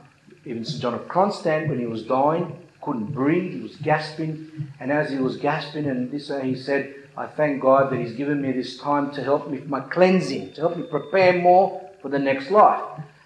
[0.45, 0.81] Even St.
[0.81, 5.17] John of Kronstadt, when he was dying, couldn't breathe, he was gasping, and as he
[5.17, 8.77] was gasping, and this, uh, he said, I thank God that He's given me this
[8.77, 12.49] time to help me with my cleansing, to help me prepare more for the next
[12.49, 12.81] life.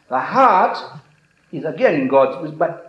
[0.10, 0.77] The heart
[1.53, 2.85] is again in God's, but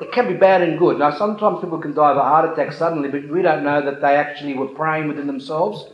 [0.00, 0.98] it can be bad and good.
[0.98, 4.00] Now, sometimes people can die of a heart attack suddenly, but we don't know that
[4.00, 5.90] they actually were praying within themselves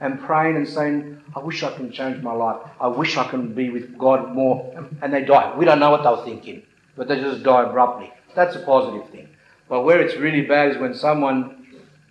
[0.00, 2.60] and praying and saying, I wish I can change my life.
[2.80, 4.74] I wish I can be with God more.
[5.00, 5.56] And they die.
[5.56, 6.62] We don't know what they were thinking,
[6.96, 8.12] but they just die abruptly.
[8.34, 9.28] That's a positive thing.
[9.68, 11.66] But where it's really bad is when someone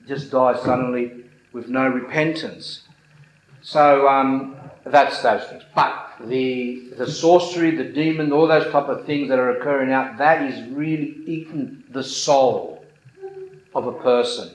[0.08, 2.82] just dies suddenly with no repentance.
[3.62, 4.56] So um,
[4.86, 5.64] that's those things.
[5.74, 10.18] But the the sorcery, the demon, all those type of things that are occurring out,
[10.18, 12.86] that is really eating the soul
[13.74, 14.52] of a person.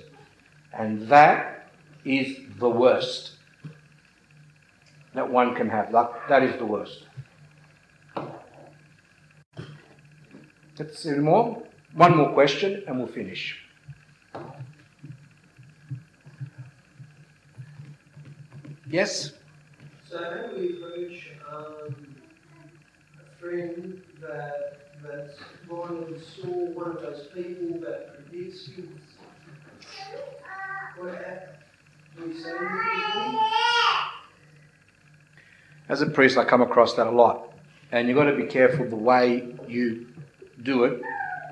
[0.72, 1.70] And that
[2.04, 3.32] is the worst
[5.14, 5.90] that one can have.
[5.92, 7.04] That, that is the worst.
[10.78, 11.62] Let's see more.
[11.94, 13.58] One more question and we'll finish.
[18.88, 19.32] Yes?
[20.10, 22.16] So how we approach um,
[23.20, 25.34] a friend that that's
[25.68, 28.88] gone and saw one of those people that predicts you?
[30.96, 31.58] What
[32.16, 32.56] do we say
[35.90, 37.52] As a priest, I come across that a lot.
[37.92, 40.06] And you've got to be careful the way you
[40.62, 41.02] do it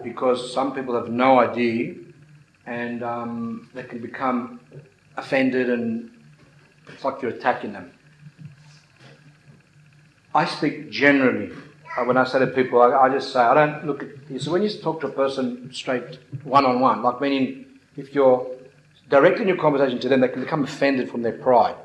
[0.03, 1.95] because some people have no idea
[2.65, 4.61] and um, they can become
[5.19, 6.11] offended and
[6.89, 7.93] it's like you're attacking them.
[10.37, 11.51] I speak generally.
[11.97, 14.39] Uh, when I say to people, I, I just say, I don't look at you.
[14.39, 17.65] So when you talk to a person straight one on one, like meaning
[17.97, 18.47] if you're
[19.09, 21.77] directing your conversation to them, they can become offended from their pride.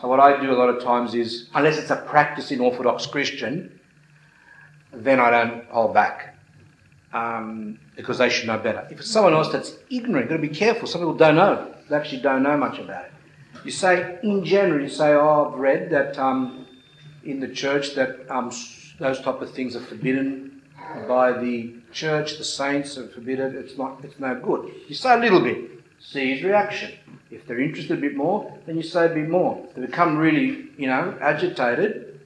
[0.00, 3.80] So what I do a lot of times is, unless it's a practicing Orthodox Christian,
[4.92, 6.36] then I don't hold back.
[7.14, 8.86] Um, because they should know better.
[8.90, 10.88] If it's someone else that's ignorant, you've got to be careful.
[10.88, 11.72] Some people don't know.
[11.88, 13.12] They actually don't know much about it.
[13.64, 16.63] You say, in general, you say, oh, I've read that um,
[17.24, 18.50] in the church that um,
[18.98, 20.62] those type of things are forbidden
[21.08, 24.72] by the church, the saints are forbidden, it's not, it's no good.
[24.88, 25.70] You say a little bit,
[26.00, 26.92] see his reaction.
[27.30, 29.64] If they're interested a bit more, then you say a bit more.
[29.68, 32.20] If they become really, you know, agitated,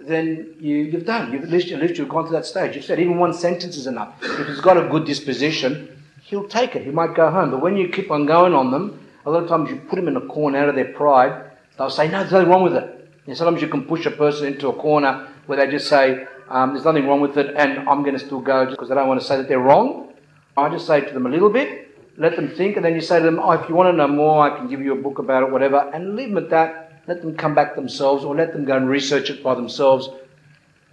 [0.00, 1.32] then you, you've done.
[1.32, 2.76] You've, at, least, at least you've gone to that stage.
[2.76, 4.14] You've said even one sentence is enough.
[4.22, 6.82] If he's got a good disposition, he'll take it.
[6.84, 7.50] He might go home.
[7.50, 10.08] But when you keep on going on them, a lot of times you put them
[10.08, 11.50] in a corner out of their pride.
[11.78, 12.93] They'll say, no, there's nothing wrong with it.
[13.26, 16.74] And sometimes you can push a person into a corner where they just say, um,
[16.74, 19.20] there's nothing wrong with it, and I'm going to still go because I don't want
[19.20, 20.12] to say that they're wrong.
[20.56, 23.18] I just say to them a little bit, let them think, and then you say
[23.18, 25.18] to them, oh, if you want to know more, I can give you a book
[25.18, 27.02] about it, whatever, and leave them at that.
[27.06, 30.08] Let them come back themselves, or let them go and research it by themselves.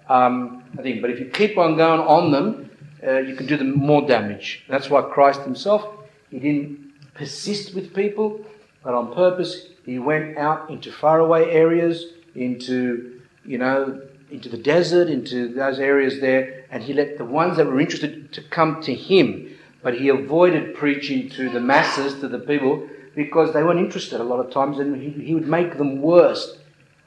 [0.09, 2.71] Um, I think, but if you keep on going on them,
[3.05, 4.63] uh, you can do them more damage.
[4.67, 5.85] That's why Christ Himself,
[6.29, 8.43] He didn't persist with people,
[8.83, 12.05] but on purpose, He went out into faraway areas
[12.35, 17.57] into, you know, into the desert, into those areas there, and he let the ones
[17.57, 19.49] that were interested to come to him.
[19.83, 24.23] But he avoided preaching to the masses, to the people, because they weren't interested a
[24.23, 26.57] lot of times, and he, he would make them worse.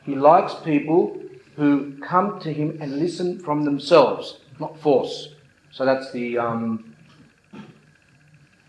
[0.03, 1.21] He likes people
[1.57, 5.29] who come to him and listen from themselves, not force.
[5.71, 6.95] So that's the um,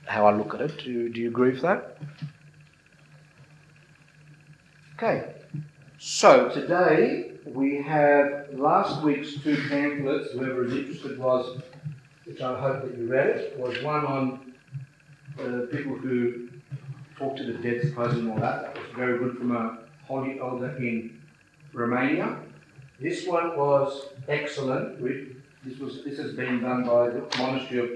[0.05, 0.77] how I look at it.
[0.83, 1.97] Do, do you agree with that?
[4.95, 5.34] Okay.
[6.07, 11.59] So today we have last week's two pamphlets, whoever is interested was,
[12.25, 14.53] which I hope that you read it, was one on
[15.39, 16.49] uh, people who
[17.17, 18.75] talk to the dead supposedly and all that.
[18.75, 21.19] That was very good from a holy elder in
[21.73, 22.37] Romania.
[23.01, 25.01] This one was excellent.
[25.63, 27.89] This was this has been done by the monastery of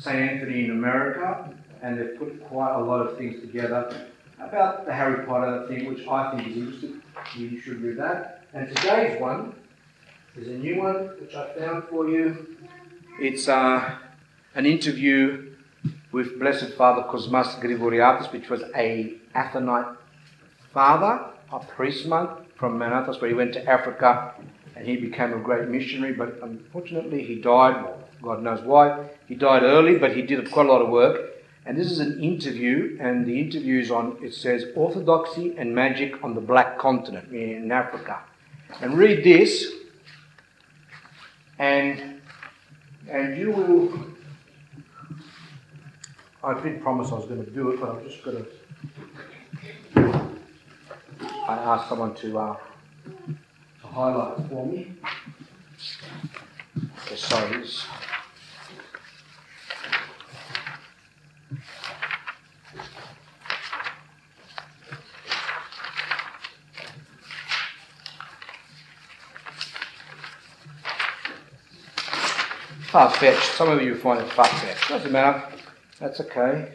[0.00, 0.16] St.
[0.16, 4.08] Anthony in America, and they've put quite a lot of things together
[4.40, 6.97] about the Harry Potter thing, which I think is interesting.
[7.36, 8.42] You should read that.
[8.52, 9.54] And today's one
[10.36, 12.56] is a new one which I found for you.
[13.20, 13.96] It's uh,
[14.54, 15.54] an interview
[16.12, 19.96] with Blessed Father Cosmas Grigoriatis, which was a Athonite
[20.72, 24.34] father, a priest monk from Mount Athos, where he went to Africa
[24.74, 26.14] and he became a great missionary.
[26.14, 27.84] But unfortunately, he died.
[28.22, 29.08] God knows why.
[29.26, 31.37] He died early, but he did quite a lot of work.
[31.68, 36.24] And this is an interview, and the interview is on, it says, Orthodoxy and Magic
[36.24, 38.20] on the Black Continent, in Africa.
[38.80, 39.70] And read this.
[41.58, 42.22] And
[43.10, 44.06] and you will.
[46.42, 48.46] I did promise I was going to do it, but I'm just going
[49.94, 50.28] to.
[51.48, 52.56] I asked someone to, uh,
[53.82, 54.92] to highlight for me.
[57.06, 57.62] Okay, sorry.
[72.88, 73.54] It's- Far fetched.
[73.54, 74.88] Some of you find it far fetched.
[74.88, 75.42] Doesn't matter.
[76.00, 76.72] That's okay.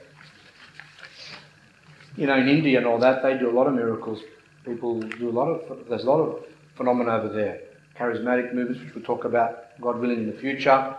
[2.15, 4.21] You know, in India and all that, they do a lot of miracles.
[4.63, 5.89] People do a lot of.
[5.89, 6.45] There's a lot of
[6.75, 7.61] phenomena over there.
[7.97, 10.95] Charismatic movements, which we'll talk about, God willing, in the future.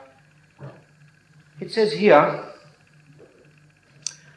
[1.60, 2.44] It says here,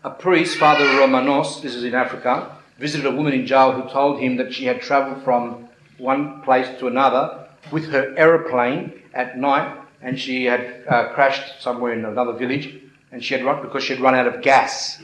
[0.04, 4.20] a priest, Father Romanos, this is in Africa, visited a woman in jail who told
[4.20, 9.87] him that she had travelled from one place to another with her aeroplane at night
[10.02, 13.94] and she had uh, crashed somewhere in another village and she had run because she
[13.94, 15.02] had run out of gas.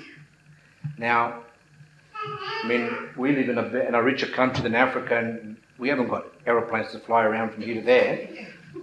[0.98, 1.44] Now,
[2.64, 6.08] I mean, we live in a, in a richer country than Africa and we haven't
[6.08, 8.30] got aeroplanes to fly around from here to there.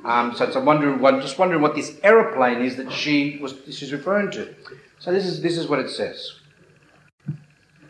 [0.04, 4.30] Um, so it's I'm just wondering what this aeroplane is that she was she's referring
[4.32, 4.54] to.
[4.98, 6.38] So this is this is what it says.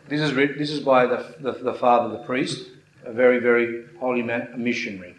[0.09, 2.69] This is this is by the, the, the father, the priest,
[3.05, 5.15] a very very holy man, a missionary.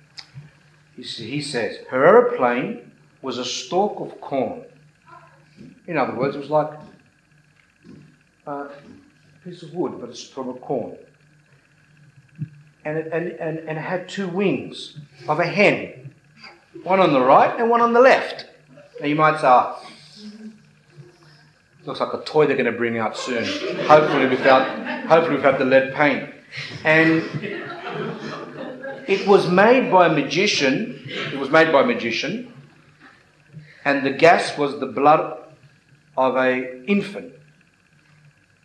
[0.96, 2.91] He says her aeroplane
[3.22, 4.64] was a stalk of corn.
[5.86, 6.70] In other words, it was like
[8.46, 8.66] a
[9.44, 10.96] piece of wood, but it's from a corn.
[12.84, 16.12] And it, and, and, and it had two wings of a hen,
[16.82, 18.46] one on the right and one on the left.
[19.00, 19.80] Now you might say, "Ah,
[21.84, 23.44] looks like a toy they're going to bring out soon.
[23.86, 26.30] Hopefully without, hopefully without the lead paint.
[26.84, 27.22] And
[29.08, 31.02] it was made by a magician.
[31.06, 32.51] It was made by a magician,
[33.84, 35.38] and the gas was the blood
[36.16, 37.32] of a infant,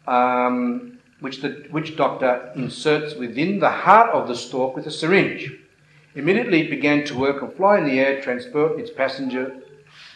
[0.05, 5.51] um, which the witch doctor inserts within the heart of the stalk with a syringe.
[6.15, 9.55] Immediately, it began to work and fly in the air, transport its passenger.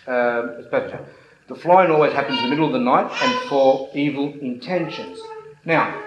[0.08, 1.06] Uh, its passenger.
[1.48, 5.20] The flying always happens in the middle of the night and for evil intentions.
[5.66, 6.02] Now,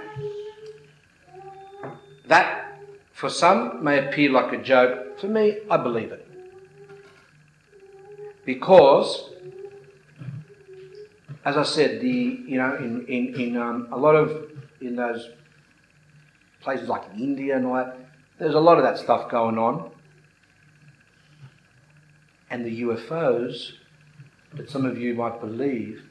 [2.27, 2.79] that
[3.13, 5.21] for some may appear like a joke.
[5.21, 6.24] For me, I believe it.
[8.45, 9.31] Because,
[11.45, 14.51] as I said, the you know in in, in um, a lot of
[14.81, 15.31] in those
[16.61, 17.97] places like India and all that,
[18.39, 19.91] there's a lot of that stuff going on.
[22.51, 23.73] And the UFOs
[24.55, 26.03] that some of you might believe,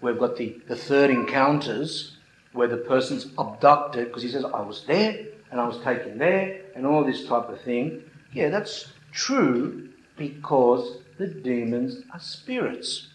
[0.00, 2.16] we've got the, the third encounters
[2.52, 6.60] where the person's abducted because he says, I was there and I was taken there
[6.74, 8.02] and all this type of thing.
[8.32, 13.08] Yeah, that's true because the demons are spirits.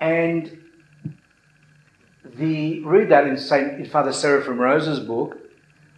[0.00, 0.58] And
[2.24, 5.38] the read that in Saint in Father Seraphim Rose's book,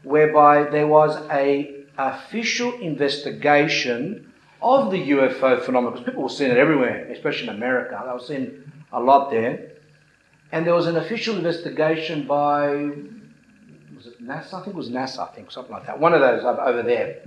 [0.02, 6.56] whereby there was a official investigation of the UFO phenomenon, because people were seeing it
[6.56, 8.00] everywhere, especially in America.
[8.04, 9.72] They were seeing a lot there.
[10.50, 12.70] And there was an official investigation by,
[13.94, 14.54] was it NASA?
[14.54, 16.00] I think it was NASA, I think, something like that.
[16.00, 17.20] One of those over there.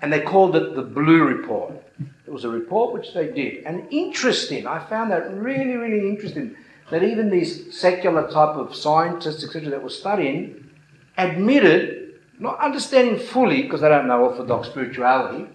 [0.00, 1.83] And they called it the Blue Report.
[2.26, 3.64] It was a report which they did.
[3.64, 6.56] And interesting, I found that really, really interesting,
[6.90, 10.70] that even these secular type of scientists, etc., that were studying,
[11.18, 15.46] admitted, not understanding fully, because they don't know Orthodox spirituality,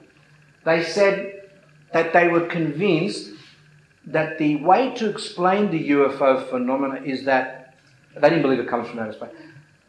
[0.65, 1.49] they said
[1.91, 3.31] that they were convinced
[4.05, 7.75] that the way to explain the UFO phenomena is that
[8.15, 9.29] they didn't believe it comes from outer space,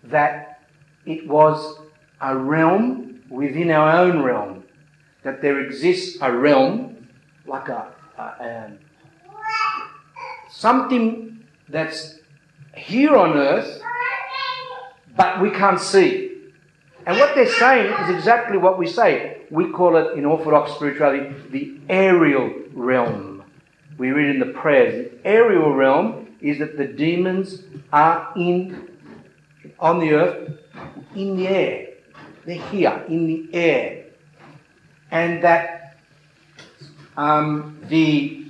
[0.04, 0.62] that
[1.06, 1.80] it was
[2.20, 4.59] a realm within our own realm,
[5.22, 7.08] that there exists a realm
[7.46, 8.78] like a, a um,
[10.50, 12.18] something that's
[12.74, 13.82] here on earth,
[15.16, 16.30] but we can't see.
[17.06, 19.42] And what they're saying is exactly what we say.
[19.50, 23.42] We call it in Orthodox spirituality the aerial realm.
[23.98, 25.10] We read in the prayers.
[25.10, 28.88] The aerial realm is that the demons are in
[29.78, 30.58] on the earth
[31.14, 31.88] in the air.
[32.46, 34.04] They're here in the air.
[35.10, 35.96] And that
[37.16, 38.46] um, the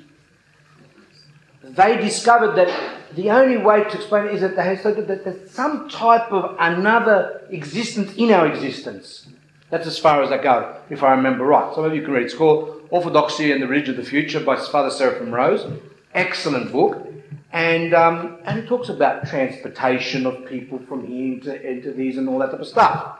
[1.62, 5.50] they discovered that the only way to explain it is that they said that there's
[5.50, 9.26] some type of another existence in our existence.
[9.70, 11.74] That's as far as I go, if I remember right.
[11.74, 12.24] Some of you can read.
[12.24, 15.64] It's called Orthodoxy and the Religion of the Future by Father Seraphim Rose.
[16.12, 17.06] Excellent book.
[17.52, 22.28] And, um, and it talks about transportation of people from here into, into these and
[22.28, 23.18] all that type of stuff.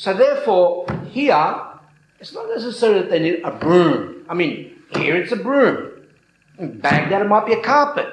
[0.00, 1.60] So therefore, here,
[2.20, 4.24] It's not necessarily that they need a broom.
[4.28, 5.90] I mean, here it's a broom.
[6.58, 8.08] In Baghdad, it might be a carpet.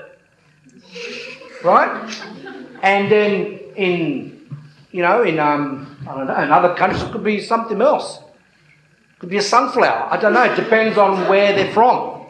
[1.64, 1.92] Right?
[2.82, 4.50] And then in,
[4.92, 8.20] you know, in, um, I don't know, in other countries, it could be something else.
[8.20, 10.08] It could be a sunflower.
[10.10, 10.44] I don't know.
[10.44, 12.26] It depends on where they're from.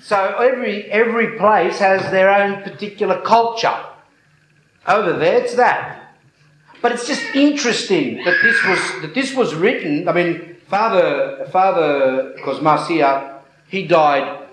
[0.00, 3.76] So every, every place has their own particular culture.
[4.86, 6.03] Over there, it's that.
[6.84, 10.06] But it's just interesting that this was, that this was written.
[10.06, 14.44] I mean, Father, Father Cosmasia, he died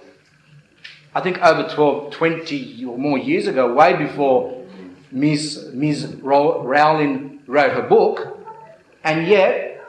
[1.13, 4.65] I think over 12, 20 or more years ago, way before
[5.11, 6.15] Miss, Ms.
[6.21, 8.37] Rowling wrote her book,
[9.03, 9.83] and yet,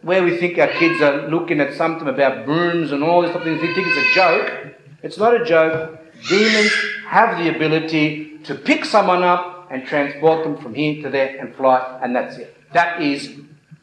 [0.00, 3.44] where we think our kids are looking at something about brooms and all this stuff,
[3.44, 4.74] they think it's a joke.
[5.02, 6.00] It's not a joke.
[6.26, 6.72] Demons
[7.06, 11.52] have the ability to pick someone up and transport them from here to there and
[11.56, 12.56] fly, and that's it.
[12.72, 13.36] That is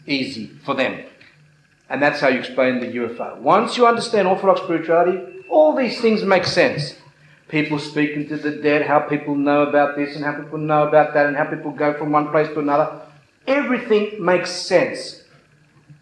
[0.07, 1.03] easy for them.
[1.89, 3.37] And that's how you explain the UFO.
[3.39, 6.95] Once you understand Orthodox spirituality, all these things make sense.
[7.49, 11.13] People speaking to the dead, how people know about this and how people know about
[11.13, 13.01] that, and how people go from one place to another.
[13.45, 15.25] Everything makes sense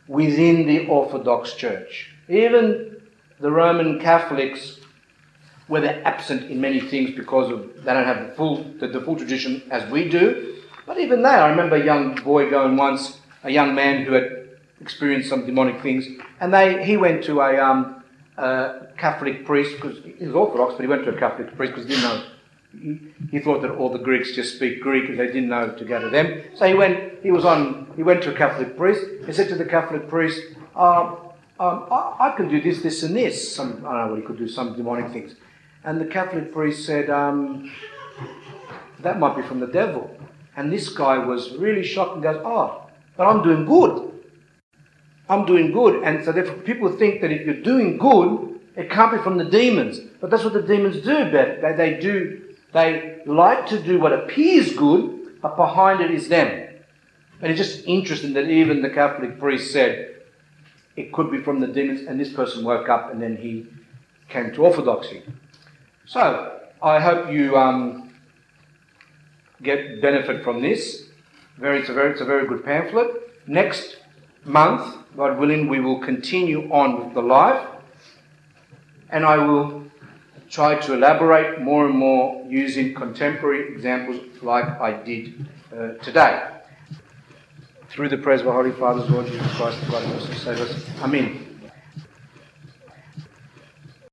[0.08, 2.12] within the Orthodox Church.
[2.28, 3.02] Even
[3.40, 4.79] the Roman Catholics,
[5.70, 9.00] where they're absent in many things because of they don't have the full the, the
[9.02, 10.58] full tradition as we do.
[10.86, 14.50] But even they, I remember a young boy going once, a young man who had
[14.82, 16.08] experienced some demonic things,
[16.42, 18.04] and they he went to a um,
[18.98, 21.96] Catholic priest, because he was Orthodox, but he went to a Catholic priest because he
[21.96, 22.24] didn't know.
[22.72, 23.00] He,
[23.32, 26.00] he, thought that all the Greeks just speak Greek and they didn't know to go
[26.00, 26.44] to them.
[26.56, 29.02] So he went, he was on, he went to a Catholic priest.
[29.26, 30.40] He said to the Catholic priest,
[30.76, 31.18] um,
[31.60, 33.56] um, I, I, can do this, this, and this.
[33.56, 35.36] Some, I don't know what he could do, some demonic things.
[35.90, 37.74] And the Catholic priest said, um,
[39.00, 40.16] that might be from the devil.
[40.56, 42.84] And this guy was really shocked and goes, oh,
[43.18, 44.12] but I'm doing good.
[45.30, 46.04] I'm doing good.
[46.04, 49.46] And so therefore people think that if you're doing good, it can't be from the
[49.46, 50.00] demons.
[50.22, 54.14] But that's what the demons do, But They, they do, they like to do what
[54.14, 56.68] appears good, but behind it is them.
[57.42, 60.18] And it's just interesting that even the Catholic priest said
[60.96, 63.66] it could be from the demons, and this person woke up and then he
[64.30, 65.24] came to orthodoxy.
[66.10, 68.10] So, I hope you um,
[69.62, 71.04] get benefit from this.
[71.60, 73.12] Very, it's, a very, it's a very good pamphlet.
[73.46, 73.98] Next
[74.44, 77.64] month, God willing, we will continue on with the life,
[79.12, 79.84] and I will
[80.50, 86.44] try to elaborate more and more using contemporary examples like I did uh, today.
[87.90, 90.90] Through the prayers of our Holy Fathers, Lord Jesus Christ, the God us, save us.
[91.04, 91.49] Amen.